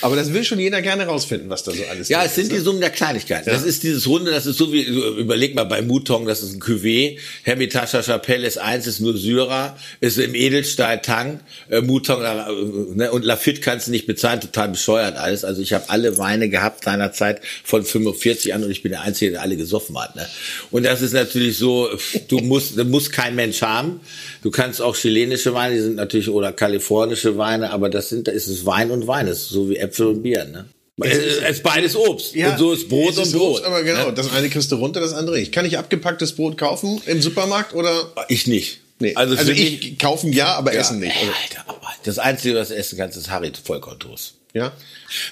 Aber 0.02 0.16
das 0.16 0.32
will 0.32 0.44
schon 0.44 0.58
jeder 0.58 0.82
gerne 0.82 1.06
rausfinden, 1.06 1.48
was 1.48 1.62
da 1.62 1.72
so 1.72 1.82
alles 1.88 2.08
Ja, 2.08 2.18
drin 2.18 2.26
es 2.26 2.34
sind 2.34 2.42
ist, 2.44 2.52
die 2.52 2.56
ne? 2.56 2.62
Summen 2.62 2.80
der 2.80 2.90
Kleinigkeiten. 2.90 3.48
Das 3.48 3.62
ist 3.62 3.82
dieses 3.84 4.06
Runde, 4.06 4.32
das 4.32 4.46
ist 4.46 4.58
so 4.58 4.72
wie, 4.72 4.82
überleg 4.82 5.54
mal 5.54 5.64
bei 5.64 5.80
Mouton, 5.80 6.26
das 6.26 6.42
ist 6.42 6.54
ein 6.54 6.60
Cuvée. 6.60 7.18
Hermitage 7.44 8.02
Chapelle 8.02 8.46
ist 8.46 8.58
eins, 8.58 8.86
ist 8.86 9.00
nur 9.00 9.16
Syrah, 9.16 9.76
ist 10.00 10.18
im 10.18 10.34
Edelstahl 10.34 11.00
Tang, 11.00 11.40
äh, 11.70 11.80
Mouton 11.80 12.22
äh, 12.22 12.96
ne, 12.96 13.12
und 13.12 13.24
Lafitte 13.24 13.60
kannst 13.60 13.86
du 13.86 13.92
nicht 13.92 14.06
bezahlen, 14.06 14.40
total 14.40 14.68
bescheuert 14.70 15.16
alles. 15.16 15.44
Also 15.44 15.62
ich 15.62 15.72
habe 15.72 15.88
alle 15.88 16.18
Weine 16.18 16.48
gehabt 16.48 16.84
seinerzeit 16.84 17.40
von 17.64 17.84
45 17.84 18.54
an 18.54 18.64
und 18.64 18.70
ich 18.70 18.82
bin 18.82 18.90
der 18.90 19.02
Einzige, 19.02 19.30
der 19.30 19.42
alle 19.42 19.56
gesoffen 19.56 19.96
hat. 19.98 20.16
Ne? 20.16 20.26
Und 20.72 20.84
das 20.84 21.00
ist 21.00 21.12
natürlich 21.12 21.56
so, 21.56 21.88
du 22.28 22.38
musst, 22.40 22.76
du 22.76 22.84
musst 22.84 23.12
kein 23.12 23.36
Mensch 23.36 23.62
haben. 23.62 24.00
Du 24.42 24.50
kannst 24.50 24.82
auch 24.82 24.96
chilenische 24.96 25.54
Weine, 25.54 25.76
die 25.76 25.80
sind 25.80 25.94
natürlich, 25.94 26.28
oder 26.28 26.52
kalifornische 26.52 27.38
Weine, 27.38 27.70
aber 27.70 27.88
das 27.88 28.08
sind, 28.08 28.26
da 28.26 28.32
ist 28.32 28.48
es 28.48 28.66
Wein 28.66 28.90
und 28.90 29.06
Wein, 29.06 29.26
das 29.26 29.42
ist 29.42 29.48
so 29.50 29.70
wie 29.70 29.76
Äpfel 29.76 29.91
und 30.00 30.22
Bier. 30.22 30.44
Ne? 30.44 30.66
Es 31.00 31.16
ist, 31.18 31.42
es 31.42 31.50
ist 31.56 31.62
beides 31.62 31.96
Obst. 31.96 32.36
und 32.36 32.58
so 32.58 32.72
ist 32.72 32.88
Brot 32.88 33.12
es 33.12 33.16
und 33.18 33.22
ist 33.24 33.32
Brot. 33.32 33.50
Obst, 33.58 33.64
aber 33.64 33.82
genau, 33.82 34.08
Ne? 34.08 34.14
das 34.14 34.30
eine 34.32 34.48
kriegst 34.50 34.70
du 34.70 34.76
runter, 34.76 35.00
das 35.00 35.12
andere 35.14 35.38
nicht. 35.38 35.50
Kann 35.52 35.64
ich 35.64 35.78
abgepacktes 35.78 36.32
Brot 36.36 36.58
kaufen 36.58 37.00
im 37.06 37.20
Supermarkt 37.22 37.74
oder? 37.74 38.12
Ich 38.28 38.46
nicht. 38.46 38.78
Nee. 38.98 39.14
Also, 39.16 39.36
für 39.36 39.52
ich 39.52 39.80
mich- 39.82 39.98
kaufen 39.98 40.32
ja, 40.32 40.54
aber 40.54 40.72
ja, 40.74 40.80
essen 40.80 41.00
nicht. 41.00 41.16
Also, 41.16 41.32
Alter, 41.32 41.64
aber 41.68 41.88
das 42.04 42.18
Einzige, 42.18 42.54
was 42.56 42.68
du 42.68 42.76
essen 42.76 42.98
kannst, 42.98 43.16
ist 43.16 43.30
Harry 43.30 43.50
Vollkorntoast. 43.64 44.34
ja. 44.54 44.72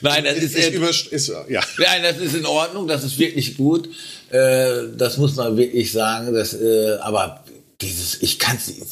Nein, 0.01 0.25
das 0.25 0.37
Ist, 0.39 0.57
ist, 0.57 0.75
ist, 0.75 1.07
ist 1.09 1.33
ja. 1.49 1.63
Nein, 1.79 2.03
das 2.03 2.19
ist 2.19 2.35
in 2.35 2.45
Ordnung, 2.47 2.89
das 2.89 3.05
ist 3.05 3.19
wirklich 3.19 3.57
gut. 3.57 3.89
Äh, 4.31 4.89
das 4.97 5.17
muss 5.19 5.37
man 5.37 5.57
wirklich 5.57 5.93
sagen. 5.93 6.35
Das, 6.35 6.53
äh, 6.55 6.97
aber 7.01 7.45
dieses, 7.81 8.21
ich 8.23 8.39
kann's 8.39 8.67
nicht, 8.69 8.83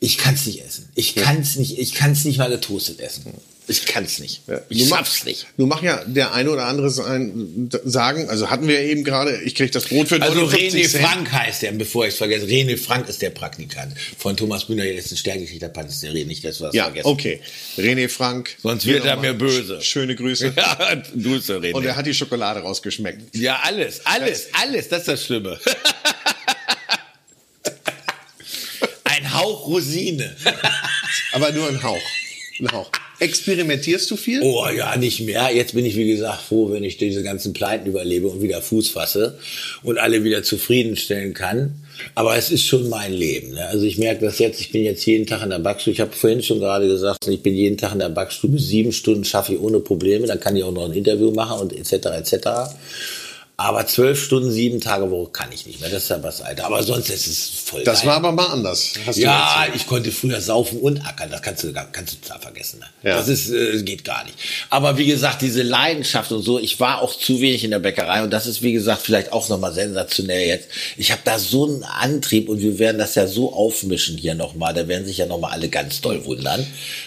ich 0.00 0.18
kann's 0.18 0.44
nicht 0.46 0.62
essen. 0.64 0.88
Ich 0.94 1.14
kann's 1.14 1.56
nicht, 1.56 1.78
ich 1.78 1.94
kann's 1.94 2.24
nicht 2.24 2.38
mal 2.38 2.50
getoastet 2.50 3.00
essen. 3.00 3.32
Ich 3.70 3.84
kann's 3.84 4.18
nicht. 4.18 4.40
Ich 4.70 4.78
Nun 4.80 4.88
schaff's 4.88 5.24
nicht. 5.24 5.46
Nun 5.58 5.68
mag 5.68 5.82
ja 5.82 6.02
der 6.06 6.32
eine 6.32 6.50
oder 6.50 6.64
andere 6.64 6.88
sein, 6.90 7.68
sagen, 7.84 8.28
also 8.30 8.48
hatten 8.48 8.66
wir 8.66 8.80
ja 8.82 8.88
eben 8.88 9.04
gerade, 9.04 9.42
ich 9.42 9.54
krieg 9.54 9.70
das 9.72 9.84
Brot 9.84 10.08
für 10.08 10.20
Also 10.22 10.40
59 10.46 10.84
René 10.86 10.90
Cent. 10.90 11.04
Frank 11.04 11.30
heißt 11.32 11.62
der, 11.62 11.72
bevor 11.72 12.06
ich 12.06 12.12
es 12.12 12.16
vergesse. 12.18 12.46
René 12.46 12.78
Frank 12.78 13.08
ist 13.10 13.20
der 13.20 13.28
Praktikant 13.30 13.92
von 14.18 14.36
Thomas 14.38 14.64
Bühner, 14.64 14.84
der 14.84 15.02
Stern 15.02 15.40
gekriegt 15.40 15.62
hat, 15.62 15.74
Patisserie, 15.74 16.24
nicht, 16.24 16.42
dass 16.44 16.60
wir 16.60 16.68
das 16.68 16.74
Ja, 16.74 16.84
vergessen. 16.84 17.06
okay. 17.08 17.40
René 17.76 18.08
Frank. 18.08 18.56
Sonst 18.62 18.86
wird 18.86 19.04
er 19.04 19.16
mir 19.18 19.34
böse. 19.34 19.78
sch- 19.78 19.82
Schöne 19.82 20.16
Grüße. 20.16 20.54
Ja, 20.56 20.94
Grüße, 21.22 21.58
René. 21.58 21.72
Und 21.74 21.84
er 21.84 21.94
hat 21.94 22.06
die 22.06 22.14
Schokolade 22.14 22.60
rausgeschmeckt. 22.60 23.36
Ja, 23.36 23.60
alles, 23.64 24.00
alles, 24.06 24.46
alles, 24.54 24.88
das 24.88 25.00
ist 25.00 25.08
das 25.08 25.24
Schlimme. 25.24 25.60
Ein 29.04 29.34
Hauch 29.34 29.66
Rosine. 29.66 30.34
Aber 31.32 31.50
nur 31.52 31.68
ein 31.68 31.82
Hauch. 31.82 32.00
Ein 32.60 32.70
Hauch. 32.72 32.90
Experimentierst 33.20 34.10
du 34.10 34.16
viel? 34.16 34.42
Oh 34.42 34.66
ja, 34.68 34.96
nicht 34.96 35.20
mehr. 35.20 35.50
Jetzt 35.52 35.74
bin 35.74 35.84
ich, 35.84 35.96
wie 35.96 36.08
gesagt, 36.08 36.42
froh, 36.42 36.70
wenn 36.70 36.84
ich 36.84 36.98
diese 36.98 37.24
ganzen 37.24 37.52
Pleiten 37.52 37.86
überlebe 37.86 38.28
und 38.28 38.42
wieder 38.42 38.62
Fuß 38.62 38.90
fasse 38.90 39.38
und 39.82 39.98
alle 39.98 40.22
wieder 40.22 40.44
zufriedenstellen 40.44 41.34
kann. 41.34 41.74
Aber 42.14 42.36
es 42.36 42.52
ist 42.52 42.64
schon 42.64 42.88
mein 42.88 43.12
Leben. 43.12 43.54
Ne? 43.54 43.66
Also 43.66 43.86
ich 43.86 43.98
merke 43.98 44.24
das 44.24 44.38
jetzt, 44.38 44.60
ich 44.60 44.70
bin 44.70 44.84
jetzt 44.84 45.04
jeden 45.04 45.26
Tag 45.26 45.42
in 45.42 45.50
der 45.50 45.58
Backstube. 45.58 45.94
Ich 45.94 46.00
habe 46.00 46.12
vorhin 46.12 46.44
schon 46.44 46.60
gerade 46.60 46.86
gesagt, 46.86 47.26
ich 47.26 47.42
bin 47.42 47.54
jeden 47.54 47.76
Tag 47.76 47.92
in 47.92 47.98
der 47.98 48.08
Backstube. 48.08 48.58
Sieben 48.58 48.92
Stunden 48.92 49.24
schaffe 49.24 49.54
ich 49.54 49.60
ohne 49.60 49.80
Probleme. 49.80 50.28
Dann 50.28 50.38
kann 50.38 50.54
ich 50.54 50.62
auch 50.62 50.72
noch 50.72 50.84
ein 50.84 50.92
Interview 50.92 51.32
machen 51.32 51.58
und 51.60 51.72
etc. 51.72 52.06
etc. 52.18 52.48
Aber 53.60 53.84
zwölf 53.88 54.22
Stunden, 54.22 54.52
sieben 54.52 54.80
Tage 54.80 55.10
Woche 55.10 55.32
kann 55.32 55.50
ich 55.52 55.66
nicht 55.66 55.80
mehr. 55.80 55.90
Das 55.90 56.04
ist 56.04 56.10
ja 56.10 56.22
was, 56.22 56.40
Alter. 56.42 56.64
Aber 56.66 56.80
sonst 56.84 57.10
ist 57.10 57.26
es 57.26 57.48
voll 57.64 57.82
Das 57.82 58.02
geil. 58.02 58.06
war 58.10 58.16
aber 58.18 58.30
mal 58.30 58.46
anders. 58.46 58.92
Hast 59.04 59.18
du 59.18 59.22
Ja, 59.22 59.66
ich 59.74 59.84
konnte 59.88 60.12
früher 60.12 60.40
saufen 60.40 60.78
und 60.78 61.04
ackern. 61.04 61.28
Das 61.32 61.42
kannst 61.42 61.64
du, 61.64 61.72
kannst 61.90 62.12
du 62.14 62.16
total 62.20 62.40
vergessen. 62.40 62.78
Ne? 62.78 62.86
Ja. 63.02 63.16
Das 63.16 63.26
ist, 63.26 63.50
äh, 63.50 63.82
geht 63.82 64.04
gar 64.04 64.22
nicht. 64.26 64.36
Aber 64.70 64.96
wie 64.96 65.06
gesagt, 65.06 65.42
diese 65.42 65.62
Leidenschaft 65.62 66.30
und 66.30 66.44
so, 66.44 66.60
ich 66.60 66.78
war 66.78 67.02
auch 67.02 67.12
zu 67.18 67.40
wenig 67.40 67.64
in 67.64 67.72
der 67.72 67.80
Bäckerei 67.80 68.22
und 68.22 68.30
das 68.30 68.46
ist, 68.46 68.62
wie 68.62 68.72
gesagt, 68.72 69.02
vielleicht 69.02 69.32
auch 69.32 69.48
nochmal 69.48 69.74
sensationell 69.74 70.46
jetzt. 70.46 70.68
Ich 70.96 71.10
habe 71.10 71.22
da 71.24 71.36
so 71.40 71.66
einen 71.66 71.82
Antrieb 71.82 72.48
und 72.48 72.60
wir 72.60 72.78
werden 72.78 72.98
das 72.98 73.16
ja 73.16 73.26
so 73.26 73.52
aufmischen 73.52 74.16
hier 74.18 74.36
nochmal. 74.36 74.72
Da 74.72 74.86
werden 74.86 75.04
sich 75.04 75.18
ja 75.18 75.26
nochmal 75.26 75.50
alle 75.50 75.68
ganz 75.68 76.00
doll 76.00 76.24
wundern. 76.26 76.64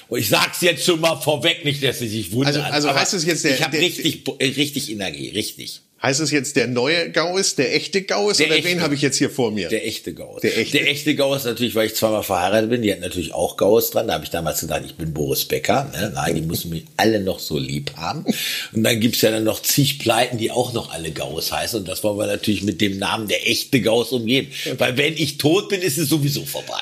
Und 0.10 0.20
ich 0.20 0.28
sag's 0.28 0.60
jetzt 0.60 0.86
schon 0.86 1.00
mal 1.00 1.16
vorweg, 1.16 1.64
nicht, 1.64 1.82
dass 1.82 2.00
sie 2.00 2.10
sich 2.10 2.34
wundern. 2.34 2.58
Also- 2.62 2.90
also 2.90 2.94
heißt 3.00 3.14
es 3.14 3.24
jetzt, 3.24 3.46
der- 3.46 3.56
ich 3.56 3.64
habe 3.64 3.78
richtig, 3.78 4.28
äh, 4.40 4.46
richtig 4.48 4.92
Energie, 4.92 5.30
richtig. 5.30 5.80
Heißt 6.04 6.20
es 6.20 6.32
jetzt 6.32 6.56
der 6.56 6.66
neue 6.68 7.12
Gauss, 7.12 7.54
der 7.56 7.76
echte 7.76 8.02
Gauss 8.02 8.38
Der 8.38 8.48
oder 8.48 8.56
echte. 8.56 8.70
wen 8.70 8.82
habe 8.82 8.96
ich 8.96 9.04
jetzt 9.04 9.18
hier 9.18 9.30
vor 9.30 9.52
mir? 9.52 9.70
Der 9.70 9.86
echte 9.86 10.16
Gauss. 10.16 10.42
Der 10.42 10.58
echte. 10.58 10.80
Der 10.80 10.90
echte 10.90 11.14
Gauss 11.14 11.44
natürlich, 11.46 11.76
weil 11.76 11.86
ich 11.86 11.96
zweimal 11.96 12.24
verheiratet 12.24 12.72
bin. 12.72 12.82
Die 12.82 12.92
hat 12.92 13.02
natürlich 13.02 13.34
auch 13.36 13.56
Gauss 13.56 13.92
dran. 13.92 14.08
Da 14.08 14.14
habe 14.16 14.24
ich 14.24 14.32
damals 14.32 14.62
gesagt, 14.62 14.84
ich 14.84 14.96
bin 14.96 15.14
Boris 15.14 15.46
Becker. 15.46 15.92
Ne? 15.94 16.12
Nein, 16.16 16.36
die 16.36 16.42
müssen 16.42 16.72
mich 16.72 16.86
alle 16.98 17.20
noch 17.20 17.40
so 17.40 17.60
lieb 17.60 17.92
haben. 17.98 18.26
Und 18.74 18.84
dann 18.84 19.00
gibt's 19.00 19.22
ja 19.22 19.30
dann 19.30 19.44
noch 19.44 19.62
zig 19.62 20.00
Pleiten, 20.00 20.40
die 20.40 20.50
auch 20.50 20.74
noch 20.74 20.92
alle 20.92 21.12
Gauss 21.12 21.52
heißen. 21.52 21.80
Und 21.82 21.88
das 21.88 22.04
wollen 22.04 22.18
wir 22.18 22.26
natürlich 22.26 22.64
mit 22.64 22.82
dem 22.82 22.98
Namen 22.98 23.28
der 23.28 23.48
echte 23.48 23.80
Gauss 23.82 24.12
umgehen. 24.12 24.48
Weil 24.80 24.98
wenn 24.98 25.14
ich 25.16 25.38
tot 25.38 25.70
bin, 25.70 25.82
ist 25.82 26.00
es 26.00 26.10
sowieso 26.10 26.46
vorbei. 26.46 26.82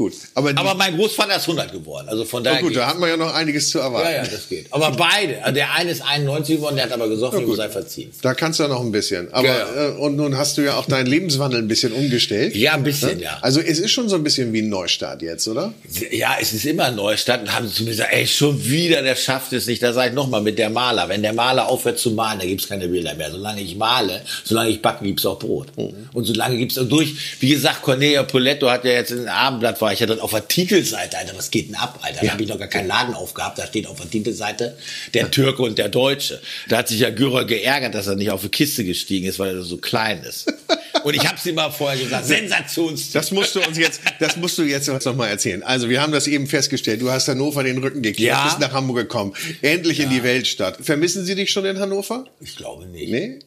Gut, 0.00 0.14
aber, 0.34 0.48
Aber 0.56 0.74
mein 0.76 0.96
Großvater 0.96 1.36
ist 1.36 1.42
100 1.42 1.72
geworden. 1.72 2.08
Also 2.08 2.24
von 2.24 2.40
oh 2.40 2.44
daher. 2.44 2.62
gut, 2.62 2.74
da 2.74 2.86
hat 2.86 2.98
man 2.98 3.10
ja 3.10 3.18
noch 3.18 3.34
einiges 3.34 3.68
zu 3.68 3.80
erwarten. 3.80 4.08
ja, 4.08 4.24
ja, 4.24 4.26
das 4.26 4.48
geht. 4.48 4.64
Aber 4.70 4.90
beide. 4.96 5.42
Also 5.44 5.54
Der 5.56 5.74
eine 5.74 5.90
ist 5.90 6.00
91 6.00 6.56
geworden, 6.56 6.76
der 6.76 6.86
hat 6.86 6.92
aber 6.92 7.06
gesoffen, 7.06 7.46
ihm 7.46 7.54
sei 7.54 7.68
verziehen. 7.68 8.10
Da 8.22 8.32
kannst 8.32 8.58
du 8.58 8.62
ja 8.62 8.70
noch 8.70 8.80
ein 8.80 8.92
bisschen. 8.92 9.30
Aber 9.30 9.46
Ja, 9.46 9.58
ja. 9.58 9.88
Äh, 9.88 9.98
und 9.98 10.16
nun 10.16 10.38
hast 10.38 10.56
du 10.56 10.62
ja 10.62 10.76
auch 10.76 10.86
deinen 10.86 11.04
Lebenswandel 11.04 11.60
ein 11.60 11.68
bisschen 11.68 11.92
umgestellt. 11.92 12.56
Ja, 12.56 12.72
ein 12.72 12.82
bisschen, 12.82 13.18
Ne? 13.18 13.24
ja. 13.24 13.38
Also 13.42 13.60
es 13.60 13.78
ist 13.78 13.90
schon 13.90 14.08
so 14.08 14.16
ein 14.16 14.24
bisschen 14.24 14.54
wie 14.54 14.62
ein 14.62 14.70
Neustart 14.70 15.20
jetzt, 15.20 15.46
oder? 15.48 15.74
Ja, 16.10 16.38
es 16.40 16.54
ist 16.54 16.64
immer 16.64 16.90
Neustadt 16.90 17.42
und 17.42 17.52
haben 17.54 17.68
sie 17.68 17.74
zu 17.74 17.82
mir 17.82 17.90
gesagt, 17.90 18.14
ey, 18.14 18.26
schon 18.26 18.64
wieder, 18.64 19.02
der 19.02 19.16
schafft 19.16 19.52
es 19.52 19.66
nicht. 19.66 19.82
Da 19.82 19.92
sage 19.92 20.08
ich 20.08 20.14
nochmal 20.14 20.40
mit 20.40 20.58
der 20.58 20.70
Maler. 20.70 21.10
Wenn 21.10 21.20
der 21.20 21.34
Maler 21.34 21.68
aufhört 21.68 21.98
zu 21.98 22.12
malen, 22.12 22.38
da 22.40 22.46
gibt's 22.46 22.66
keine 22.66 22.88
Bilder 22.88 23.14
mehr. 23.16 23.30
Solange 23.30 23.60
ich 23.60 23.76
male, 23.76 24.22
solange 24.44 24.70
ich 24.70 24.80
backe, 24.80 25.04
gibt's 25.04 25.26
auch 25.26 25.38
Brot. 25.38 25.68
Und 25.76 26.24
solange 26.24 26.56
gibt's 26.56 26.78
auch 26.78 26.88
durch. 26.88 27.12
Wie 27.40 27.50
gesagt, 27.50 27.82
Cornelia 27.82 28.22
Poletto 28.22 28.70
hat 28.70 28.86
ja 28.86 28.92
jetzt 28.92 29.10
in 29.10 29.18
den 29.18 29.28
Abendblatt, 29.28 29.76
war 29.90 29.94
ich 29.94 29.98
ja 30.00 30.06
drin, 30.06 30.20
auf 30.20 30.30
der 30.30 30.46
Titelseite, 30.46 31.18
Alter, 31.18 31.36
was 31.36 31.50
geht 31.50 31.66
denn 31.66 31.74
ab, 31.74 31.98
Alter? 32.02 32.20
Da 32.24 32.30
habe 32.30 32.40
ich 32.44 32.48
noch 32.48 32.60
gar 32.60 32.68
keinen 32.68 32.86
Laden 32.86 33.12
aufgehabt. 33.12 33.58
Da 33.58 33.66
steht 33.66 33.88
auf 33.88 33.96
der 34.00 34.08
Titelseite 34.08 34.78
der 35.14 35.32
Türke 35.32 35.62
und 35.62 35.78
der 35.78 35.88
Deutsche. 35.88 36.40
Da 36.68 36.76
hat 36.78 36.86
sich 36.86 37.00
ja 37.00 37.10
Gürer 37.10 37.44
geärgert, 37.44 37.96
dass 37.96 38.06
er 38.06 38.14
nicht 38.14 38.30
auf 38.30 38.42
die 38.42 38.50
Kiste 38.50 38.84
gestiegen 38.84 39.26
ist, 39.26 39.40
weil 39.40 39.56
er 39.56 39.62
so 39.64 39.78
klein 39.78 40.22
ist. 40.22 40.46
Und 41.02 41.14
ich 41.16 41.26
habe 41.26 41.40
sie 41.42 41.50
mal 41.50 41.70
vorher 41.72 41.98
gesagt, 42.00 42.24
Sensations. 42.26 43.10
Das 43.10 43.32
musst 43.32 43.56
du 43.56 43.62
uns 43.62 43.76
jetzt, 43.78 44.00
das 44.20 44.36
musst 44.36 44.58
du 44.58 44.62
jetzt 44.62 44.86
noch 44.86 45.16
mal 45.16 45.26
erzählen. 45.26 45.64
Also 45.64 45.88
wir 45.88 46.00
haben 46.00 46.12
das 46.12 46.28
eben 46.28 46.46
festgestellt. 46.46 47.02
Du 47.02 47.10
hast 47.10 47.26
Hannover 47.26 47.64
den 47.64 47.78
Rücken 47.78 48.00
gekehrt, 48.02 48.28
Ja. 48.36 48.44
bist 48.44 48.60
nach 48.60 48.72
Hamburg 48.72 48.96
gekommen, 48.98 49.34
endlich 49.60 49.98
in 49.98 50.10
die 50.10 50.22
Weltstadt. 50.22 50.78
Vermissen 50.80 51.24
Sie 51.24 51.34
dich 51.34 51.50
schon 51.50 51.64
in 51.64 51.80
Hannover? 51.80 52.26
Ich 52.40 52.54
glaube 52.54 52.86
nicht. 52.86 53.10
Nee? 53.10 53.38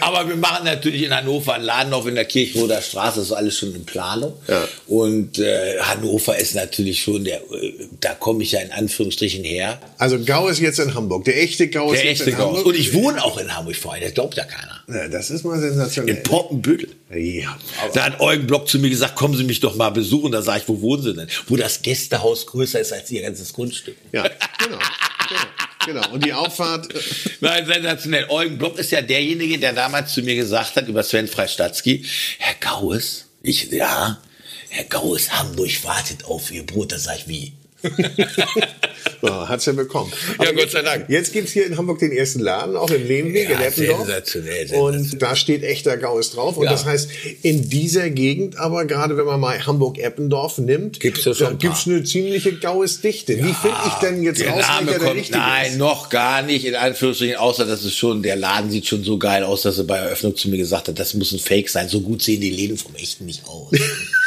Aber 0.00 0.28
wir 0.28 0.36
machen 0.36 0.64
natürlich 0.64 1.02
in 1.04 1.14
Hannover 1.14 1.54
einen 1.54 1.64
Laden 1.64 1.92
auf 1.92 2.06
in 2.06 2.14
der 2.16 2.24
Kirchroder 2.24 2.82
Straße, 2.82 3.20
das 3.20 3.26
ist 3.28 3.32
alles 3.32 3.56
schon 3.56 3.74
in 3.74 3.84
Planung. 3.84 4.34
Ja. 4.48 4.66
Und 4.86 5.38
äh, 5.38 5.78
Hannover 5.80 6.36
ist 6.36 6.54
natürlich 6.54 7.02
schon 7.02 7.24
der, 7.24 7.38
äh, 7.52 7.74
da 8.00 8.14
komme 8.14 8.42
ich 8.42 8.52
ja 8.52 8.60
in 8.60 8.72
Anführungsstrichen 8.72 9.44
her. 9.44 9.78
also 9.98 10.18
Gau 10.24 10.48
ist 10.48 10.60
jetzt 10.60 10.80
in 10.80 10.94
Hamburg. 10.94 11.24
Der 11.24 11.40
echte 11.40 11.68
Gau 11.68 11.92
ist 11.92 12.02
Der 12.02 12.10
jetzt 12.10 12.20
echte 12.20 12.30
in 12.30 12.36
Gauss. 12.36 12.48
Hamburg. 12.48 12.66
Und 12.66 12.76
ich 12.76 12.92
wohne 12.94 13.22
auch 13.22 13.38
in 13.38 13.54
Hamburg 13.54 13.76
vorher, 13.76 14.04
das 14.04 14.14
glaubt 14.14 14.36
ja 14.36 14.44
keiner. 14.44 14.82
Ja, 14.88 15.06
das 15.08 15.30
ist 15.30 15.44
mal 15.44 15.60
sensationell. 15.60 16.16
In 16.16 16.22
Poppenbüttel. 16.22 16.88
Ja. 17.14 17.56
Da 17.94 18.04
hat 18.06 18.20
Eugen 18.20 18.46
Block 18.46 18.68
zu 18.68 18.78
mir 18.78 18.90
gesagt, 18.90 19.16
kommen 19.16 19.36
Sie 19.36 19.44
mich 19.44 19.60
doch 19.60 19.76
mal 19.76 19.90
besuchen. 19.90 20.32
Da 20.32 20.42
sage 20.42 20.62
ich, 20.62 20.68
wo 20.68 20.80
wohnen 20.80 21.02
Sie 21.02 21.14
denn? 21.14 21.28
Wo 21.46 21.56
das 21.56 21.82
Gästehaus 21.82 22.46
größer 22.46 22.80
ist 22.80 22.92
als 22.92 23.10
Ihr 23.10 23.22
ganzes 23.22 23.52
Grundstück. 23.52 23.96
Ja, 24.12 24.22
genau. 24.22 24.78
genau. 25.28 25.40
Genau. 25.88 26.06
Und 26.10 26.22
die 26.22 26.34
Auffahrt, 26.34 26.92
äh, 26.92 26.98
Nein, 27.40 27.64
sensationell. 27.64 28.26
Eugen 28.28 28.58
Block 28.58 28.78
ist 28.78 28.90
ja 28.90 29.00
derjenige, 29.00 29.58
der 29.58 29.72
damals 29.72 30.12
zu 30.12 30.20
mir 30.20 30.34
gesagt 30.34 30.76
hat, 30.76 30.86
über 30.86 31.02
Sven 31.02 31.26
Freistatzky, 31.26 32.04
Herr 32.38 32.56
Gaues, 32.60 33.24
ich, 33.42 33.70
ja, 33.72 34.20
Herr 34.68 34.84
Gaues, 34.84 35.32
Hamburg 35.32 35.82
wartet 35.84 36.26
auf 36.26 36.50
Ihr 36.50 36.66
Brot. 36.66 36.92
Da 36.92 36.98
sag 36.98 37.20
ich, 37.20 37.28
wie? 37.28 37.52
so, 39.22 39.48
hat's 39.48 39.66
ja 39.66 39.72
bekommen. 39.72 40.12
Ja, 40.12 40.34
Aber 40.38 40.46
Gott 40.52 40.60
jetzt- 40.62 40.72
sei 40.72 40.82
Dank. 40.82 41.06
Jetzt 41.08 41.32
gibt's 41.32 41.52
hier 41.52 41.66
in 41.66 41.76
Hamburg 41.76 41.98
den 42.00 42.12
ersten 42.12 42.40
Laden, 42.40 42.76
auch 42.76 42.90
im 42.90 43.06
Lehnweg, 43.06 43.48
Ja, 43.48 43.56
in 43.58 43.62
Eppendorf. 43.66 43.98
sensationell, 44.06 44.68
sensationell. 44.68 45.00
Und 45.12 45.22
da 45.22 45.36
steht 45.36 45.62
echter 45.62 45.96
Gaues 45.96 46.30
drauf. 46.32 46.56
Und 46.56 46.64
Ja. 46.64 46.70
das 46.72 46.84
heißt, 46.84 47.08
in 47.42 47.68
dieser 47.68 48.10
Gegend, 48.10 48.58
aber 48.58 48.84
gerade 48.84 49.16
wenn 49.16 49.26
man 49.26 49.40
mal 49.40 49.64
Hamburg-Eppendorf 49.66 50.58
nimmt, 50.58 51.00
Gibt's 51.00 51.24
ja 51.24 51.34
schon 51.34 51.46
da 51.50 51.52
gibt's 51.54 51.86
eine 51.86 52.02
ziemliche 52.04 52.52
Gaues-Dichte. 52.54 53.36
Wie 53.38 53.52
finde 53.54 53.76
ich 53.86 53.94
denn 54.02 54.22
jetzt 54.22 54.40
der 54.40 54.50
raus, 54.50 54.62
Name 54.66 54.86
welcher 54.86 54.98
der 54.98 55.06
kommt, 55.08 55.20
richtige 55.20 55.38
nein, 55.38 55.70
ist? 55.72 55.78
noch 55.78 56.08
gar 56.10 56.42
nicht, 56.42 56.64
in 56.64 56.74
Anführungsstrichen, 56.74 57.36
außer 57.36 57.64
dass 57.64 57.84
es 57.84 57.94
schon, 57.94 58.22
der 58.22 58.36
Laden 58.36 58.70
sieht 58.70 58.86
schon 58.86 59.04
so 59.04 59.18
geil 59.18 59.44
aus, 59.44 59.62
dass 59.62 59.78
er 59.78 59.84
bei 59.84 59.98
Eröffnung 59.98 60.36
zu 60.36 60.48
mir 60.48 60.58
gesagt 60.58 60.88
hat, 60.88 60.98
das 60.98 61.14
muss 61.14 61.32
ein 61.32 61.38
Fake 61.38 61.68
sein. 61.68 61.88
So 61.88 62.00
gut 62.00 62.22
sehen 62.22 62.40
die 62.40 62.50
Läden 62.50 62.76
vom 62.76 62.94
echten 62.96 63.24
nicht 63.26 63.46
aus. 63.46 63.70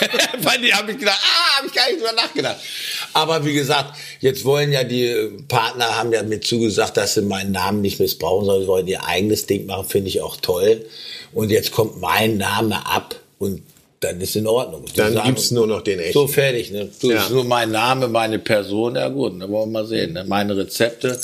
Bei 0.42 0.56
denen 0.56 0.72
habe 0.72 0.92
ich 0.92 0.98
gedacht, 0.98 1.20
ah, 1.22 1.58
habe 1.58 1.66
ich 1.66 1.72
gar 1.74 1.86
nicht 1.88 2.00
drüber 2.00 2.12
nachgedacht. 2.12 2.56
Aber 3.12 3.44
wie 3.44 3.52
gesagt, 3.52 3.94
jetzt 4.20 4.44
wollen 4.44 4.72
ja 4.72 4.84
die 4.84 5.14
Partner, 5.48 5.96
haben 5.96 6.12
ja 6.12 6.22
mir 6.22 6.40
zugesagt, 6.40 6.96
dass 6.96 7.14
sie 7.14 7.22
meinen 7.22 7.52
Namen 7.52 7.80
nicht 7.82 8.00
missbrauchen, 8.00 8.46
sondern 8.46 8.62
sie 8.62 8.68
wollen 8.68 8.86
ihr 8.88 9.04
eigenes 9.06 9.46
Ding 9.46 9.66
machen, 9.66 9.86
finde 9.88 10.08
ich 10.08 10.20
auch 10.22 10.36
toll. 10.36 10.84
Und 11.32 11.50
jetzt 11.50 11.72
kommt 11.72 12.00
mein 12.00 12.38
Name 12.38 12.86
ab 12.86 13.14
und 13.38 13.62
dann 14.00 14.20
ist 14.20 14.34
in 14.34 14.46
Ordnung. 14.46 14.84
Die 14.86 14.96
Dann 14.96 15.12
sagen, 15.14 15.26
gibt's 15.28 15.50
nur 15.50 15.66
noch 15.66 15.82
den 15.82 16.00
echten. 16.00 16.12
So 16.14 16.26
fertig, 16.26 16.70
ne? 16.72 16.88
Du 17.00 17.10
Ja. 17.12 17.22
ist 17.22 17.30
nur 17.30 17.44
mein 17.44 17.70
Name, 17.70 18.08
meine 18.08 18.38
Person, 18.38 18.96
ja 18.96 19.08
gut, 19.08 19.32
dann 19.40 19.50
wollen 19.50 19.70
wir 19.70 19.80
mal 19.82 19.86
sehen. 19.86 20.12
Ne? 20.14 20.24
Meine 20.24 20.56
Rezepte. 20.56 21.20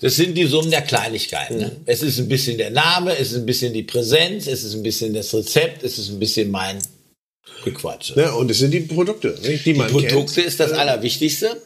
Das 0.00 0.16
sind 0.16 0.34
die 0.34 0.46
Summen 0.46 0.70
der 0.70 0.80
Kleinigkeiten. 0.80 1.58
Ne? 1.58 1.76
Es 1.84 2.02
ist 2.02 2.18
ein 2.18 2.26
bisschen 2.28 2.56
der 2.56 2.70
Name, 2.70 3.12
es 3.18 3.32
ist 3.32 3.38
ein 3.38 3.46
bisschen 3.46 3.74
die 3.74 3.82
Präsenz, 3.82 4.46
es 4.46 4.64
ist 4.64 4.72
ein 4.72 4.82
bisschen 4.82 5.12
das 5.12 5.34
Rezept, 5.34 5.82
es 5.82 5.98
ist 5.98 6.08
ein 6.08 6.18
bisschen 6.18 6.50
mein 6.50 6.78
Gequatsche. 7.64 8.14
Ja, 8.16 8.32
und 8.32 8.50
es 8.50 8.58
sind 8.58 8.72
die 8.72 8.80
Produkte, 8.80 9.34
nicht, 9.42 9.66
die 9.66 9.74
man 9.74 9.88
Die 9.88 9.92
Produkte 9.92 10.34
kennt. 10.34 10.46
ist 10.46 10.60
das 10.60 10.72
Allerwichtigste. 10.72 11.60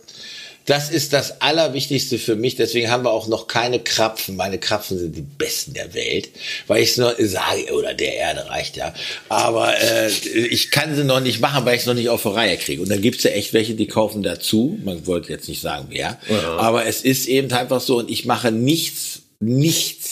Das 0.67 0.89
ist 0.91 1.13
das 1.13 1.43
Allerwichtigste 1.43 2.19
für 2.19 2.37
mich. 2.37 2.57
Deswegen 2.57 2.91
haben 2.91 3.05
wir 3.05 3.11
auch 3.11 3.29
noch 3.29 3.49
keine 3.49 3.81
Krapfen. 3.81 4.35
Meine 4.35 4.59
Krapfen 4.59 4.99
sind 4.99 5.15
die 5.15 5.21
besten 5.21 5.75
der 5.75 5.93
Welt, 5.93 6.31
weil 6.69 6.83
ich 6.83 6.93
es 6.93 6.97
noch 6.97 7.13
sage, 7.19 7.71
oder 7.75 7.93
der 7.93 8.15
Erde 8.15 8.49
reicht 8.49 8.79
ja. 8.79 8.95
Aber 9.29 9.79
äh, 9.79 10.09
ich 10.09 10.71
kann 10.71 10.97
sie 10.97 11.05
noch 11.05 11.21
nicht 11.21 11.41
machen, 11.41 11.67
weil 11.67 11.75
ich 11.75 11.83
es 11.83 11.87
noch 11.87 11.93
nicht 11.93 12.09
auf 12.09 12.23
die 12.23 12.29
Reihe 12.29 12.57
kriege. 12.57 12.81
Und 12.81 12.89
dann 12.91 13.03
gibt 13.03 13.19
es 13.19 13.25
ja 13.25 13.33
echt 13.33 13.53
welche, 13.53 13.75
die 13.75 13.87
kaufen 13.87 14.23
dazu. 14.23 14.79
Man 14.83 15.07
wollte 15.07 15.31
jetzt 15.33 15.49
nicht 15.49 15.61
sagen 15.61 15.89
wer. 15.91 16.19
Aber 16.59 16.87
es 16.87 17.03
ist 17.03 17.27
eben 17.27 17.53
einfach 17.53 17.83
so. 17.83 17.99
Und 17.99 18.11
ich 18.11 18.25
mache 18.25 18.51
nichts, 18.51 19.21
nichts. 19.41 20.04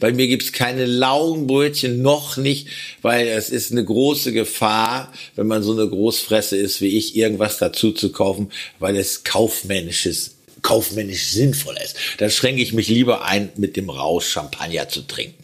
Bei 0.00 0.12
mir 0.12 0.26
gibt's 0.26 0.52
keine 0.52 0.86
Laugenbrötchen, 0.86 2.02
noch 2.02 2.36
nicht, 2.36 2.68
weil 3.02 3.26
es 3.28 3.50
ist 3.50 3.72
eine 3.72 3.84
große 3.84 4.32
Gefahr, 4.32 5.12
wenn 5.34 5.46
man 5.46 5.62
so 5.62 5.72
eine 5.72 5.88
Großfresse 5.88 6.56
ist 6.56 6.80
wie 6.80 6.96
ich, 6.96 7.16
irgendwas 7.16 7.58
dazu 7.58 7.92
zu 7.92 8.10
kaufen, 8.12 8.50
weil 8.78 8.96
es 8.96 9.24
kaufmännisches 9.24 10.32
kaufmännisch 10.62 11.28
sinnvoll 11.28 11.76
ist. 11.84 11.96
Dann 12.18 12.30
schränke 12.30 12.60
ich 12.62 12.72
mich 12.72 12.88
lieber 12.88 13.24
ein, 13.24 13.50
mit 13.56 13.76
dem 13.76 13.88
Rausch 13.88 14.26
Champagner 14.28 14.88
zu 14.88 15.02
trinken. 15.06 15.34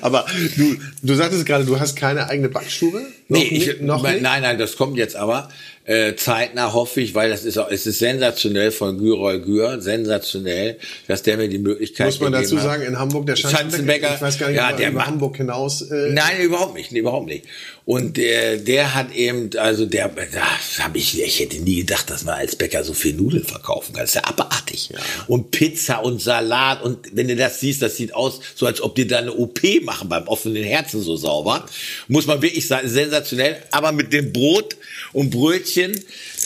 Aber 0.02 0.26
du, 0.56 0.76
du 1.02 1.16
sagtest 1.16 1.46
gerade, 1.46 1.66
du 1.66 1.80
hast 1.80 1.96
keine 1.96 2.28
eigene 2.30 2.50
Backstube? 2.50 3.02
Noch 3.28 3.40
Nee, 3.40 3.48
ich, 3.52 3.68
nicht- 3.68 3.82
noch 3.82 4.02
mein- 4.02 4.16
nicht? 4.16 4.24
nein, 4.24 4.42
nein, 4.42 4.58
das 4.58 4.76
kommt 4.76 4.98
jetzt 4.98 5.16
aber. 5.16 5.50
Äh, 5.90 6.16
zeitnah 6.16 6.72
hoffe 6.72 7.02
ich, 7.02 7.16
weil 7.16 7.32
das 7.32 7.46
ist 7.46 7.58
auch, 7.58 7.72
es 7.72 7.88
ist 7.88 7.98
sensationell 7.98 8.72
von 8.72 9.00
Gürol 9.00 9.40
Gür, 9.40 9.82
sensationell, 9.82 10.78
dass 11.08 11.24
der 11.24 11.36
mir 11.38 11.50
die 11.50 11.58
Möglichkeit 11.58 12.06
Muss 12.06 12.20
man 12.20 12.32
dazu 12.32 12.58
hat. 12.58 12.64
sagen, 12.64 12.84
in 12.84 13.00
Hamburg 13.00 13.26
der 13.26 13.36
Schanzenbäcker, 13.36 14.14
ich 14.14 14.22
weiß 14.22 14.38
gar 14.38 14.50
nicht, 14.50 14.58
ja, 14.58 14.68
ob 14.68 14.74
er 14.74 14.78
der 14.78 14.90
über 14.92 15.08
Hamburg 15.08 15.38
hinaus... 15.38 15.82
Äh, 15.82 16.12
Nein, 16.12 16.42
überhaupt 16.42 16.76
nicht, 16.76 16.92
überhaupt 16.92 17.26
nicht. 17.26 17.46
Und 17.90 18.18
der, 18.18 18.58
der 18.58 18.94
hat 18.94 19.16
eben, 19.16 19.50
also 19.58 19.88
der, 19.88 20.10
das 20.10 20.78
habe 20.78 21.00
ich, 21.00 21.20
ich 21.20 21.40
hätte 21.40 21.58
nie 21.58 21.78
gedacht, 21.78 22.08
dass 22.12 22.24
man 22.24 22.36
als 22.36 22.56
Bäcker 22.56 22.84
so 22.84 22.94
viel 22.94 23.16
Nudeln 23.16 23.44
verkaufen 23.44 23.94
kann. 23.94 24.04
Das 24.04 24.12
ist 24.12 24.16
ja 24.16 24.26
abartig. 24.26 24.92
Und 25.26 25.50
Pizza 25.50 26.06
und 26.06 26.22
Salat 26.22 26.84
und 26.84 27.00
wenn 27.14 27.28
du 27.28 27.36
das 27.36 27.60
siehst, 27.60 27.82
das 27.82 27.98
sieht 27.98 28.14
aus, 28.14 28.42
so 28.54 28.68
als 28.68 28.80
ob 28.80 28.94
die 28.94 29.08
da 29.08 29.18
eine 29.18 29.34
OP 29.34 29.60
machen 29.82 30.08
beim 30.08 30.28
offenen 30.28 30.64
Herzen 30.64 31.02
so 31.02 31.16
sauber. 31.16 31.66
Muss 32.08 32.28
man 32.28 32.44
wirklich 32.44 32.68
sagen, 32.68 32.88
sensationell. 32.88 33.58
Aber 33.72 33.92
mit 33.92 34.14
dem 34.14 34.32
Brot 34.32 34.78
und 35.12 35.32
Brötchen, 35.32 35.79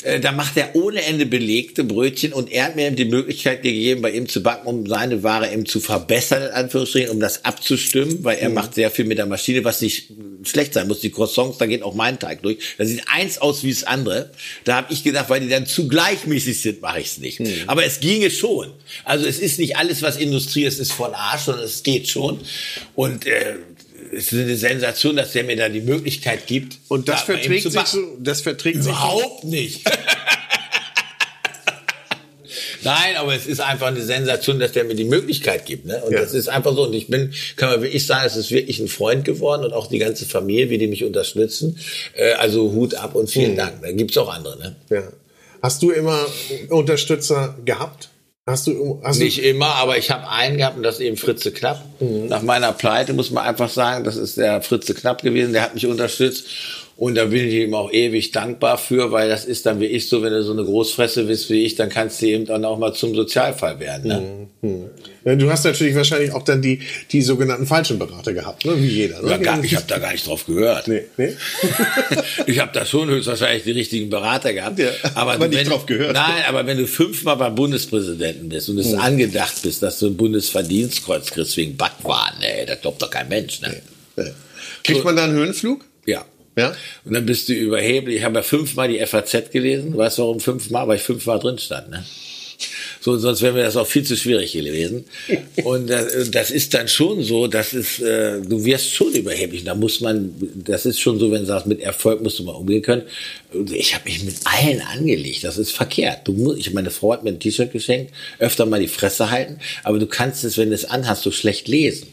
äh, 0.04 0.20
da 0.20 0.32
macht 0.32 0.58
er 0.58 0.76
ohne 0.76 1.04
Ende 1.04 1.26
belegte 1.26 1.84
Brötchen 1.84 2.34
und 2.34 2.52
er 2.52 2.66
hat 2.66 2.76
mir 2.76 2.88
eben 2.88 2.96
die 2.96 3.06
Möglichkeit 3.06 3.62
gegeben, 3.62 4.02
bei 4.02 4.12
ihm 4.12 4.28
zu 4.28 4.44
backen, 4.44 4.68
um 4.68 4.86
seine 4.88 5.24
Ware 5.24 5.52
eben 5.52 5.66
zu 5.66 5.80
verbessern, 5.80 6.44
in 6.44 6.50
Anführungsstrichen, 6.50 7.10
um 7.10 7.20
das 7.20 7.46
abzustimmen, 7.46 8.24
weil 8.24 8.38
er 8.38 8.50
macht 8.50 8.76
sehr 8.76 8.92
viel 8.92 9.06
mit 9.06 9.18
der 9.18 9.26
Maschine, 9.26 9.64
was 9.64 9.82
nicht 9.82 10.12
schlecht 10.44 10.74
sein 10.74 10.88
muss. 10.88 11.00
Die 11.00 11.12
Croissants, 11.12 11.58
da 11.58 11.66
geht 11.66 11.84
auch 11.84 11.96
mein 11.96 12.20
Teig 12.20 12.42
durch. 12.42 12.58
Da 12.78 12.86
sieht 12.86 13.04
eins 13.08 13.38
aus 13.38 13.64
wie 13.64 13.74
das 13.74 13.84
andere. 13.84 14.32
Da 14.64 14.76
habe 14.76 14.94
ich 14.94 15.04
gedacht, 15.04 15.30
weil 15.30 15.42
die 15.42 15.50
dann 15.50 15.66
zu 15.66 15.88
gleichmäßig 15.88 16.62
sind, 16.62 16.82
mache 16.82 17.00
ich 17.00 17.08
es 17.08 17.18
nicht. 17.18 17.42
Aber 17.68 17.86
es 17.86 18.00
ginge 18.00 18.30
schon. 18.30 18.72
Also 19.06 19.26
es 19.26 19.40
ist 19.40 19.60
nicht 19.60 19.78
alles, 19.78 20.02
was 20.02 20.18
Industrie 20.18 20.66
ist, 20.66 20.80
ist 20.80 20.94
von 20.94 21.14
Arsch, 21.14 21.44
sondern 21.44 21.66
es 21.66 21.84
geht 21.84 22.08
schon. 22.08 22.40
Und 22.96 23.26
äh, 23.26 23.56
es 24.16 24.32
ist 24.32 24.40
eine 24.40 24.56
Sensation, 24.56 25.16
dass 25.16 25.32
der 25.34 25.44
mir 25.44 25.56
da 25.56 25.70
die 25.70 25.82
Möglichkeit 25.82 26.48
gibt. 26.48 26.78
und 26.88 27.08
das 27.08 27.22
da 27.26 27.34
verträgt 27.34 27.64
sich 27.72 27.82
so, 27.86 28.00
das 28.20 28.42
verträgt 28.42 28.78
sich 28.84 28.92
Überhaupt 28.92 29.44
nicht. 29.44 29.82
Nein, 32.84 33.16
aber 33.18 33.34
es 33.34 33.48
ist 33.48 33.62
einfach 33.62 33.88
eine 33.88 34.02
Sensation, 34.02 34.60
dass 34.60 34.74
der 34.74 34.84
mir 34.84 34.96
die 34.96 35.06
Möglichkeit 35.06 35.66
gibt. 35.66 35.86
Ne? 35.86 36.04
Und 36.04 36.12
Ja. 36.14 36.20
das 36.22 36.34
ist 36.34 36.50
einfach 36.50 36.76
so. 36.76 36.84
Und 36.84 36.94
ich 36.94 37.08
bin, 37.08 37.34
kann 37.56 37.70
man 37.70 37.82
wirklich 37.82 38.06
sagen, 38.06 38.26
es 38.28 38.36
ist 38.36 38.52
wirklich 38.52 38.80
ein 38.80 38.90
Freund 38.90 39.24
geworden 39.24 39.64
und 39.64 39.72
auch 39.74 39.88
die 39.88 40.00
ganze 40.00 40.26
Familie, 40.26 40.70
wie 40.70 40.78
die 40.78 40.88
mich 40.88 41.04
unterstützen. 41.06 41.78
Äh, 42.14 42.34
also 42.34 42.72
Hut 42.74 42.96
ab 42.96 43.16
und 43.16 43.30
vielen 43.30 43.56
Dank. 43.56 43.82
Da 43.82 43.92
gibt's 43.94 44.18
auch 44.18 44.28
andere. 44.34 44.60
Ne? 44.60 44.76
Ja. 44.90 45.04
Hast 45.62 45.82
du 45.82 45.92
immer 45.92 46.26
Unterstützer 46.70 47.58
gehabt? 47.64 48.10
Hast 48.46 48.68
du, 48.68 49.00
hast 49.02 49.20
Nicht 49.20 49.42
immer, 49.42 49.76
aber 49.76 49.98
ich 49.98 50.12
habe 50.12 50.28
einen 50.28 50.58
gehabt 50.58 50.76
und 50.76 50.84
das 50.84 50.96
ist 50.96 51.02
eben 51.02 51.16
Fritze 51.16 51.54
Knapp. 51.54 51.82
Nach 52.02 52.42
meiner 52.42 52.74
Pleite 52.74 53.14
muss 53.14 53.32
man 53.32 53.46
einfach 53.46 53.70
sagen, 53.70 54.04
das 54.04 54.18
ist 54.18 54.36
der 54.36 54.62
Fritze 54.62 54.94
Knapp 54.94 55.22
gewesen, 55.22 55.54
der 55.54 55.62
hat 55.62 55.74
mich 55.76 55.88
unterstützt. 55.88 56.46
Und 56.96 57.16
da 57.16 57.26
bin 57.26 57.48
ich 57.48 57.56
ihm 57.56 57.74
auch 57.74 57.92
ewig 57.92 58.32
dankbar 58.32 58.78
für, 58.78 59.12
weil 59.12 59.28
das 59.28 59.46
ist 59.46 59.66
dann 59.66 59.80
wie 59.80 59.88
ich 59.88 60.10
so, 60.10 60.22
wenn 60.22 60.32
du 60.32 60.44
so 60.44 60.54
eine 60.54 60.64
Großfresse 60.64 61.24
bist 61.24 61.50
wie 61.50 61.66
ich, 61.66 61.74
dann 61.76 61.90
kannst 61.90 62.22
du 62.22 62.28
eben 62.28 62.46
dann 62.46 62.64
auch 62.66 62.78
mal 62.78 62.94
zum 62.94 63.16
Sozialfall 63.16 63.80
werden. 63.80 64.08
Ne? 64.08 64.48
du, 64.62 64.90
ja, 65.26 65.36
du 65.36 65.50
hast 65.50 65.66
natürlich 65.66 65.96
wahrscheinlich 65.96 66.32
auch 66.34 66.44
dann 66.44 66.62
die, 66.62 66.82
die 67.12 67.24
sogenannten 67.24 67.66
falschen 67.66 67.98
Berater 67.98 68.34
gehabt, 68.34 68.66
ne? 68.66 68.76
wie 68.78 68.88
jeder. 68.88 69.24
Ne? 69.24 69.32
Ja, 69.32 69.38
gar, 69.38 69.64
ich 69.64 69.76
habe 69.76 69.86
da 69.88 69.98
gar 69.98 70.12
nicht 70.12 70.28
drauf 70.28 70.46
gehört. 70.46 70.88
Nee, 70.88 71.06
nee. 71.18 71.36
ich 72.46 72.60
habe 72.60 72.72
da 72.74 72.86
schon 72.86 73.10
höchstwahrscheinlich 73.10 73.64
die 73.64 73.72
richtigen 73.72 74.12
Berater 74.12 74.54
gehabt. 74.54 74.78
Ja, 74.78 74.92
aber 75.16 75.40
nicht 75.48 75.58
wenn, 75.60 75.68
drauf 75.68 75.88
gehört. 75.88 76.14
Nein, 76.14 76.44
aber 76.48 76.68
wenn 76.68 76.78
du 76.78 76.86
fünfmal 76.86 77.38
beim 77.38 77.56
Bundespräsidenten 77.56 78.50
bist 78.50 78.70
und 78.70 78.78
es 78.78 78.94
angedacht 78.94 79.64
bist, 79.64 79.82
dass 79.82 79.98
du 79.98 80.08
ein 80.08 80.18
Bundesverdienstkreuz 80.18 81.32
kriegst 81.32 81.58
wegen 81.58 81.76
Backwaren, 81.76 82.40
ey, 82.42 82.68
da 82.68 82.76
glaubt 82.76 83.02
doch 83.02 83.10
kein 83.10 83.30
Mensch. 83.30 83.62
Ne? 83.62 83.82
Nee. 84.16 84.32
Kriegt 84.84 85.04
man 85.04 85.16
da 85.16 85.24
einen 85.24 85.34
Höhenflug? 85.34 85.84
Ja. 86.06 86.26
Ja. 86.56 86.76
Und 87.04 87.14
dann 87.14 87.26
bist 87.26 87.50
du 87.50 87.54
überheblich. 87.54 88.18
Ich 88.18 88.24
habe 88.24 88.36
ja 88.36 88.44
fünfmal 88.44 88.88
die 88.88 89.04
FAZ 89.06 89.52
gelesen. 89.52 89.98
Weißt 89.98 90.18
du 90.18 90.24
warum 90.24 90.40
fünfmal? 90.40 90.88
Weil 90.88 90.98
ich 90.98 91.04
fünfmal 91.04 91.40
drin 91.40 91.58
stand. 91.58 91.90
Ne? 91.90 92.04
So, 93.02 93.18
sonst 93.18 93.42
wäre 93.42 93.54
mir 93.54 93.64
das 93.64 93.76
auch 93.76 93.88
viel 93.88 94.04
zu 94.04 94.16
schwierig 94.16 94.54
gewesen. 94.54 95.04
Und 95.64 95.90
das, 95.90 96.32
das 96.32 96.52
ist 96.52 96.74
dann 96.74 96.88
schon 96.88 97.22
so, 97.24 97.48
dass 97.48 97.74
es, 97.74 98.00
äh, 98.00 98.40
du 98.42 98.64
wirst 98.64 98.94
schon 98.94 99.12
überheblich. 99.14 99.64
Da 99.64 99.76
muss 99.76 100.00
man, 100.00 100.34
das 100.64 100.86
ist 100.86 101.00
schon 101.00 101.20
so, 101.20 101.32
wenn 101.32 101.42
du 101.42 101.48
sagst, 101.48 101.68
mit 101.68 101.82
Erfolg 101.82 102.22
musst 102.22 102.40
du 102.40 102.44
mal 102.44 102.54
umgehen 102.54 102.82
können. 102.82 103.04
Ich 103.74 103.94
habe 103.94 104.06
mich 104.06 104.24
mit 104.24 104.36
allen 104.46 104.82
angelegt. 104.82 105.44
Das 105.44 105.58
ist 105.58 105.72
verkehrt. 105.72 106.28
Du 106.28 106.34
musst, 106.34 106.60
ich 106.60 106.72
meine 106.74 106.92
Frau 106.92 107.14
hat 107.14 107.24
mir 107.24 107.32
ein 107.32 107.40
T-Shirt 107.40 107.72
geschenkt, 107.72 108.14
öfter 108.40 108.66
mal 108.66 108.80
die 108.80 108.88
Fresse 108.88 109.32
halten, 109.32 109.60
aber 109.84 110.00
du 110.00 110.08
kannst 110.08 110.44
es, 110.44 110.58
wenn 110.58 110.70
du 110.70 110.76
es 110.76 110.86
anhast, 110.86 111.24
so 111.24 111.32
schlecht 111.32 111.68
lesen. 111.68 112.08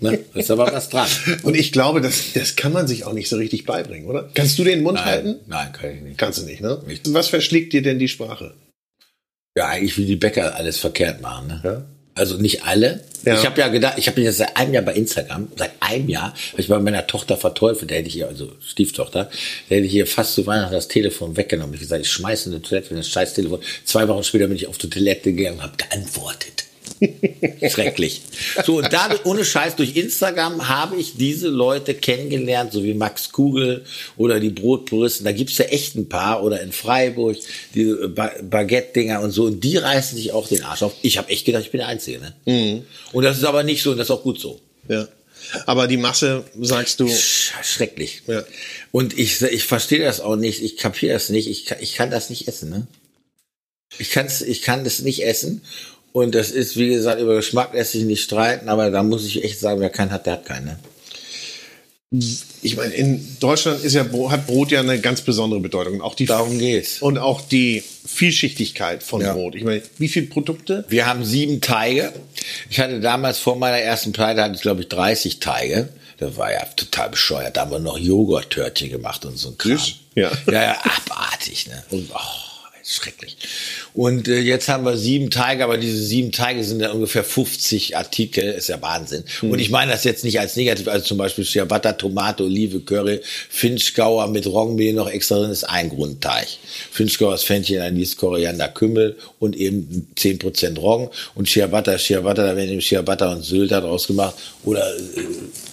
Ne? 0.00 0.18
Da 0.32 0.40
ist 0.40 0.50
aber 0.50 0.72
was 0.72 0.88
dran. 0.88 1.08
Und 1.42 1.56
ich 1.56 1.72
glaube, 1.72 2.00
das, 2.00 2.32
das 2.34 2.56
kann 2.56 2.72
man 2.72 2.86
sich 2.86 3.04
auch 3.04 3.12
nicht 3.12 3.28
so 3.28 3.36
richtig 3.36 3.64
beibringen, 3.64 4.06
oder? 4.06 4.28
Kannst 4.34 4.58
du 4.58 4.64
den 4.64 4.82
Mund 4.82 5.04
halten? 5.04 5.36
Nein, 5.46 5.72
kann 5.72 5.90
ich 5.90 6.02
nicht. 6.02 6.18
Kannst 6.18 6.40
du 6.40 6.44
nicht, 6.44 6.60
ne? 6.60 6.82
Nicht. 6.86 7.12
Was 7.12 7.28
verschlägt 7.28 7.72
dir 7.72 7.82
denn 7.82 7.98
die 7.98 8.08
Sprache? 8.08 8.54
Ja, 9.56 9.68
eigentlich 9.68 9.96
will 9.96 10.06
die 10.06 10.16
Bäcker 10.16 10.54
alles 10.54 10.78
verkehrt 10.78 11.20
machen. 11.22 11.48
Ne? 11.48 11.60
Ja. 11.64 11.84
Also 12.14 12.38
nicht 12.38 12.64
alle. 12.64 13.04
Ja. 13.24 13.34
Ich 13.34 13.44
habe 13.44 13.60
ja 13.60 13.68
gedacht, 13.68 13.98
ich 13.98 14.06
habe 14.08 14.20
jetzt 14.22 14.38
seit 14.38 14.56
einem 14.56 14.72
Jahr 14.72 14.82
bei 14.82 14.94
Instagram, 14.94 15.48
seit 15.56 15.72
einem 15.80 16.08
Jahr, 16.08 16.32
habe 16.52 16.60
ich 16.60 16.68
bei 16.68 16.78
meiner 16.78 17.06
Tochter 17.06 17.36
verteufelt, 17.36 17.90
der 17.90 17.98
hätte 17.98 18.08
ich 18.08 18.14
hier, 18.14 18.28
also 18.28 18.52
Stieftochter, 18.60 19.30
der 19.68 19.78
hätte 19.78 19.86
ich 19.86 19.92
hier 19.92 20.06
fast 20.06 20.34
zu 20.34 20.46
Weihnachten 20.46 20.72
das 20.72 20.88
Telefon 20.88 21.36
weggenommen. 21.36 21.74
Ich 21.74 21.80
gesagt, 21.80 22.00
ich 22.00 22.10
schmeiße 22.10 22.48
in 22.48 22.56
die 22.56 22.62
Toilette 22.62 22.88
für 22.88 22.94
das 22.94 23.08
scheiß 23.08 23.34
Telefon. 23.34 23.60
Zwei 23.84 24.08
Wochen 24.08 24.24
später 24.24 24.46
bin 24.46 24.56
ich 24.56 24.66
auf 24.66 24.78
die 24.78 24.88
Toilette 24.88 25.34
gegangen 25.34 25.58
und 25.58 25.62
habe 25.62 25.76
geantwortet. 25.76 26.64
Schrecklich. 27.70 28.22
So, 28.64 28.78
und 28.78 28.92
da, 28.92 29.10
ohne 29.24 29.44
Scheiß, 29.44 29.76
durch 29.76 29.96
Instagram 29.96 30.68
habe 30.68 30.96
ich 30.96 31.16
diese 31.16 31.48
Leute 31.48 31.94
kennengelernt, 31.94 32.72
so 32.72 32.82
wie 32.84 32.94
Max 32.94 33.32
Kugel 33.32 33.84
oder 34.16 34.40
die 34.40 34.50
Brotpuristen. 34.50 35.24
Da 35.24 35.32
gibt's 35.32 35.58
ja 35.58 35.66
echt 35.66 35.94
ein 35.96 36.08
paar. 36.08 36.42
Oder 36.42 36.60
in 36.62 36.72
Freiburg, 36.72 37.36
die 37.74 37.94
ba 38.08 38.30
Baguette-Dinger 38.42 39.20
und 39.20 39.30
so. 39.32 39.44
Und 39.44 39.60
die 39.62 39.76
reißen 39.76 40.16
sich 40.16 40.32
auch 40.32 40.48
den 40.48 40.62
Arsch 40.62 40.82
auf. 40.82 40.94
Ich 41.02 41.18
habe 41.18 41.28
echt 41.30 41.44
gedacht, 41.44 41.62
ich 41.64 41.70
bin 41.70 41.78
der 41.78 41.88
Einzige. 41.88 42.20
Ne? 42.44 42.82
Und 43.12 43.22
das 43.22 43.36
ist 43.38 43.44
aber 43.44 43.62
nicht 43.62 43.82
so 43.82 43.90
und 43.92 43.98
das 43.98 44.06
ist 44.08 44.10
auch 44.12 44.22
gut 44.22 44.40
so. 44.40 44.60
Ja. 44.88 45.08
Aber 45.66 45.86
die 45.86 45.96
Masse, 45.96 46.44
sagst 46.60 46.98
du, 46.98 47.08
Sch 47.08 47.52
schrecklich. 47.62 48.22
Ja. 48.26 48.42
Und 48.90 49.16
ich, 49.16 49.40
ich 49.42 49.64
verstehe 49.64 50.04
das 50.04 50.20
auch 50.20 50.36
nicht, 50.36 50.62
ich 50.62 50.76
kapiere 50.76 51.12
das 51.12 51.28
nicht, 51.28 51.48
ich, 51.48 51.66
kann- 51.66 51.78
ich 51.80 51.94
kann 51.94 52.10
das 52.10 52.30
nicht 52.30 52.48
essen. 52.48 52.70
Ne? 52.70 52.86
Ich, 53.98 54.10
kann's, 54.10 54.40
ich 54.42 54.62
kann 54.62 54.82
das 54.82 55.00
nicht 55.00 55.24
essen. 55.24 55.62
Und 56.16 56.34
das 56.34 56.50
ist, 56.50 56.78
wie 56.78 56.88
gesagt, 56.88 57.20
über 57.20 57.34
Geschmack 57.34 57.74
lässt 57.74 57.92
sich 57.92 58.04
nicht 58.04 58.22
streiten, 58.22 58.70
aber 58.70 58.90
da 58.90 59.02
muss 59.02 59.26
ich 59.26 59.44
echt 59.44 59.60
sagen, 59.60 59.82
wer 59.82 59.90
keinen 59.90 60.12
hat, 60.12 60.24
der 60.24 60.32
hat 60.32 60.46
keinen. 60.46 60.64
Ne? 60.64 60.78
ich 62.62 62.74
meine, 62.74 62.94
in 62.94 63.36
Deutschland 63.38 63.84
ist 63.84 63.92
ja, 63.92 64.06
hat 64.30 64.46
Brot 64.46 64.70
ja 64.70 64.80
eine 64.80 64.98
ganz 64.98 65.20
besondere 65.20 65.60
Bedeutung. 65.60 66.00
Auch 66.00 66.14
die, 66.14 66.24
Darum 66.24 66.58
geht's. 66.58 67.02
und 67.02 67.18
auch 67.18 67.42
die 67.42 67.82
Vielschichtigkeit 68.06 69.02
von 69.02 69.20
Ja. 69.20 69.34
Brot. 69.34 69.56
Ich 69.56 69.64
meine, 69.64 69.82
wie 69.98 70.08
viele 70.08 70.28
Produkte? 70.28 70.86
Wir 70.88 71.04
haben 71.04 71.22
sieben 71.22 71.60
Teige. 71.60 72.14
Ich 72.70 72.80
hatte 72.80 73.00
damals 73.00 73.38
vor 73.38 73.56
meiner 73.56 73.80
ersten 73.80 74.12
Pleite, 74.12 74.42
hatte 74.42 74.54
ich 74.54 74.62
glaube 74.62 74.80
ich 74.80 74.88
30 74.88 75.38
Teige. 75.40 75.90
Das 76.16 76.38
war 76.38 76.50
ja 76.50 76.64
total 76.76 77.10
bescheuert. 77.10 77.58
Da 77.58 77.60
haben 77.60 77.72
wir 77.72 77.78
noch 77.78 77.98
Joghurt-Törtchen 77.98 78.88
gemacht 78.88 79.26
und 79.26 79.36
so 79.36 79.50
ein 79.50 79.58
Kram. 79.58 79.78
Ja. 80.14 80.32
Ja, 80.46 80.62
ja, 80.62 80.76
abartig, 80.82 81.66
ne? 81.66 81.84
Und, 81.90 82.08
oh, 82.10 82.45
schrecklich. 82.86 83.36
Und 83.94 84.28
äh, 84.28 84.38
jetzt 84.38 84.68
haben 84.68 84.84
wir 84.84 84.96
sieben 84.96 85.30
Teige, 85.30 85.64
aber 85.64 85.76
diese 85.76 86.00
sieben 86.00 86.30
Teige 86.30 86.62
sind 86.62 86.80
ja 86.80 86.92
ungefähr 86.92 87.24
50 87.24 87.96
Artikel, 87.96 88.44
ist 88.44 88.68
ja 88.68 88.80
Wahnsinn. 88.80 89.24
Und 89.42 89.58
ich 89.58 89.70
meine 89.70 89.90
das 89.90 90.04
jetzt 90.04 90.22
nicht 90.22 90.38
als 90.38 90.54
negativ, 90.54 90.86
also 90.86 91.04
zum 91.04 91.18
Beispiel 91.18 91.44
Ciabatta, 91.44 91.94
Tomate, 91.94 92.44
Olive, 92.44 92.80
Curry, 92.80 93.20
Finchgauer 93.48 94.28
mit 94.28 94.46
Roggenmehl 94.46 94.92
noch 94.92 95.10
extra 95.10 95.38
drin 95.38 95.50
ist 95.50 95.64
ein 95.64 95.88
Grundteig. 95.88 96.46
Finchgauer 96.92 97.34
ist 97.34 97.44
Fenchel, 97.44 97.82
Anis, 97.82 98.16
Koriander, 98.16 98.68
Kümmel 98.68 99.16
und 99.40 99.56
eben 99.56 100.08
10% 100.16 100.78
Roggen. 100.78 101.08
Und 101.34 101.48
Ciabatta, 101.48 101.98
Ciabatta, 101.98 102.46
da 102.46 102.56
werden 102.56 102.70
eben 102.70 102.80
Ciabatta 102.80 103.32
und 103.32 103.44
Sylter 103.44 103.80
draus 103.80 104.06
gemacht. 104.06 104.34
Oder 104.64 104.86
äh, 104.96 105.22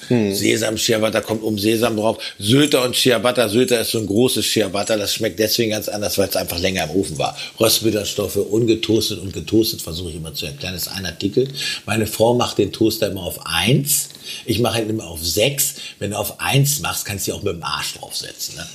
Sesam, 0.10 0.78
Ciabatta 0.78 1.22
kommt 1.22 1.44
um 1.44 1.58
Sesam 1.58 1.98
drauf. 1.98 2.18
Sylter 2.40 2.84
und 2.84 2.96
Ciabatta, 2.96 3.50
Sylter 3.50 3.82
ist 3.82 3.92
so 3.92 4.00
ein 4.00 4.06
großes 4.06 4.46
Ciabatta, 4.46 4.98
das 4.98 5.14
schmeckt 5.14 5.40
deswegen 5.40 5.72
ganz 5.72 5.88
anders, 5.90 6.18
weil 6.18 6.30
es 6.30 6.36
einfach 6.36 6.60
länger 6.60 6.86
im 6.86 6.92
Ofen 6.92 7.18
war. 7.18 7.38
Röstbitterstoffe, 7.60 8.38
ungetoastet 8.38 9.20
und 9.20 9.34
getoastet 9.34 9.82
versuche 9.82 10.10
ich 10.10 10.16
immer 10.16 10.34
zu 10.34 10.46
erklären. 10.46 10.74
Das 10.74 10.88
ist 10.88 10.94
ein 10.94 11.06
Artikel. 11.06 11.48
Meine 11.86 12.08
Frau 12.08 12.34
macht 12.34 12.58
den 12.58 12.72
Toaster 12.72 13.12
immer 13.12 13.24
auf 13.24 13.46
eins. 13.46 14.10
Ich 14.46 14.60
mache 14.60 14.82
ihn 14.82 14.90
immer 14.90 15.08
auf 15.08 15.24
sechs. 15.24 15.76
Wenn 16.00 16.12
du 16.12 16.18
auf 16.18 16.40
eins 16.40 16.80
machst, 16.80 17.06
kannst 17.06 17.28
du 17.28 17.32
ihn 17.32 17.38
auch 17.38 17.44
mit 17.44 17.54
dem 17.54 17.64
Arsch 17.64 17.96
draufsetzen. 17.96 18.56
Ne? 18.56 18.66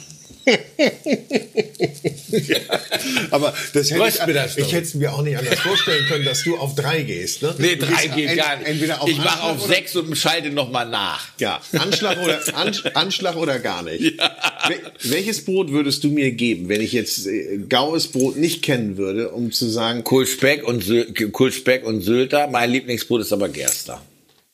Aber 3.31 3.55
das 3.73 3.91
hätte 3.91 3.95
ich, 3.95 4.01
Röstbitterstoffe. 4.01 4.67
ich 4.67 4.73
hätte 4.73 4.87
es 4.87 4.95
mir 4.95 5.13
auch 5.13 5.23
nicht 5.23 5.37
anders 5.37 5.61
vorstellen 5.61 6.07
können, 6.07 6.25
dass 6.25 6.43
du 6.45 6.57
auf 6.57 6.75
drei 6.75 7.03
gehst. 7.03 7.43
Ne? 7.43 7.55
Nee, 7.59 7.77
drei 7.77 8.07
geht 8.09 8.37
gar 8.37 8.57
nicht. 8.57 8.69
Entweder 8.69 9.03
auf 9.03 9.09
ich 9.09 9.19
mache 9.19 9.43
auf 9.43 9.67
sechs 9.67 9.95
und 9.97 10.17
schalte 10.17 10.51
nochmal 10.51 10.89
nach. 10.89 11.29
Ja, 11.39 11.61
Anschlag 11.73 12.23
oder, 12.23 12.41
Ansch 12.55 12.85
Anschlag 12.95 13.37
oder 13.37 13.59
gar 13.59 13.83
nicht. 13.83 14.19
Wel 14.19 14.81
welches 15.03 15.45
Brot 15.45 15.71
würdest 15.71 16.05
du 16.05 16.09
mir 16.09 16.33
geben, 16.33 16.69
wenn 16.69 16.81
ich 16.81 16.93
jetzt 16.93 17.27
äh, 17.27 17.59
Gaues 17.69 18.09
Brot 18.09 18.37
nicht 18.37 18.63
kennen 18.63 18.97
würde, 18.97 19.31
um 19.31 19.53
zu 19.53 19.69
sagen, 19.69 20.05
Kohlspeck 20.05 20.65
und, 20.65 20.83
Syl 20.83 21.13
Kohlspeck 21.13 21.85
und 21.85 22.03
Sylter. 22.03 22.49
Mein 22.49 22.71
Lieblingsbrot 22.71 23.21
ist 23.23 23.33
aber 23.33 23.49
Gerster. 23.49 24.03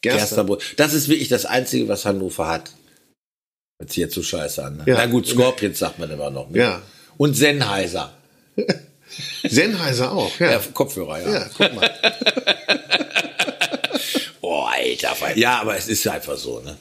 Gerster? 0.00 0.18
Gersterbrot. 0.18 0.62
Das 0.76 0.94
ist 0.94 1.08
wirklich 1.08 1.28
das 1.28 1.46
Einzige, 1.46 1.88
was 1.88 2.04
Hannover 2.04 2.48
hat. 2.48 2.70
Hört 3.78 3.90
sich 3.90 3.98
jetzt 3.98 4.14
so 4.14 4.22
scheiße 4.22 4.64
an. 4.64 4.76
Ne? 4.78 4.84
Ja. 4.86 4.96
Na 4.96 5.06
gut, 5.06 5.26
Scorpions 5.26 5.78
sagt 5.78 5.98
man 5.98 6.10
immer 6.10 6.30
noch. 6.30 6.48
Ne? 6.50 6.58
Ja. 6.58 6.82
Und 7.16 7.34
Sennheiser. 7.34 8.12
Sennheiser 9.42 10.12
auch? 10.12 10.38
Ja, 10.38 10.52
Ja, 10.52 10.60
Kopfhörer, 10.72 11.20
ja. 11.20 11.32
ja 11.32 11.46
guck 11.56 11.74
mal. 11.74 11.90
Alter. 14.84 15.36
Ja, 15.38 15.60
aber 15.60 15.76
es 15.76 15.88
ist 15.88 16.06
einfach 16.08 16.36
so, 16.36 16.60
ne? 16.60 16.76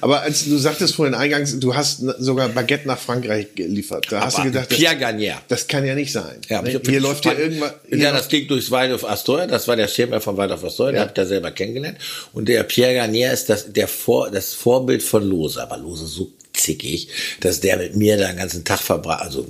Aber 0.00 0.22
als 0.22 0.44
du 0.44 0.56
sagtest 0.58 0.94
vorhin 0.94 1.14
eingangs, 1.14 1.58
du 1.58 1.74
hast 1.74 2.00
sogar 2.18 2.48
Baguette 2.48 2.86
nach 2.88 2.98
Frankreich 2.98 3.54
geliefert. 3.54 4.06
Da 4.10 4.20
hast 4.24 4.38
du 4.38 4.42
Aber 4.42 4.50
gedacht, 4.50 4.68
Pierre 4.68 4.96
Garnier. 4.96 5.36
das 5.48 5.66
kann 5.66 5.84
ja 5.84 5.94
nicht 5.94 6.12
sein. 6.12 6.36
Ja, 6.48 6.62
Ne? 6.62 6.72
ich- 6.82 6.88
hier 6.88 7.00
läuft 7.00 7.24
ja 7.24 7.32
irgendwas. 7.32 7.72
Ja, 7.90 8.12
das 8.12 8.28
ging 8.28 8.46
durchs 8.48 8.70
Waldorf 8.70 9.04
Astoria. 9.04 9.46
Das 9.46 9.66
war 9.68 9.76
der 9.76 9.88
Schirmer 9.88 10.20
von 10.20 10.36
Waldorf 10.36 10.64
Astoria. 10.64 10.92
Den 10.92 10.96
Ja. 10.96 11.02
hab 11.02 11.08
ich 11.08 11.14
da 11.14 11.26
selber 11.26 11.50
kennengelernt. 11.50 11.98
Und 12.32 12.48
der 12.48 12.62
Pierre 12.64 12.94
Garnier 12.94 13.32
ist 13.32 13.48
das, 13.48 13.72
der 13.72 13.88
Vor, 13.88 14.30
das 14.30 14.54
Vorbild 14.54 15.02
von 15.02 15.22
Lose. 15.28 15.62
Aber 15.62 15.76
Lose 15.78 16.06
so 16.06 16.30
zickig, 16.52 17.08
dass 17.40 17.60
der 17.60 17.76
mit 17.78 17.96
mir 17.96 18.16
da 18.16 18.28
den 18.28 18.36
ganzen 18.36 18.62
Tag 18.64 18.80
verbracht, 18.80 19.22
also 19.22 19.46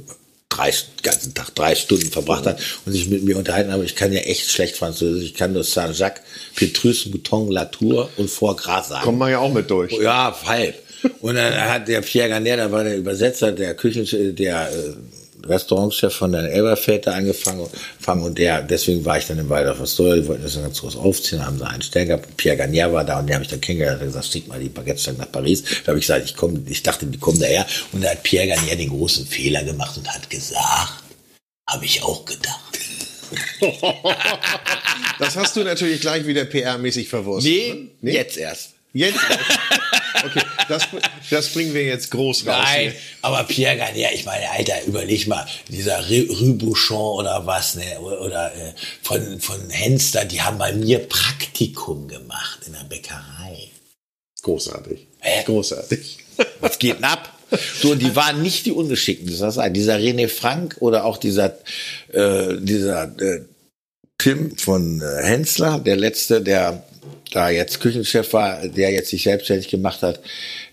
drei, 0.56 0.72
ganzen 1.02 1.34
Tag 1.34 1.54
drei 1.54 1.74
Stunden 1.74 2.10
verbracht 2.10 2.46
hat 2.46 2.60
und 2.84 2.92
sich 2.92 3.08
mit 3.08 3.24
mir 3.24 3.36
unterhalten. 3.36 3.70
Aber 3.70 3.84
ich 3.84 3.96
kann 3.96 4.12
ja 4.12 4.20
echt 4.20 4.50
schlecht 4.50 4.76
Französisch. 4.76 5.24
Ich 5.24 5.34
kann 5.34 5.52
nur 5.52 5.64
Saint-Jacques, 5.64 6.22
Petrus, 6.54 7.06
Mouton, 7.06 7.50
Latour 7.50 8.10
und 8.16 8.30
Foie 8.30 8.56
Gras 8.56 8.88
sagen. 8.88 9.04
Kommen 9.04 9.18
wir 9.18 9.30
ja 9.30 9.38
auch 9.38 9.52
mit 9.52 9.70
durch. 9.70 9.92
Ja, 9.92 10.36
halb. 10.44 10.74
Und 11.20 11.34
dann 11.34 11.54
hat 11.54 11.88
der 11.88 12.00
Pierre 12.00 12.28
Garnier, 12.28 12.56
da 12.56 12.70
war 12.70 12.84
der 12.84 12.96
Übersetzer, 12.96 13.52
der 13.52 13.74
Küchen, 13.74 14.06
der 14.36 14.70
äh, 14.70 14.94
Restaurantchef 15.46 16.14
von 16.14 16.32
der 16.32 16.42
da 16.42 17.12
angefangen 17.12 17.66
fangen 17.98 18.22
und 18.22 18.38
der, 18.38 18.62
deswegen 18.62 19.04
war 19.04 19.18
ich 19.18 19.26
dann 19.26 19.38
im 19.38 19.48
Waldorf 19.48 19.80
Astoria, 19.80 20.16
die 20.16 20.26
wollten 20.26 20.42
das 20.42 20.54
dann 20.54 20.62
ganz 20.62 20.80
groß 20.80 20.96
aufziehen, 20.96 21.44
haben 21.44 21.58
sie 21.58 21.66
einen 21.66 21.82
Stern 21.82 22.08
gehabt. 22.08 22.36
Pierre 22.36 22.56
Garnier 22.56 22.92
war 22.92 23.04
da 23.04 23.18
und 23.18 23.26
den 23.26 23.34
habe 23.34 23.44
ich 23.44 23.50
dann 23.50 23.60
kennengelernt, 23.60 24.00
hat 24.00 24.06
gesagt, 24.06 24.26
schick 24.26 24.48
mal 24.48 24.60
die 24.60 24.68
Baguette 24.68 25.12
nach 25.14 25.30
Paris. 25.30 25.62
Da 25.84 25.88
habe 25.88 25.98
ich 25.98 26.06
gesagt, 26.06 26.24
ich 26.24 26.36
komme, 26.36 26.62
ich 26.66 26.82
dachte, 26.82 27.06
die 27.06 27.18
kommen 27.18 27.40
daher. 27.40 27.66
Und 27.92 28.02
da 28.02 28.10
hat 28.10 28.22
Pierre 28.22 28.48
Garnier 28.48 28.76
den 28.76 28.90
großen 28.90 29.26
Fehler 29.26 29.62
gemacht 29.64 29.96
und 29.96 30.08
hat 30.08 30.28
gesagt, 30.28 31.02
habe 31.68 31.84
ich 31.84 32.02
auch 32.02 32.24
gedacht. 32.24 32.78
Das 35.18 35.36
hast 35.36 35.54
du 35.54 35.62
natürlich 35.62 36.00
gleich 36.00 36.26
wieder 36.26 36.42
PR-mäßig 36.42 37.08
verwurstet. 37.08 37.52
Nee, 37.52 37.90
ne? 38.00 38.12
jetzt 38.12 38.36
erst. 38.36 38.74
Jetzt? 38.92 39.18
Okay, 40.24 40.42
das, 40.68 40.82
das 41.30 41.48
bringen 41.48 41.74
wir 41.74 41.84
jetzt 41.84 42.10
groß 42.10 42.46
raus. 42.46 42.64
Nein, 42.64 42.88
ne? 42.88 42.94
aber 43.22 43.44
Pierre 43.44 43.76
Garnier, 43.76 44.10
ich 44.12 44.24
meine, 44.24 44.50
Alter, 44.50 44.84
überleg 44.86 45.26
mal, 45.26 45.46
dieser 45.68 46.02
Bouchon 46.02 47.16
oder 47.16 47.44
was, 47.46 47.74
ne, 47.74 47.98
oder, 48.00 48.54
äh, 48.54 48.72
von, 49.02 49.40
von 49.40 49.70
Henster, 49.70 50.24
die 50.24 50.40
haben 50.40 50.58
bei 50.58 50.72
mir 50.72 51.00
Praktikum 51.00 52.08
gemacht 52.08 52.60
in 52.66 52.72
der 52.72 52.84
Bäckerei. 52.84 53.70
Großartig. 54.42 55.06
Hä? 55.20 55.44
Großartig. 55.44 56.18
Was 56.60 56.78
geht 56.78 56.96
denn 56.96 57.04
ab? 57.04 57.36
So, 57.80 57.92
und 57.92 58.00
die 58.00 58.16
waren 58.16 58.42
nicht 58.42 58.66
die 58.66 58.72
Ungeschickten, 58.72 59.30
das 59.30 59.58
heißt. 59.58 59.76
Dieser 59.76 59.96
René 59.96 60.28
Frank 60.28 60.76
oder 60.80 61.04
auch 61.04 61.18
dieser, 61.18 61.58
äh, 62.12 62.56
dieser 62.60 63.04
äh, 63.20 63.42
Tim 64.18 64.56
von 64.56 65.00
äh, 65.02 65.22
Hensler, 65.22 65.78
der 65.78 65.96
letzte, 65.96 66.40
der 66.40 66.82
da 67.32 67.50
jetzt 67.50 67.80
Küchenchef 67.80 68.32
war, 68.32 68.66
der 68.68 68.90
jetzt 68.90 69.10
sich 69.10 69.24
selbstständig 69.24 69.68
gemacht 69.68 70.02
hat, 70.02 70.20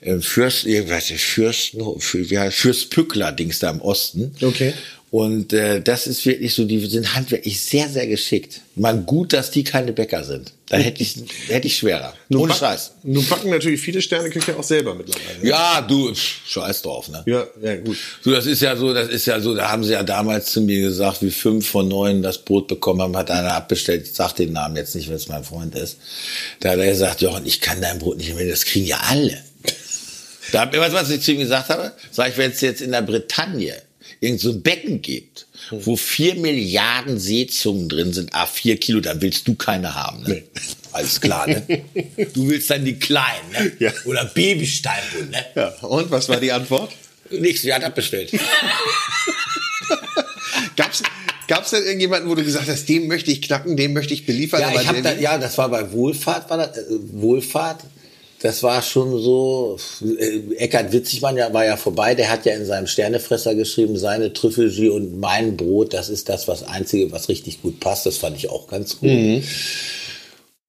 äh, 0.01 0.19
Fürst, 0.19 0.65
irgendwas, 0.65 1.05
Fürsten, 1.05 1.99
für, 1.99 2.29
wie 2.29 2.39
heißt, 2.39 2.57
Fürst 2.57 2.89
Pückler 2.91 3.31
Dings 3.31 3.59
da 3.59 3.69
im 3.69 3.81
Osten. 3.81 4.35
Okay. 4.41 4.73
Und 5.11 5.53
äh, 5.53 5.81
das 5.81 6.05
ist 6.05 6.23
wirklich 6.27 6.53
so, 6.53 6.65
die 6.65 6.85
sind 6.85 7.15
handwerklich 7.15 7.59
sehr, 7.59 7.89
sehr 7.89 8.05
geschickt. 8.05 8.61
Man 8.75 9.07
gut, 9.07 9.33
dass 9.33 9.49
die 9.49 9.63
keine 9.63 9.91
Bäcker 9.91 10.23
sind. 10.23 10.53
Da 10.67 10.77
hätte 10.77 11.01
ich, 11.01 11.15
hätte 11.47 11.65
ich 11.65 11.77
schwerer. 11.77 12.13
Nun 12.29 12.41
Ohne 12.43 12.49
back- 12.49 12.59
Scheiß. 12.59 12.91
Nun 13.01 13.25
backen 13.27 13.49
natürlich 13.49 13.81
viele 13.81 14.03
Sterneküche 14.03 14.55
auch 14.55 14.63
selber 14.63 14.93
mittlerweile. 14.93 15.39
ne? 15.41 15.49
Ja, 15.49 15.81
du, 15.81 16.13
scheiß 16.13 16.83
drauf, 16.83 17.09
ne? 17.09 17.23
Ja, 17.25 17.47
ja, 17.59 17.77
gut. 17.77 17.97
So, 18.21 18.29
das 18.29 18.45
ist 18.45 18.61
ja 18.61 18.75
so, 18.75 18.93
das 18.93 19.09
ist 19.09 19.25
ja 19.25 19.39
so, 19.39 19.55
da 19.55 19.71
haben 19.71 19.83
sie 19.83 19.93
ja 19.93 20.03
damals 20.03 20.51
zu 20.51 20.61
mir 20.61 20.79
gesagt, 20.81 21.23
wie 21.23 21.31
fünf 21.31 21.67
von 21.67 21.87
neun 21.87 22.21
das 22.21 22.37
Brot 22.37 22.67
bekommen 22.67 23.01
haben, 23.01 23.17
hat 23.17 23.31
einer 23.31 23.53
abbestellt, 23.55 24.05
ich 24.05 24.13
sag 24.13 24.33
den 24.33 24.53
Namen 24.53 24.75
jetzt 24.75 24.93
nicht, 24.93 25.09
weil 25.09 25.15
es 25.15 25.27
mein 25.27 25.43
Freund 25.43 25.73
ist. 25.73 25.97
Da 26.59 26.69
hat 26.69 26.77
er 26.77 26.85
gesagt, 26.85 27.21
Jochen, 27.21 27.47
ich 27.47 27.61
kann 27.61 27.81
dein 27.81 27.97
Brot 27.97 28.17
nicht 28.17 28.35
mehr, 28.35 28.47
das 28.47 28.63
kriegen 28.65 28.85
ja 28.85 28.99
alle. 29.09 29.43
Da 30.51 30.61
hab 30.61 30.73
ich, 30.73 30.79
was, 30.79 30.93
was 30.93 31.09
ich 31.09 31.21
zu 31.21 31.31
ihm 31.31 31.39
gesagt 31.39 31.69
habe? 31.69 31.93
Sag 32.11 32.29
ich, 32.29 32.37
wenn 32.37 32.51
es 32.51 32.61
jetzt 32.61 32.81
in 32.81 32.91
der 32.91 33.01
Bretagne 33.01 33.73
irgend 34.19 34.41
so 34.41 34.51
ein 34.51 34.61
Becken 34.61 35.01
gibt, 35.01 35.47
wo 35.71 35.95
vier 35.95 36.35
Milliarden 36.35 37.19
Seezungen 37.19 37.89
drin 37.89 38.13
sind, 38.13 38.33
a 38.33 38.45
vier 38.45 38.77
Kilo, 38.77 38.99
dann 38.99 39.21
willst 39.21 39.47
du 39.47 39.55
keine 39.55 39.95
haben, 39.95 40.23
ne? 40.23 40.29
Nee. 40.29 40.43
Alles 40.91 41.21
klar, 41.21 41.47
ne? 41.47 41.63
Du 42.33 42.49
willst 42.49 42.69
dann 42.69 42.83
die 42.83 42.97
kleinen, 42.97 43.51
ne? 43.51 43.71
Ja. 43.79 43.93
Oder 44.05 44.25
Babysteinbull, 44.25 45.27
ne? 45.27 45.45
Ja, 45.55 45.69
und 45.81 46.11
was 46.11 46.27
war 46.29 46.39
die 46.39 46.51
Antwort? 46.51 46.91
Nichts, 47.29 47.61
sie 47.61 47.73
hat 47.73 47.83
abbestellt. 47.83 48.31
Gab's, 50.75 51.03
gab's 51.47 51.71
denn 51.71 51.83
irgendjemanden, 51.83 52.29
wo 52.29 52.35
du 52.35 52.43
gesagt 52.43 52.69
hast, 52.69 52.87
dem 52.87 53.07
möchte 53.07 53.31
ich 53.31 53.41
knacken, 53.41 53.75
dem 53.75 53.91
möchte 53.91 54.13
ich 54.13 54.25
beliefern? 54.25 54.61
Ja, 54.61 54.79
ich 54.79 54.87
hab 54.87 55.03
da, 55.03 55.13
ja, 55.13 55.37
das 55.37 55.57
war 55.57 55.67
bei 55.67 55.91
Wohlfahrt, 55.91 56.49
war 56.49 56.57
das, 56.57 56.77
äh, 56.77 56.83
Wohlfahrt. 56.89 57.83
Das 58.41 58.63
war 58.63 58.81
schon 58.81 59.21
so, 59.21 59.77
äh, 60.01 60.55
Eckhard 60.55 60.93
Witzigmann 60.93 61.35
ja, 61.35 61.53
war 61.53 61.65
ja 61.65 61.75
vorbei, 61.75 62.15
der 62.15 62.29
hat 62.29 62.45
ja 62.45 62.53
in 62.53 62.65
seinem 62.65 62.87
Sternefresser 62.87 63.53
geschrieben, 63.53 63.97
seine 63.97 64.31
Trüffelgie 64.31 64.89
und 64.89 65.19
mein 65.19 65.57
Brot, 65.57 65.93
das 65.93 66.09
ist 66.09 66.29
das, 66.29 66.47
was 66.47 66.63
einzige, 66.63 67.11
was 67.11 67.27
richtig 67.27 67.61
gut 67.61 67.81
passt. 67.81 68.05
Das 68.05 68.17
fand 68.17 68.37
ich 68.37 68.49
auch 68.49 68.67
ganz 68.67 68.97
gut. 68.99 69.09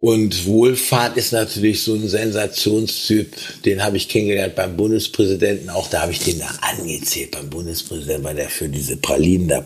Und 0.00 0.46
Wohlfahrt 0.46 1.18
ist 1.18 1.32
natürlich 1.32 1.82
so 1.84 1.92
ein 1.94 2.08
Sensationstyp, 2.08 3.36
den 3.66 3.84
habe 3.84 3.98
ich 3.98 4.08
kennengelernt 4.08 4.54
beim 4.54 4.74
Bundespräsidenten, 4.76 5.68
auch 5.68 5.90
da 5.90 6.02
habe 6.02 6.12
ich 6.12 6.20
den 6.20 6.38
da 6.38 6.48
angezählt 6.62 7.32
beim 7.32 7.50
Bundespräsidenten, 7.50 8.24
weil 8.24 8.36
der 8.36 8.48
für 8.48 8.68
diese 8.68 8.96
Pralinen 8.96 9.48
da 9.48 9.60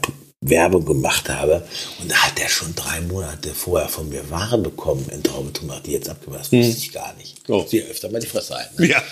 Werbung 0.47 0.85
gemacht 0.85 1.29
habe. 1.31 1.63
Und 2.01 2.11
da 2.11 2.17
hat 2.17 2.39
er 2.39 2.49
schon 2.49 2.75
drei 2.75 3.01
Monate 3.01 3.51
vorher 3.55 3.89
von 3.89 4.09
mir 4.11 4.29
Ware 4.31 4.59
bekommen 4.59 5.07
in 5.11 5.23
Traubetumach, 5.23 5.81
die 5.81 5.93
jetzt 5.93 6.09
abgemacht. 6.09 6.41
Das 6.41 6.53
wusste 6.53 6.79
ich 6.79 6.93
gar 6.93 7.15
nicht. 7.15 7.37
Oh. 7.49 7.65
Sie 7.67 7.83
öfter 7.83 8.11
mal 8.11 8.21
die 8.21 8.27
Fresse 8.27 8.55
halten. 8.55 8.83
ne? 8.83 8.89
Ja. 8.91 9.03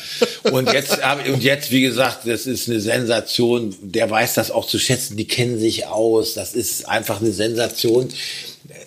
Und 0.53 0.71
jetzt, 0.73 0.99
und 1.27 1.43
jetzt, 1.43 1.71
wie 1.71 1.83
gesagt, 1.83 2.27
das 2.27 2.47
ist 2.47 2.69
eine 2.69 2.81
Sensation. 2.81 3.75
Der 3.81 4.11
weiß 4.11 4.35
das 4.35 4.51
auch 4.51 4.67
zu 4.67 4.79
schätzen. 4.79 5.17
Die 5.17 5.27
kennen 5.27 5.59
sich 5.59 5.87
aus. 5.87 6.35
Das 6.35 6.55
ist 6.55 6.89
einfach 6.89 7.21
eine 7.21 7.33
Sensation. 7.33 8.09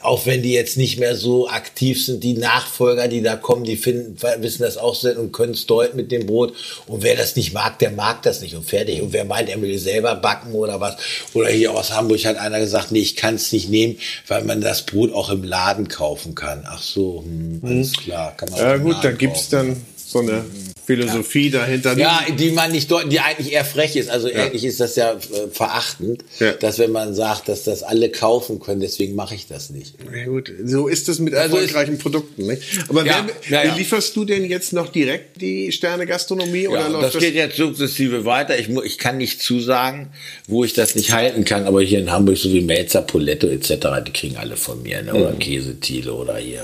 Auch 0.06 0.26
wenn 0.26 0.41
die 0.41 0.53
jetzt 0.53 0.78
nicht 0.78 0.99
mehr 0.99 1.16
so 1.16 1.49
aktiv 1.49 2.03
sind, 2.03 2.24
die 2.24 2.34
Nachfolger, 2.34 3.08
die 3.08 3.22
da 3.22 3.36
kommen, 3.36 3.64
die 3.64 3.78
finden, 3.78 4.18
wissen 4.39 4.64
das 4.64 4.78
auch 4.78 4.95
sehr 4.95 5.18
und 5.20 5.32
können 5.32 5.53
es 5.53 5.66
deuten 5.66 5.97
mit 5.97 6.12
dem 6.12 6.26
Brot. 6.26 6.53
Und 6.88 7.03
wer 7.03 7.16
das 7.16 7.36
nicht 7.36 7.53
mag, 7.53 7.80
der 7.80 7.91
mag 7.91 8.22
das 8.24 8.41
nicht 8.41 8.56
und 8.56 8.70
fertig. 8.70 9.01
Und 9.01 9.14
wer 9.14 9.26
meint, 9.26 9.49
er 9.49 9.62
will 9.62 9.78
selber 9.78 10.16
backen 10.16 10.53
oder 10.53 10.80
was, 10.80 10.97
oder 11.34 11.49
hier 11.49 11.74
aus 11.74 11.91
Hamburg 11.91 12.24
hat 12.26 12.38
einer 12.38 12.60
gesagt, 12.60 12.91
nee, 12.91 12.99
ich 12.99 13.16
kann 13.16 13.36
es 13.36 13.51
nicht 13.51 13.70
nehmen, 13.70 13.97
weil 14.28 14.43
man 14.43 14.62
das 14.62 14.86
Brot 14.86 15.14
auch 15.14 15.30
im 15.30 15.43
Laden 15.43 15.88
kaufen 15.88 16.36
kann. 16.36 16.64
Ach 16.68 16.82
so, 16.82 17.24
hm, 17.24 17.62
alles 17.64 17.93
klar. 17.93 18.36
Kann 18.38 18.49
man 18.49 18.60
Ja 18.60 18.78
gut, 18.78 18.97
da 19.01 19.12
gibt's 19.12 19.49
kaufen. 19.49 19.68
dann 19.68 19.86
so 19.95 20.20
eine 20.20 20.45
Philosophie 20.86 21.49
dahinter. 21.49 21.97
Ja, 21.97 22.21
die 22.38 22.51
man 22.51 22.71
nicht 22.71 22.91
deuten, 22.91 23.09
die 23.09 23.19
eigentlich 23.19 23.51
eher 23.53 23.65
frech 23.65 23.95
ist. 23.95 24.09
Also 24.09 24.27
eigentlich 24.27 24.63
ist 24.63 24.79
das 24.79 24.95
ja 24.95 25.13
äh, 25.13 25.17
verachtend, 25.51 26.23
Ja. 26.39 26.51
dass 26.53 26.79
wenn 26.79 26.91
man 26.91 27.13
sagt, 27.15 27.47
dass 27.49 27.63
das 27.63 27.83
alle 27.83 28.09
kaufen 28.09 28.59
können, 28.59 28.81
deswegen 28.81 29.15
mache 29.15 29.36
ich 29.36 29.47
das 29.47 29.69
nicht. 29.69 29.95
Ja, 30.15 30.25
gut, 30.25 30.51
so 30.63 30.88
ist 30.88 31.09
es 31.09 31.19
mit 31.19 31.33
Also 31.33 31.55
erfolgreichen 31.57 31.97
Produkten. 31.97 32.45
Nicht? 32.47 32.61
Aber 32.88 33.05
Ja, 33.05 33.25
wer, 33.47 33.63
ja, 33.63 33.69
ja. 33.69 33.75
lieferst 33.75 34.15
du 34.15 34.25
denn 34.25 34.45
jetzt 34.45 34.73
noch 34.73 34.91
direkt 34.91 35.41
die 35.41 35.71
Sterne-Gastronomie 35.71 36.67
oder 36.67 36.81
Ja, 36.81 36.88
läuft 36.88 37.03
das 37.05 37.13
das? 37.13 37.21
geht 37.23 37.36
jetzt 37.36 37.57
sukzessive 37.57 38.25
weiter. 38.25 38.57
Ich, 38.59 38.69
ich 38.69 38.97
kann 38.97 39.17
nicht 39.17 39.41
zusagen, 39.41 40.09
wo 40.47 40.63
ich 40.63 40.73
das 40.73 40.95
nicht 40.95 41.11
halten 41.13 41.45
kann, 41.45 41.65
aber 41.65 41.81
hier 41.81 41.99
in 41.99 42.11
Hamburg, 42.11 42.38
so 42.38 42.51
wie 42.53 42.61
Melzer, 42.61 43.01
Poletto 43.01 43.47
etc., 43.47 43.73
die 44.05 44.11
kriegen 44.13 44.38
alle 44.38 44.55
von 44.57 44.81
mir, 44.83 45.01
ne? 45.01 45.13
oder 45.13 45.33
Käsetiele 45.33 46.13
oder 46.13 46.38
hier 46.38 46.63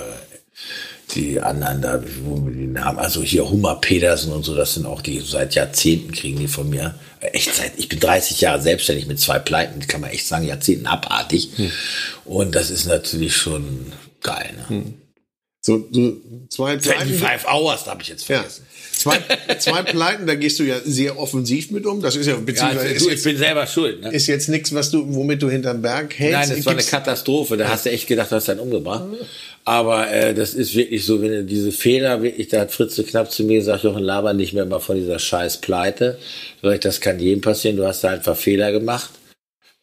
die 1.15 1.39
anderen 1.39 1.81
da, 1.81 2.03
wo 2.23 2.45
wir 2.45 2.53
die 2.53 2.67
Namen, 2.67 2.99
also 2.99 3.21
hier 3.21 3.49
Hummer 3.49 3.75
Pedersen 3.75 4.31
und 4.31 4.43
so, 4.43 4.55
das 4.55 4.73
sind 4.73 4.85
auch 4.85 5.01
die, 5.01 5.19
seit 5.19 5.55
Jahrzehnten 5.55 6.11
kriegen 6.11 6.39
die 6.39 6.47
von 6.47 6.69
mir. 6.69 6.95
Echt 7.19 7.53
seit, 7.53 7.77
ich 7.77 7.89
bin 7.89 7.99
30 7.99 8.41
Jahre 8.41 8.61
selbstständig 8.61 9.07
mit 9.07 9.19
zwei 9.19 9.39
Pleiten, 9.39 9.85
kann 9.87 10.01
man 10.01 10.09
echt 10.09 10.27
sagen, 10.27 10.45
Jahrzehnten 10.45 10.87
abartig. 10.87 11.49
Und 12.25 12.55
das 12.55 12.69
ist 12.69 12.85
natürlich 12.85 13.35
schon 13.35 13.93
geil. 14.21 14.53
Ne? 14.69 14.93
So, 15.61 15.87
so 15.91 16.17
zwei 16.49 16.77
Pleiten. 16.77 17.09
25 17.09 17.47
Hours, 17.47 17.83
da 17.83 17.91
habe 17.91 18.01
ich 18.01 18.07
jetzt 18.07 18.27
Ja. 18.27 18.43
Zwei, 19.01 19.17
zwei 19.57 19.81
Pleiten, 19.81 20.27
da 20.27 20.35
gehst 20.35 20.59
du 20.59 20.63
ja 20.63 20.75
sehr 20.83 21.17
offensiv 21.17 21.71
mit 21.71 21.85
um. 21.87 22.01
Das 22.01 22.15
ist 22.15 22.27
ja 22.27 22.33
Ja, 22.33 22.39
beziehungsweise 22.39 22.93
du, 22.93 23.09
ich 23.09 23.23
bin 23.23 23.37
selber 23.37 23.65
schuld. 23.65 24.01
Ne? 24.01 24.13
ist 24.13 24.27
jetzt 24.27 24.47
nichts, 24.47 24.73
was 24.75 24.91
du, 24.91 25.03
womit 25.15 25.41
du 25.41 25.49
hinterm 25.49 25.81
Berg 25.81 26.13
hältst. 26.17 26.49
Nein, 26.49 26.57
das 26.57 26.65
war 26.65 26.73
eine 26.73 26.83
Katastrophe. 26.83 27.57
Da 27.57 27.67
hast 27.67 27.85
du 27.85 27.91
echt 27.91 28.07
gedacht, 28.07 28.31
du 28.31 28.35
hast 28.35 28.49
einen 28.49 28.59
umgebracht. 28.59 29.05
Aber 29.65 30.11
äh, 30.11 30.33
das 30.33 30.53
ist 30.53 30.75
wirklich 30.75 31.05
so, 31.05 31.21
wenn 31.21 31.31
du 31.31 31.43
diese 31.43 31.71
Fehler 31.71 32.21
wirklich, 32.21 32.47
da 32.49 32.61
hat 32.61 32.71
Fritze 32.71 33.03
knapp 33.03 33.31
zu 33.31 33.43
mir 33.43 33.57
gesagt, 33.57 33.83
Jochen, 33.83 34.03
laber 34.03 34.33
nicht 34.33 34.53
mehr 34.53 34.65
mal 34.65 34.79
von 34.79 34.95
dieser 34.95 35.19
scheiß 35.19 35.57
Pleite. 35.57 36.17
Ich, 36.61 36.79
Das 36.79 37.01
kann 37.01 37.19
jedem 37.19 37.41
passieren. 37.41 37.77
Du 37.77 37.85
hast 37.85 38.03
da 38.03 38.09
einfach 38.09 38.37
Fehler 38.37 38.71
gemacht. 38.71 39.11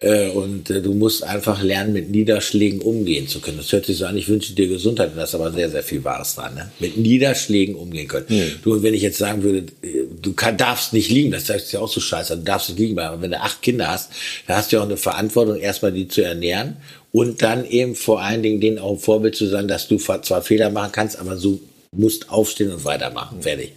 Äh, 0.00 0.28
und 0.28 0.70
äh, 0.70 0.80
du 0.80 0.94
musst 0.94 1.24
einfach 1.24 1.60
lernen, 1.60 1.92
mit 1.92 2.10
Niederschlägen 2.10 2.80
umgehen 2.80 3.26
zu 3.26 3.40
können. 3.40 3.56
Das 3.56 3.72
hört 3.72 3.86
sich 3.86 3.98
so 3.98 4.06
an, 4.06 4.16
ich 4.16 4.28
wünsche 4.28 4.52
dir 4.52 4.68
Gesundheit, 4.68 5.10
und 5.10 5.16
da 5.16 5.24
ist 5.24 5.34
aber 5.34 5.50
sehr, 5.50 5.70
sehr 5.70 5.82
viel 5.82 6.04
Wahres 6.04 6.36
dran. 6.36 6.54
Ne? 6.54 6.70
Mit 6.78 6.96
Niederschlägen 6.96 7.74
umgehen 7.74 8.06
können. 8.06 8.26
Du, 8.62 8.74
und 8.74 8.84
wenn 8.84 8.94
ich 8.94 9.02
jetzt 9.02 9.18
sagen 9.18 9.42
würde, 9.42 9.66
äh, 9.82 10.04
du 10.22 10.34
kann, 10.34 10.56
darfst 10.56 10.92
nicht 10.92 11.10
liegen, 11.10 11.32
das 11.32 11.50
ist 11.50 11.72
ja 11.72 11.80
auch 11.80 11.88
so 11.88 12.00
scheiße, 12.00 12.36
du 12.36 12.44
darfst 12.44 12.68
nicht 12.68 12.78
liegen 12.78 12.94
bleiben. 12.94 13.14
Aber 13.14 13.22
wenn 13.22 13.32
du 13.32 13.40
acht 13.40 13.60
Kinder 13.60 13.88
hast, 13.88 14.12
dann 14.46 14.56
hast 14.56 14.70
du 14.70 14.76
ja 14.76 14.82
auch 14.82 14.86
eine 14.86 14.96
Verantwortung, 14.96 15.56
erstmal 15.56 15.92
die 15.92 16.06
zu 16.06 16.22
ernähren 16.22 16.76
und 17.10 17.42
dann 17.42 17.68
eben 17.68 17.96
vor 17.96 18.22
allen 18.22 18.44
Dingen 18.44 18.60
denen 18.60 18.78
auch 18.78 18.92
ein 18.92 18.98
Vorbild 18.98 19.34
zu 19.34 19.46
sein, 19.46 19.66
dass 19.66 19.88
du 19.88 19.96
zwar 19.96 20.42
Fehler 20.42 20.70
machen 20.70 20.92
kannst, 20.92 21.18
aber 21.18 21.34
du 21.34 21.60
musst 21.90 22.30
aufstehen 22.30 22.70
und 22.70 22.84
weitermachen. 22.84 23.42
Fertig. 23.42 23.72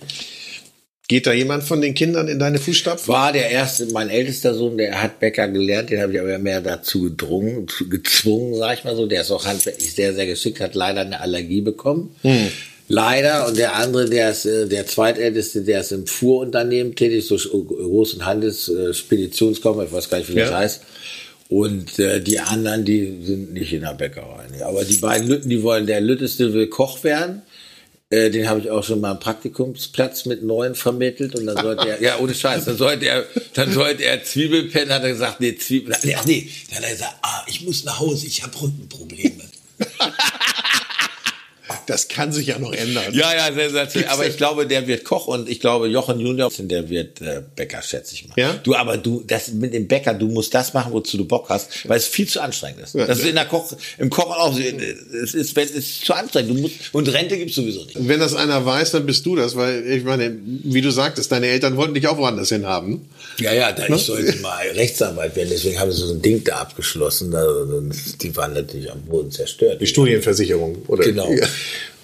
Geht 1.12 1.28
da 1.28 1.34
jemand 1.34 1.64
von 1.66 1.82
den 1.82 1.94
Kindern 1.94 2.30
in 2.30 2.40
deine 2.40 2.58
Fußstapfen? 2.58 3.10
war 3.14 3.34
der 3.34 3.50
erste, 3.52 3.86
mein 3.88 4.10
ältester 4.10 4.54
Sohn, 4.54 4.78
der 4.78 5.04
hat 5.04 5.20
Bäcker 5.20 5.50
gelernt, 5.50 5.90
den 5.90 6.00
habe 6.02 6.14
ich 6.14 6.20
aber 6.22 6.38
mehr 6.40 6.62
dazu 6.62 7.02
gedrungen, 7.02 7.68
gezwungen, 7.90 8.56
sag 8.56 8.78
ich 8.78 8.86
mal 8.86 8.96
so. 8.96 9.06
Der 9.08 9.20
ist 9.20 9.30
auch 9.32 9.46
handwerklich 9.46 9.92
sehr, 9.94 10.14
sehr 10.14 10.26
geschickt, 10.26 10.62
hat 10.62 10.74
leider 10.74 11.02
eine 11.02 11.20
Allergie 11.20 11.60
bekommen. 11.60 12.16
Leider. 12.88 13.46
Und 13.50 13.58
der 13.58 13.76
andere, 13.76 14.10
der 14.10 14.32
ist, 14.32 14.46
äh, 14.46 14.68
der 14.70 14.86
zweitälteste, 14.88 15.64
der 15.64 15.82
ist 15.82 15.92
im 15.92 16.08
Fuhrunternehmen 16.08 16.96
tätig, 16.96 17.28
so 17.28 17.36
sch- 17.36 17.50
großen 17.68 18.26
Handelsspeditionskaufmann, 18.26 19.88
ich 19.88 19.92
weiß 19.92 20.10
gar 20.10 20.20
nicht, 20.20 20.30
wie 20.34 20.40
das 20.40 20.50
Ja. 20.52 20.60
heißt. 20.60 20.82
Und 21.50 22.00
äh, 22.00 22.22
die 22.22 22.40
anderen, 22.40 22.86
die 22.86 23.18
sind 23.26 23.52
nicht 23.52 23.74
in 23.74 23.82
der 23.82 23.96
Bäckerei. 23.96 24.46
Aber 24.64 24.86
die 24.86 24.96
beiden 24.96 25.28
Lütten, 25.28 25.50
die 25.50 25.62
wollen, 25.62 25.86
der 25.88 26.00
Lütteste 26.00 26.54
will 26.54 26.68
Koch 26.68 27.04
werden. 27.04 27.42
Äh, 28.12 28.30
den 28.30 28.50
habe 28.50 28.60
ich 28.60 28.70
auch 28.70 28.84
schon 28.84 29.00
mal 29.00 29.12
einen 29.12 29.22
Praktikumsplatz 29.22 30.26
mit 30.26 30.44
neun 30.44 30.76
vermittelt 30.76 31.34
und 31.34 31.46
dann 31.46 31.56
sollte 31.56 31.88
er, 31.88 32.02
ja 32.02 32.20
ohne 32.20 32.34
Scheiß, 32.34 32.66
dann 32.66 32.76
sollte 32.76 33.06
er, 33.06 33.26
dann 33.54 33.72
sollte 33.72 34.04
er 34.04 34.22
Zwiebelpennen, 34.22 34.94
hat 34.94 35.04
er 35.04 35.12
gesagt, 35.12 35.40
nee, 35.40 35.56
Zwiebel, 35.56 35.96
nee, 36.04 36.18
nee, 36.26 36.52
dann 36.68 36.80
hat 36.80 36.84
er 36.84 36.92
gesagt, 36.92 37.16
ah, 37.22 37.46
ich 37.48 37.62
muss 37.62 37.86
nach 37.86 38.02
Hause, 38.02 38.28
ich 38.28 38.44
habe 38.44 38.54
Rückenprobleme. 38.62 39.46
Das 41.86 42.08
kann 42.08 42.32
sich 42.32 42.48
ja 42.48 42.60
noch 42.60 42.74
ändern. 42.74 43.14
Ja, 43.14 43.34
ja, 43.36 43.54
sensationell. 43.54 44.10
Aber 44.10 44.28
ich 44.28 44.38
glaube, 44.38 44.68
der 44.68 44.88
wird 44.88 45.04
Koch 45.04 45.28
und 45.28 45.50
ich 45.50 45.60
glaube, 45.60 45.88
Jochen 45.88 46.20
Junior, 46.20 46.52
der 46.58 46.90
wird 46.90 47.22
äh, 47.22 47.42
Bäcker, 47.56 47.82
schätze 47.82 48.14
ich 48.16 48.28
mal. 48.28 48.36
Ja? 48.38 48.54
Du, 48.64 48.76
aber 48.76 48.98
du, 48.98 49.24
das 49.26 49.50
mit 49.50 49.74
dem 49.74 49.88
Bäcker, 49.88 50.14
du 50.14 50.28
musst 50.28 50.54
das 50.54 50.74
machen, 50.74 50.94
wozu 50.94 51.18
du 51.18 51.26
Bock 51.26 51.50
hast, 51.50 51.88
weil 51.88 51.98
es 51.98 52.08
viel 52.08 52.28
zu 52.28 52.42
anstrengend 52.42 52.82
ist. 52.82 52.96
Ja. 52.96 53.06
Das 53.06 53.20
ist 53.20 53.26
in 53.26 53.36
der 53.36 53.46
Koch, 53.46 53.72
im 53.98 54.10
Kochen 54.10 54.34
auch, 54.34 54.58
es 54.58 55.34
ist, 55.34 55.58
es 55.58 55.72
ist 55.72 56.06
zu 56.06 56.14
anstrengend. 56.14 56.52
Du 56.52 56.62
musst, 56.62 56.76
und 56.92 57.12
Rente 57.12 57.38
gibt's 57.38 57.56
sowieso 57.56 57.84
nicht. 57.86 57.96
Wenn 58.08 58.20
das 58.20 58.34
einer 58.34 58.66
weiß, 58.66 58.92
dann 58.92 59.06
bist 59.06 59.26
du 59.26 59.36
das, 59.36 59.56
weil 59.56 59.86
ich 59.90 60.04
meine, 60.04 60.38
wie 60.44 60.82
du 60.82 60.92
sagtest, 60.92 61.32
deine 61.32 61.48
Eltern 61.48 61.78
wollten 61.78 61.94
dich 61.94 62.08
auch 62.08 62.18
woanders 62.18 62.50
hin 62.50 62.66
haben. 62.66 63.10
Ja, 63.40 63.54
ja, 63.54 63.72
da 63.72 63.88
ich 63.88 64.02
sollte 64.04 64.40
mal 64.40 64.66
Rechtsanwalt 64.68 65.36
werden, 65.36 65.50
deswegen 65.52 65.80
haben 65.80 65.92
sie 65.92 66.02
so 66.02 66.14
ein 66.14 66.22
Ding 66.22 66.44
da 66.44 66.58
abgeschlossen. 66.58 67.32
Da, 67.32 67.46
die 68.22 68.36
waren 68.36 68.54
natürlich 68.54 68.92
am 68.92 69.02
Boden 69.02 69.32
zerstört. 69.32 69.82
Die 69.82 69.88
Studienversicherung, 69.88 70.84
oder? 70.88 71.04
Genau. 71.04 71.32
Ja. 71.32 71.48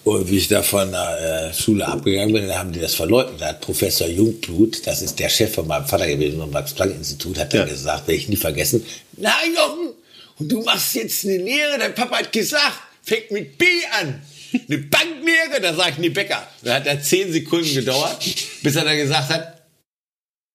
Und 0.07 0.29
wie 0.31 0.37
ich 0.37 0.47
da 0.47 0.63
von 0.63 0.89
der 0.91 1.49
äh, 1.49 1.53
Schule 1.53 1.85
abgegangen 1.85 2.31
bin, 2.33 2.47
da 2.47 2.59
haben 2.59 2.71
die 2.71 2.79
das 2.79 2.95
verleugnet. 2.95 3.41
Da 3.41 3.47
hat 3.49 3.59
Professor 3.61 4.07
Jungblut, 4.07 4.87
das 4.87 5.01
ist 5.01 5.19
der 5.19 5.27
Chef 5.27 5.53
von 5.53 5.67
meinem 5.67 5.85
Vater 5.85 6.07
gewesen 6.07 6.39
vom 6.39 6.49
Max-Planck-Institut, 6.51 7.37
hat 7.37 7.53
dann 7.53 7.67
Ja. 7.67 7.73
gesagt, 7.73 8.07
werde 8.07 8.17
ich 8.21 8.29
nie 8.29 8.37
vergessen, 8.37 8.85
nein 9.17 9.53
Jochen, 9.55 9.93
und 10.39 10.49
du 10.51 10.61
machst 10.63 10.95
jetzt 10.95 11.25
eine 11.25 11.37
Lehre, 11.37 11.77
dein 11.77 11.93
Papa 11.93 12.19
hat 12.19 12.31
gesagt, 12.31 12.79
fängt 13.03 13.31
mit 13.31 13.57
B 13.57 13.65
an. 13.99 14.21
Eine 14.69 14.77
Banklehre, 14.77 15.59
da 15.61 15.73
sag 15.75 15.89
ich 15.91 15.97
nie 15.97 16.09
Bäcker. 16.09 16.47
Da 16.63 16.75
hat 16.75 16.87
er 16.87 17.01
zehn 17.01 17.33
Sekunden 17.33 17.73
gedauert, 17.73 18.23
bis 18.63 18.75
er 18.77 18.85
dann 18.85 18.95
gesagt 18.95 19.29
hat, 19.29 19.61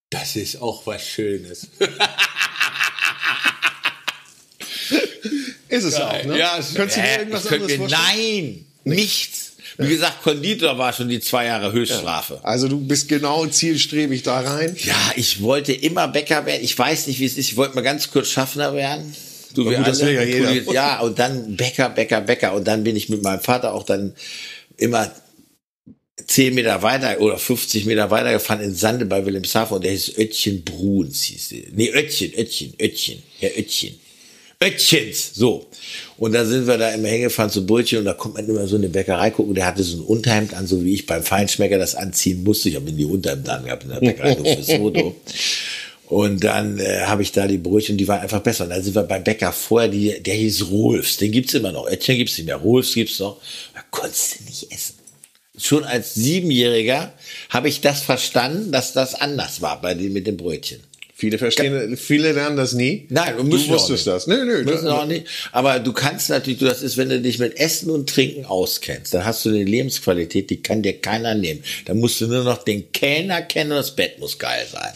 das 0.09 0.35
ist 0.35 0.59
auch 0.59 0.83
was 0.87 1.05
Schönes. 1.05 1.67
Ist 5.69 5.83
es 5.85 5.95
auch, 5.95 6.23
ne? 6.23 6.37
Ja, 6.37 6.57
es- 6.59 6.73
Könntest 6.75 6.97
du 6.97 7.01
dir 7.01 7.07
äh, 7.07 7.17
irgendwas 7.19 7.47
anderes 7.47 7.73
vorstellen? 7.75 8.05
Nein, 8.15 8.65
nichts. 8.83 9.42
Wie 9.77 9.89
gesagt, 9.89 10.21
Konditor 10.21 10.77
war 10.77 10.93
schon 10.93 11.09
die 11.09 11.19
zwei 11.19 11.45
Jahre 11.45 11.71
Höchststrafe. 11.71 12.39
Also 12.43 12.67
du 12.67 12.79
bist 12.79 13.09
genau 13.09 13.45
zielstrebig 13.45 14.23
da 14.23 14.39
rein. 14.41 14.75
Ja, 14.83 15.13
ich 15.15 15.41
wollte 15.41 15.73
immer 15.73 16.07
Bäcker 16.07 16.45
werden. 16.45 16.63
Ich 16.63 16.77
weiß 16.77 17.07
nicht, 17.07 17.19
wie 17.19 17.25
es 17.25 17.37
ist. 17.37 17.49
Ich 17.49 17.57
wollte 17.57 17.75
mal 17.75 17.81
ganz 17.81 18.11
kurz 18.11 18.29
Schaffner 18.29 18.73
werden. 18.73 19.15
So 19.55 19.63
Na 19.63 19.77
gut, 19.77 19.87
das 19.87 20.01
will 20.01 20.13
ja 20.13 20.23
jeder. 20.23 20.73
Ja, 20.73 20.99
und 21.01 21.19
dann 21.19 21.55
Bäcker, 21.55 21.89
Bäcker, 21.89 22.21
Bäcker. 22.21 22.53
Und 22.53 22.67
dann 22.67 22.83
bin 22.83 22.95
ich 22.95 23.09
mit 23.09 23.23
meinem 23.23 23.41
Vater 23.41 23.73
auch 23.73 23.83
dann 23.83 24.13
immer 24.77 25.11
zehn 26.27 26.53
Meter 26.53 26.81
weiter 26.81 27.19
oder 27.19 27.37
50 27.37 27.85
Meter 27.85 28.11
weiter 28.11 28.31
gefahren 28.31 28.61
in 28.61 28.75
Sande 28.75 29.05
bei 29.05 29.25
Wilhelmshaven 29.25 29.75
und 29.75 29.83
der 29.83 29.91
hieß 29.91 30.17
Öttchen 30.17 30.63
Bruns, 30.63 31.23
hieß 31.23 31.49
der. 31.49 31.63
Nee, 31.73 31.91
Öttchen, 31.91 32.33
Öttchen, 32.35 32.73
Öttchen, 32.79 33.23
Herr 33.39 33.57
Öttchen. 33.57 33.99
Öttchens, 34.63 35.31
so. 35.35 35.65
Und 36.17 36.33
da 36.33 36.45
sind 36.45 36.67
wir 36.67 36.77
da 36.77 36.91
immer 36.91 37.09
hingefahren 37.09 37.51
zu 37.51 37.65
Brötchen 37.65 37.99
und 37.99 38.05
da 38.05 38.13
kommt 38.13 38.35
man 38.35 38.47
immer 38.47 38.65
so 38.65 38.77
in 38.77 38.83
eine 38.83 38.89
Bäckerei 38.89 39.29
gucken, 39.31 39.55
der 39.55 39.65
hatte 39.65 39.83
so 39.83 39.97
ein 39.97 40.03
Unterhemd 40.03 40.53
an, 40.53 40.67
so 40.67 40.83
wie 40.83 40.93
ich 40.93 41.05
beim 41.05 41.21
Feinschmecker 41.23 41.77
das 41.77 41.95
anziehen 41.95 42.43
musste. 42.43 42.69
Ich 42.69 42.75
habe 42.75 42.89
in 42.89 42.97
die 42.97 43.05
Unterhemd 43.05 43.49
angehabt 43.49 43.83
in 43.83 43.89
der 43.89 43.99
Bäckerei 43.99 44.35
fürs 44.35 44.71
Foto. 44.71 45.15
Und 46.07 46.43
dann 46.43 46.79
äh, 46.79 47.01
habe 47.01 47.23
ich 47.23 47.31
da 47.31 47.47
die 47.47 47.57
Brötchen, 47.57 47.97
die 47.97 48.07
waren 48.07 48.21
einfach 48.21 48.41
besser. 48.41 48.65
Und 48.65 48.69
dann 48.69 48.83
sind 48.83 48.95
wir 48.95 49.03
beim 49.03 49.23
Bäcker 49.23 49.51
vorher, 49.51 49.89
die, 49.89 50.21
der 50.21 50.35
hieß 50.35 50.69
Rolfs, 50.69 51.17
den 51.17 51.31
gibt's 51.31 51.55
immer 51.55 51.71
noch. 51.71 51.87
Öttchen 51.87 52.17
gibt's 52.17 52.37
nicht 52.37 52.45
mehr, 52.45 52.57
Rolfs 52.57 52.93
gibt's 52.93 53.19
noch. 53.19 53.41
Da 53.73 53.81
konntest 53.89 54.39
du 54.39 54.43
nicht 54.45 54.71
essen. 54.71 54.95
Schon 55.57 55.83
als 55.83 56.13
Siebenjähriger 56.13 57.13
habe 57.49 57.67
ich 57.67 57.81
das 57.81 58.01
verstanden, 58.01 58.71
dass 58.71 58.93
das 58.93 59.15
anders 59.15 59.61
war 59.61 59.81
bei 59.81 59.93
dem 59.93 60.13
mit 60.13 60.27
dem 60.27 60.37
Brötchen. 60.37 60.79
Viele 61.23 61.37
verstehen, 61.37 61.95
viele 61.95 62.33
lernen 62.33 62.57
das 62.57 62.73
nie. 62.73 63.07
Nein, 63.07 63.37
du 63.37 63.69
wusstest 63.69 64.07
das. 64.07 64.27
Nö, 64.27 64.43
nö. 64.43 64.65
Müssen 64.65 64.89
auch 64.89 65.05
nicht. 65.05 65.25
Aber 65.53 65.79
du 65.79 65.93
kannst 65.93 66.29
natürlich, 66.29 66.59
du, 66.59 66.65
das 66.65 66.81
ist, 66.81 66.97
wenn 66.97 67.07
du 67.07 67.21
dich 67.21 67.39
mit 67.39 67.57
Essen 67.57 67.89
und 67.91 68.09
Trinken 68.09 68.43
auskennst, 68.43 69.13
dann 69.13 69.23
hast 69.23 69.45
du 69.45 69.49
eine 69.49 69.63
Lebensqualität, 69.63 70.49
die 70.49 70.61
kann 70.61 70.81
dir 70.81 70.99
keiner 70.99 71.33
nehmen. 71.33 71.63
Da 71.85 71.93
musst 71.93 72.19
du 72.19 72.27
nur 72.27 72.43
noch 72.43 72.61
den 72.65 72.91
Kellner 72.91 73.41
kennen 73.41 73.71
und 73.71 73.77
das 73.77 73.95
Bett 73.95 74.19
muss 74.19 74.37
geil 74.37 74.67
sein. 74.69 74.91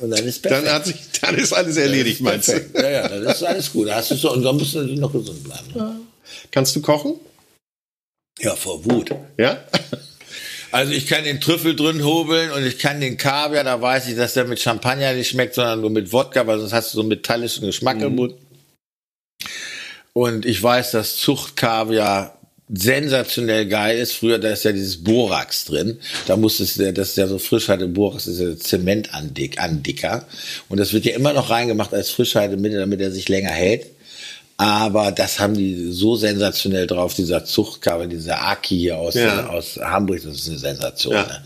Und 0.00 0.10
dann 0.10 0.26
ist 0.26 0.42
perfekt. 0.42 0.66
Dann 0.66 0.74
hat 0.74 0.86
sich, 0.86 0.96
dann 1.20 1.38
ist 1.38 1.52
alles 1.52 1.76
erledigt, 1.76 2.20
meinst 2.20 2.48
du? 2.48 2.60
Ja, 2.74 2.90
ja, 2.90 3.08
dann 3.08 3.22
ist 3.22 3.44
alles 3.44 3.72
gut. 3.72 3.86
Da 3.86 3.94
hast 3.94 4.10
du 4.10 4.16
so, 4.16 4.32
und 4.32 4.42
dann 4.42 4.56
musst 4.56 4.74
du 4.74 4.78
natürlich 4.78 4.98
noch 4.98 5.12
gesund 5.12 5.44
bleiben. 5.44 5.68
Ne? 5.76 6.00
Kannst 6.50 6.74
du 6.74 6.82
kochen? 6.82 7.20
Ja, 8.40 8.56
vor 8.56 8.84
Wut. 8.84 9.14
Ja? 9.38 9.62
Also 10.72 10.92
ich 10.92 11.06
kann 11.06 11.24
den 11.24 11.40
Trüffel 11.40 11.76
drin 11.76 12.02
hobeln 12.02 12.50
und 12.50 12.64
ich 12.64 12.78
kann 12.78 13.00
den 13.00 13.18
Kaviar, 13.18 13.62
da 13.62 13.80
weiß 13.80 14.08
ich, 14.08 14.16
dass 14.16 14.34
der 14.34 14.46
mit 14.46 14.58
Champagner 14.58 15.12
nicht 15.12 15.28
schmeckt, 15.28 15.54
sondern 15.54 15.82
nur 15.82 15.90
mit 15.90 16.12
Wodka, 16.12 16.46
weil 16.46 16.58
sonst 16.58 16.72
hast 16.72 16.92
du 16.92 16.96
so 16.96 17.00
einen 17.02 17.10
metallischen 17.10 17.66
Geschmack 17.66 18.00
im 18.00 18.16
Mund. 18.16 18.34
Und 20.14 20.46
ich 20.46 20.62
weiß, 20.62 20.92
dass 20.92 21.16
Zuchtkaviar 21.18 22.38
sensationell 22.74 23.66
geil 23.66 23.98
ist. 23.98 24.12
Früher, 24.12 24.38
da 24.38 24.50
ist 24.50 24.64
ja 24.64 24.72
dieses 24.72 25.04
Borax 25.04 25.66
drin. 25.66 25.98
Da 26.26 26.36
muss 26.36 26.58
es, 26.58 26.76
das 26.76 27.10
ist 27.10 27.16
ja 27.16 27.26
so 27.26 27.38
Frischhalte 27.38 27.86
Borax, 27.86 28.26
ist 28.26 28.40
ja 28.40 28.56
Zementandick, 28.56 29.60
Andicker. 29.60 30.26
Und 30.70 30.80
das 30.80 30.92
wird 30.94 31.04
ja 31.04 31.14
immer 31.14 31.34
noch 31.34 31.50
reingemacht 31.50 31.92
als 31.92 32.10
Frischhaltemittel, 32.10 32.80
damit 32.80 33.00
er 33.00 33.10
sich 33.10 33.28
länger 33.28 33.50
hält. 33.50 33.86
Aber 34.56 35.10
das 35.12 35.40
haben 35.40 35.54
die 35.54 35.90
so 35.92 36.14
sensationell 36.14 36.86
drauf, 36.86 37.14
dieser 37.14 37.44
Zuchtkaviar, 37.44 38.06
dieser 38.06 38.42
Aki 38.46 38.78
hier 38.78 38.98
aus, 38.98 39.14
Ja. 39.14 39.48
aus 39.48 39.78
Hamburg, 39.82 40.20
das 40.24 40.36
ist 40.36 40.48
eine 40.48 40.58
Sensation. 40.58 41.14
Ja. 41.14 41.22
Ne? 41.24 41.42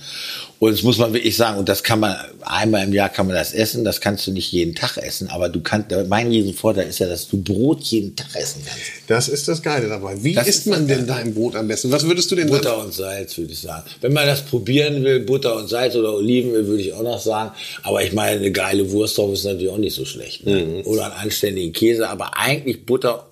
Und 0.58 0.72
das 0.72 0.82
muss 0.82 0.96
man 0.96 1.12
wirklich 1.12 1.36
sagen, 1.36 1.58
und 1.58 1.68
das 1.68 1.82
kann 1.82 2.00
man, 2.00 2.16
einmal 2.40 2.84
im 2.84 2.92
Jahr 2.92 3.10
kann 3.10 3.26
man 3.26 3.36
das 3.36 3.52
essen, 3.52 3.84
das 3.84 4.00
kannst 4.00 4.26
du 4.26 4.32
nicht 4.32 4.50
jeden 4.52 4.74
Tag 4.74 4.96
essen, 4.96 5.28
aber 5.28 5.50
du 5.50 5.60
kannst, 5.60 5.88
mein 6.08 6.28
Riesenvorteil 6.28 6.88
ist 6.88 6.98
ja, 6.98 7.06
dass 7.06 7.28
du 7.28 7.42
Brot 7.42 7.82
jeden 7.82 8.16
Tag 8.16 8.34
essen 8.34 8.62
kannst. 8.66 8.82
Das 9.06 9.28
ist 9.28 9.48
das 9.48 9.62
Geile 9.62 9.88
dabei. 9.88 10.14
Wie 10.22 10.32
Das 10.32 10.48
isst 10.48 10.66
man 10.66 10.88
denn 10.88 11.06
dein 11.06 11.34
Brot 11.34 11.56
am 11.56 11.68
besten? 11.68 11.90
Was 11.90 12.06
würdest 12.06 12.30
du 12.30 12.36
denn 12.36 12.48
Butter 12.48 12.82
und 12.82 12.94
Salz, 12.94 13.36
würde 13.36 13.52
ich 13.52 13.60
sagen. 13.60 13.82
Wenn 14.00 14.14
man 14.14 14.26
das 14.26 14.42
probieren 14.42 15.04
will, 15.04 15.20
Butter 15.20 15.56
und 15.56 15.68
Salz 15.68 15.94
oder 15.94 16.14
Olivenöl, 16.14 16.66
würde 16.66 16.82
ich 16.82 16.92
auch 16.94 17.02
noch 17.02 17.20
sagen. 17.20 17.50
Aber 17.82 18.02
ich 18.02 18.12
meine, 18.12 18.40
eine 18.40 18.50
geile 18.50 18.90
Wurst 18.90 19.18
drauf 19.18 19.32
ist 19.32 19.44
natürlich 19.44 19.68
auch 19.68 19.78
nicht 19.78 19.94
so 19.94 20.04
schlecht. 20.04 20.46
Ne? 20.46 20.82
Oder 20.84 21.06
einen 21.06 21.14
anständigen 21.14 21.72
Käse, 21.72 22.08
aber 22.08 22.36
eigentlich 22.36 22.86
Butter. 22.86 23.25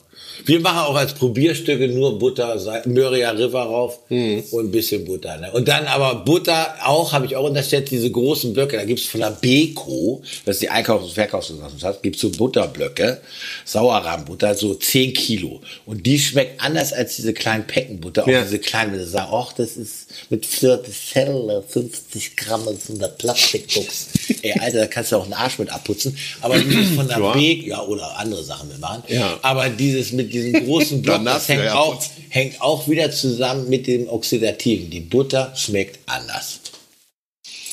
Wir 0.45 0.61
machen 0.61 0.79
auch 0.79 0.95
als 0.97 1.15
Probierstücke 1.15 1.89
nur 1.89 2.19
Butter, 2.19 2.57
Mörrier 2.87 3.37
River 3.39 3.63
rauf 3.63 3.99
und 4.09 4.67
ein 4.67 4.71
bisschen 4.71 5.05
Butter. 5.05 5.37
Ne? 5.39 5.51
Und 5.53 5.69
dann 5.69 5.87
aber 5.87 6.17
Butter 6.25 6.75
auch, 6.85 7.13
habe 7.13 7.27
ich 7.27 7.37
auch 7.37 7.45
unterstellt, 7.49 7.91
diese 7.91 8.11
großen 8.11 8.53
Blöcke, 8.53 8.77
da 8.77 8.85
gibt's 8.85 9.05
von 9.07 9.21
der 9.21 9.31
Beko, 9.31 10.23
das 10.45 10.57
ist 10.57 10.63
die 10.63 10.71
Einkaufs- 10.71 11.05
und 11.05 11.13
Verkaufsgesellschaft, 11.13 12.03
gibt's 12.03 12.21
so 12.21 12.31
Butterblöcke, 12.31 13.21
Sauerrahmbutter, 13.65 14.55
so 14.55 14.75
10 14.75 15.13
Kilo. 15.15 15.61
Und 15.87 16.05
die 16.07 16.19
schmeckt 16.19 16.61
anders 16.63 16.93
als 16.93 17.17
diese 17.17 17.33
kleinen 17.33 17.67
Peckenbutter, 17.67 18.25
auch 18.25 18.29
Ja. 18.29 18.43
diese 18.43 18.59
kleinen, 18.59 18.93
wenn 18.93 19.01
du 19.01 19.07
sagst, 19.07 19.29
ach, 19.33 19.53
das 19.55 19.77
ist 19.77 20.07
mit 20.31 20.47
40 20.47 20.95
Celle, 21.13 21.63
50 21.67 22.37
Gramm 22.37 22.67
in 22.69 22.79
so 22.79 22.95
einer 22.95 23.09
Plastikbox. 23.09 24.07
Ey, 24.43 24.53
Alter, 24.61 24.79
da 24.81 24.87
kannst 24.87 25.13
du 25.13 25.17
auch 25.17 25.25
einen 25.25 25.33
Arsch 25.33 25.59
mit 25.59 25.71
abputzen. 25.73 26.17
Aber 26.41 26.59
dieses 26.59 26.95
von 26.95 27.09
der 27.09 27.19
Ja. 27.19 27.33
Beko, 27.33 27.67
ja, 27.69 27.83
oder 27.83 28.19
andere 28.19 28.43
Sachen 28.45 28.69
mitmachen. 28.69 29.03
Ja. 29.09 29.39
Aber 29.43 29.69
dieses 29.69 30.13
mit 30.13 30.24
diesem 30.33 30.65
großen 30.65 31.03
Block, 31.03 31.25
das 31.25 31.49
hängt 31.49 31.65
ja, 31.65 31.75
auch, 31.75 32.03
hängt 32.29 32.61
auch 32.61 32.89
wieder 32.89 33.11
zusammen 33.11 33.69
mit 33.69 33.87
dem 33.87 34.09
Oxidativen. 34.09 34.91
Die 34.91 35.01
Butter 35.01 35.53
schmeckt 35.57 35.99
anders. 36.07 36.61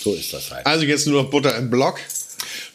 So 0.03 0.13
ist 0.13 0.33
das 0.33 0.51
halt. 0.51 0.65
Also 0.65 0.85
jetzt 0.85 1.07
nur 1.07 1.23
noch 1.23 1.29
Butter 1.29 1.55
im 1.57 1.69
Block. 1.69 1.99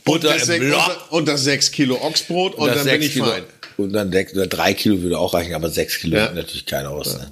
Butter 0.05 0.35
und 0.35 0.49
im 0.49 0.69
Block. 0.69 1.07
Und 1.11 1.29
das 1.29 1.45
6 1.45 1.73
Kilo 1.73 1.97
Ochsbrot 2.01 2.55
und, 2.55 2.69
das 2.69 2.85
dann 2.85 2.87
bin 2.87 3.03
ich 3.03 3.13
Kilo, 3.13 3.27
fein. 3.27 3.45
Und 3.77 3.93
dann 3.93 4.11
sechs 4.11 4.33
oder 4.33 4.47
drei 4.47 4.73
Kilo 4.75 5.03
würde 5.03 5.19
auch 5.19 5.35
reichen, 5.35 5.55
aber 5.55 5.69
sechs 5.69 5.99
Kilo 5.99 6.17
Ja. 6.17 6.27
ja. 6.27 6.33
natürlich 6.33 6.67
keiner 6.67 6.91
aus. 6.91 7.19
Ne? 7.19 7.31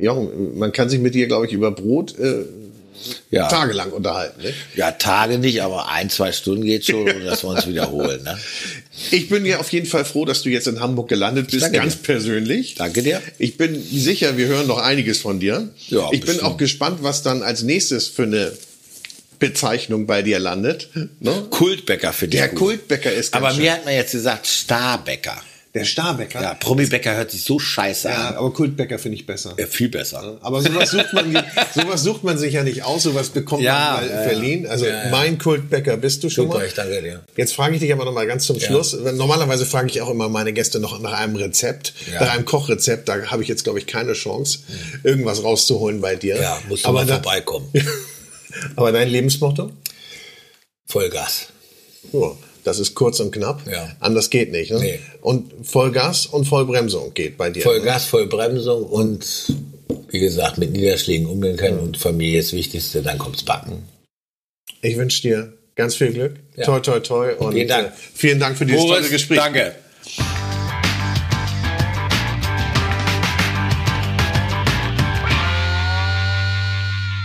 Jochen, 0.00 0.58
man 0.58 0.72
kann 0.72 0.88
sich 0.88 1.00
mit 1.00 1.14
dir, 1.14 1.26
glaube 1.26 1.46
ich, 1.46 1.52
über 1.52 1.70
Brot 1.70 2.18
äh, 2.18 2.44
Ja. 3.30 3.48
tagelang 3.48 3.90
unterhalten. 3.90 4.42
Ne? 4.42 4.52
ja, 4.76 4.92
Tage 4.92 5.38
nicht, 5.38 5.62
aber 5.62 5.88
ein, 5.88 6.10
zwei 6.10 6.32
Stunden 6.32 6.64
geht 6.64 6.84
schon, 6.86 7.00
ohne 7.08 7.24
dass 7.24 7.42
wir 7.42 7.50
uns 7.50 7.66
wiederholen. 7.66 8.22
Ne? 8.22 8.38
Ich 9.10 9.28
bin 9.28 9.44
ja 9.46 9.58
auf 9.58 9.72
jeden 9.72 9.86
Fall 9.86 10.04
froh, 10.04 10.24
dass 10.24 10.42
du 10.42 10.48
jetzt 10.50 10.66
in 10.68 10.80
Hamburg 10.80 11.08
gelandet 11.08 11.50
bist, 11.50 11.62
Danke 11.64 11.78
ganz 11.78 11.96
dir. 11.96 12.02
persönlich. 12.02 12.74
Danke 12.76 13.02
dir. 13.02 13.20
Ich 13.38 13.56
bin 13.56 13.82
sicher, 13.82 14.36
wir 14.36 14.46
hören 14.46 14.66
noch 14.66 14.78
einiges 14.78 15.18
von 15.18 15.40
dir. 15.40 15.68
Ja, 15.88 16.04
ich 16.12 16.20
bin 16.20 16.26
bestimmt. 16.26 16.42
auch 16.44 16.56
gespannt, 16.56 16.98
was 17.02 17.22
dann 17.22 17.42
als 17.42 17.62
nächstes 17.62 18.08
für 18.08 18.24
eine 18.24 18.52
Bezeichnung 19.38 20.06
bei 20.06 20.22
dir 20.22 20.38
landet. 20.38 20.88
Ne? 21.18 21.46
Kultbäcker 21.50 22.12
finde 22.12 22.36
ich 22.36 22.40
Der 22.42 22.50
gut. 22.50 22.58
Kultbäcker 22.58 23.12
ist 23.12 23.34
Aber 23.34 23.52
mir 23.54 23.72
hat 23.72 23.84
man 23.84 23.94
jetzt 23.94 24.12
gesagt 24.12 24.46
Starbäcker. 24.46 25.42
Der 25.74 25.84
Starbäcker. 25.86 26.42
Ja, 26.42 26.52
Promi-Bäcker 26.52 27.16
hört 27.16 27.30
sich 27.30 27.44
so 27.44 27.58
scheiße 27.58 28.08
Ja, 28.10 28.28
an. 28.28 28.34
aber 28.36 28.52
Kultbäcker 28.52 28.98
finde 28.98 29.16
ich 29.16 29.24
besser. 29.24 29.54
Ja, 29.58 29.66
viel 29.66 29.88
besser. 29.88 30.36
Aber 30.42 30.60
sowas 30.60 30.90
sucht 30.90 31.14
man, 31.14 31.32
sowas 31.74 32.02
sucht 32.02 32.24
man 32.24 32.36
sich 32.36 32.52
ja 32.52 32.62
nicht 32.62 32.82
aus, 32.84 33.04
sowas 33.04 33.30
bekommt 33.30 33.62
Ja, 33.62 33.96
man 34.00 34.06
mal 34.08 34.14
ja, 34.14 34.22
verliehen. 34.28 34.66
Also 34.66 34.84
mein 35.10 35.38
Kultbäcker 35.38 35.96
bist 35.96 36.22
du 36.24 36.28
schon 36.28 36.44
Super, 36.48 36.58
mal. 36.58 36.66
ich 36.66 36.74
danke 36.74 37.00
dir. 37.00 37.24
Jetzt 37.38 37.54
frage 37.54 37.74
ich 37.74 37.80
dich 37.80 37.90
aber 37.90 38.04
noch 38.04 38.12
mal 38.12 38.26
ganz 38.26 38.44
zum 38.44 38.60
Schluss. 38.60 38.92
Normalerweise 39.14 39.64
frage 39.64 39.88
ich 39.88 40.02
auch 40.02 40.10
immer 40.10 40.28
meine 40.28 40.52
Gäste 40.52 40.78
noch 40.78 41.00
nach 41.00 41.14
einem 41.14 41.36
Rezept, 41.36 41.94
nach 42.20 42.34
einem 42.34 42.44
Kochrezept. 42.44 43.08
Da 43.08 43.26
habe 43.30 43.42
ich 43.42 43.48
jetzt, 43.48 43.64
glaube 43.64 43.78
ich, 43.78 43.86
keine 43.86 44.12
Chance, 44.12 44.58
irgendwas 45.04 45.42
rauszuholen 45.42 46.02
bei 46.02 46.16
dir. 46.16 46.36
Ja, 46.38 46.60
musst 46.68 46.84
du 46.84 46.88
aber 46.90 46.98
mal 47.00 47.06
da- 47.06 47.14
vorbeikommen. 47.14 47.68
Aber 48.76 48.92
dein 48.92 49.08
Lebensmotto? 49.08 49.70
Vollgas. 50.86 51.46
Ja, 52.12 52.32
Das 52.64 52.78
ist 52.78 52.94
kurz 52.94 53.18
und 53.20 53.32
knapp. 53.32 53.62
Ja. 53.70 53.88
Anders 53.98 54.30
geht 54.30 54.52
nicht. 54.52 54.70
Ne? 54.70 54.78
Nee. 54.78 54.98
Und 55.20 55.52
Vollgas 55.66 56.26
und 56.26 56.44
Vollbremsung 56.44 57.12
geht 57.14 57.36
bei 57.36 57.50
dir. 57.50 57.62
Vollgas, 57.62 58.04
Vollbremsung 58.04 58.84
und 58.84 59.52
wie 60.08 60.20
gesagt, 60.20 60.58
mit 60.58 60.72
Niederschlägen 60.72 61.26
umgehen 61.26 61.56
können 61.56 61.80
und 61.80 61.96
Familie 61.96 62.38
ist 62.40 62.52
das 62.52 62.58
Wichtigste, 62.58 63.02
dann 63.02 63.18
kommt's 63.18 63.42
backen. 63.42 63.82
Ich 64.80 64.96
wünsche 64.96 65.22
dir 65.22 65.52
ganz 65.74 65.96
viel 65.96 66.12
Glück. 66.12 66.36
Ja. 66.56 66.64
Toi, 66.64 66.80
toi, 66.80 67.00
toi. 67.00 67.34
Und 67.36 67.54
Vielen 67.54 67.68
Dank. 67.68 67.88
Äh, 67.88 67.90
vielen 68.14 68.40
Dank 68.40 68.56
für 68.56 68.66
dieses 68.66 68.84
tolle 68.84 69.08
Gespräch. 69.08 69.38
danke. 69.38 69.74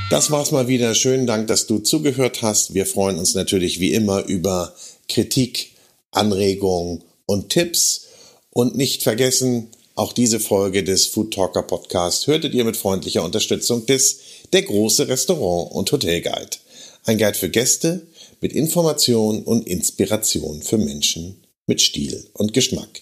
Das 0.10 0.32
war's 0.32 0.52
mal 0.52 0.70
wieder. 0.70 0.96
Schönen 0.96 1.28
Dank, 1.28 1.48
dass 1.48 1.68
du 1.68 1.80
zugehört 1.80 2.42
hast. 2.42 2.74
Wir 2.74 2.86
freuen 2.86 3.18
uns 3.20 3.36
natürlich 3.36 3.82
wie 3.82 3.92
immer 3.92 4.24
über 4.24 4.74
Kritik, 5.10 5.74
Anregungen 6.12 7.04
und 7.26 7.50
Tipps. 7.50 8.06
Und 8.50 8.76
nicht 8.76 9.04
vergessen, 9.04 9.70
auch 9.96 10.14
diese 10.14 10.40
Folge 10.40 10.84
des 10.84 11.08
Food 11.08 11.34
Talker 11.34 11.64
Podcast 11.64 12.28
hörtet 12.28 12.54
ihr 12.54 12.64
mit 12.64 12.78
freundlicher 12.78 13.24
Unterstützung 13.24 13.88
des 13.88 14.20
Der 14.54 14.62
große 14.62 15.08
Restaurant 15.08 15.72
und 15.72 15.92
Hotel 15.92 16.22
Guide. 16.22 16.58
Ein 17.04 17.18
Guide 17.18 17.38
für 17.38 17.50
Gäste 17.50 18.06
mit 18.42 18.54
Information 18.54 19.44
und 19.44 19.68
Inspiration 19.68 20.62
für 20.62 20.78
Menschen 20.78 21.44
mit 21.66 21.82
Stil 21.82 22.30
und 22.34 22.54
Geschmack. 22.54 23.02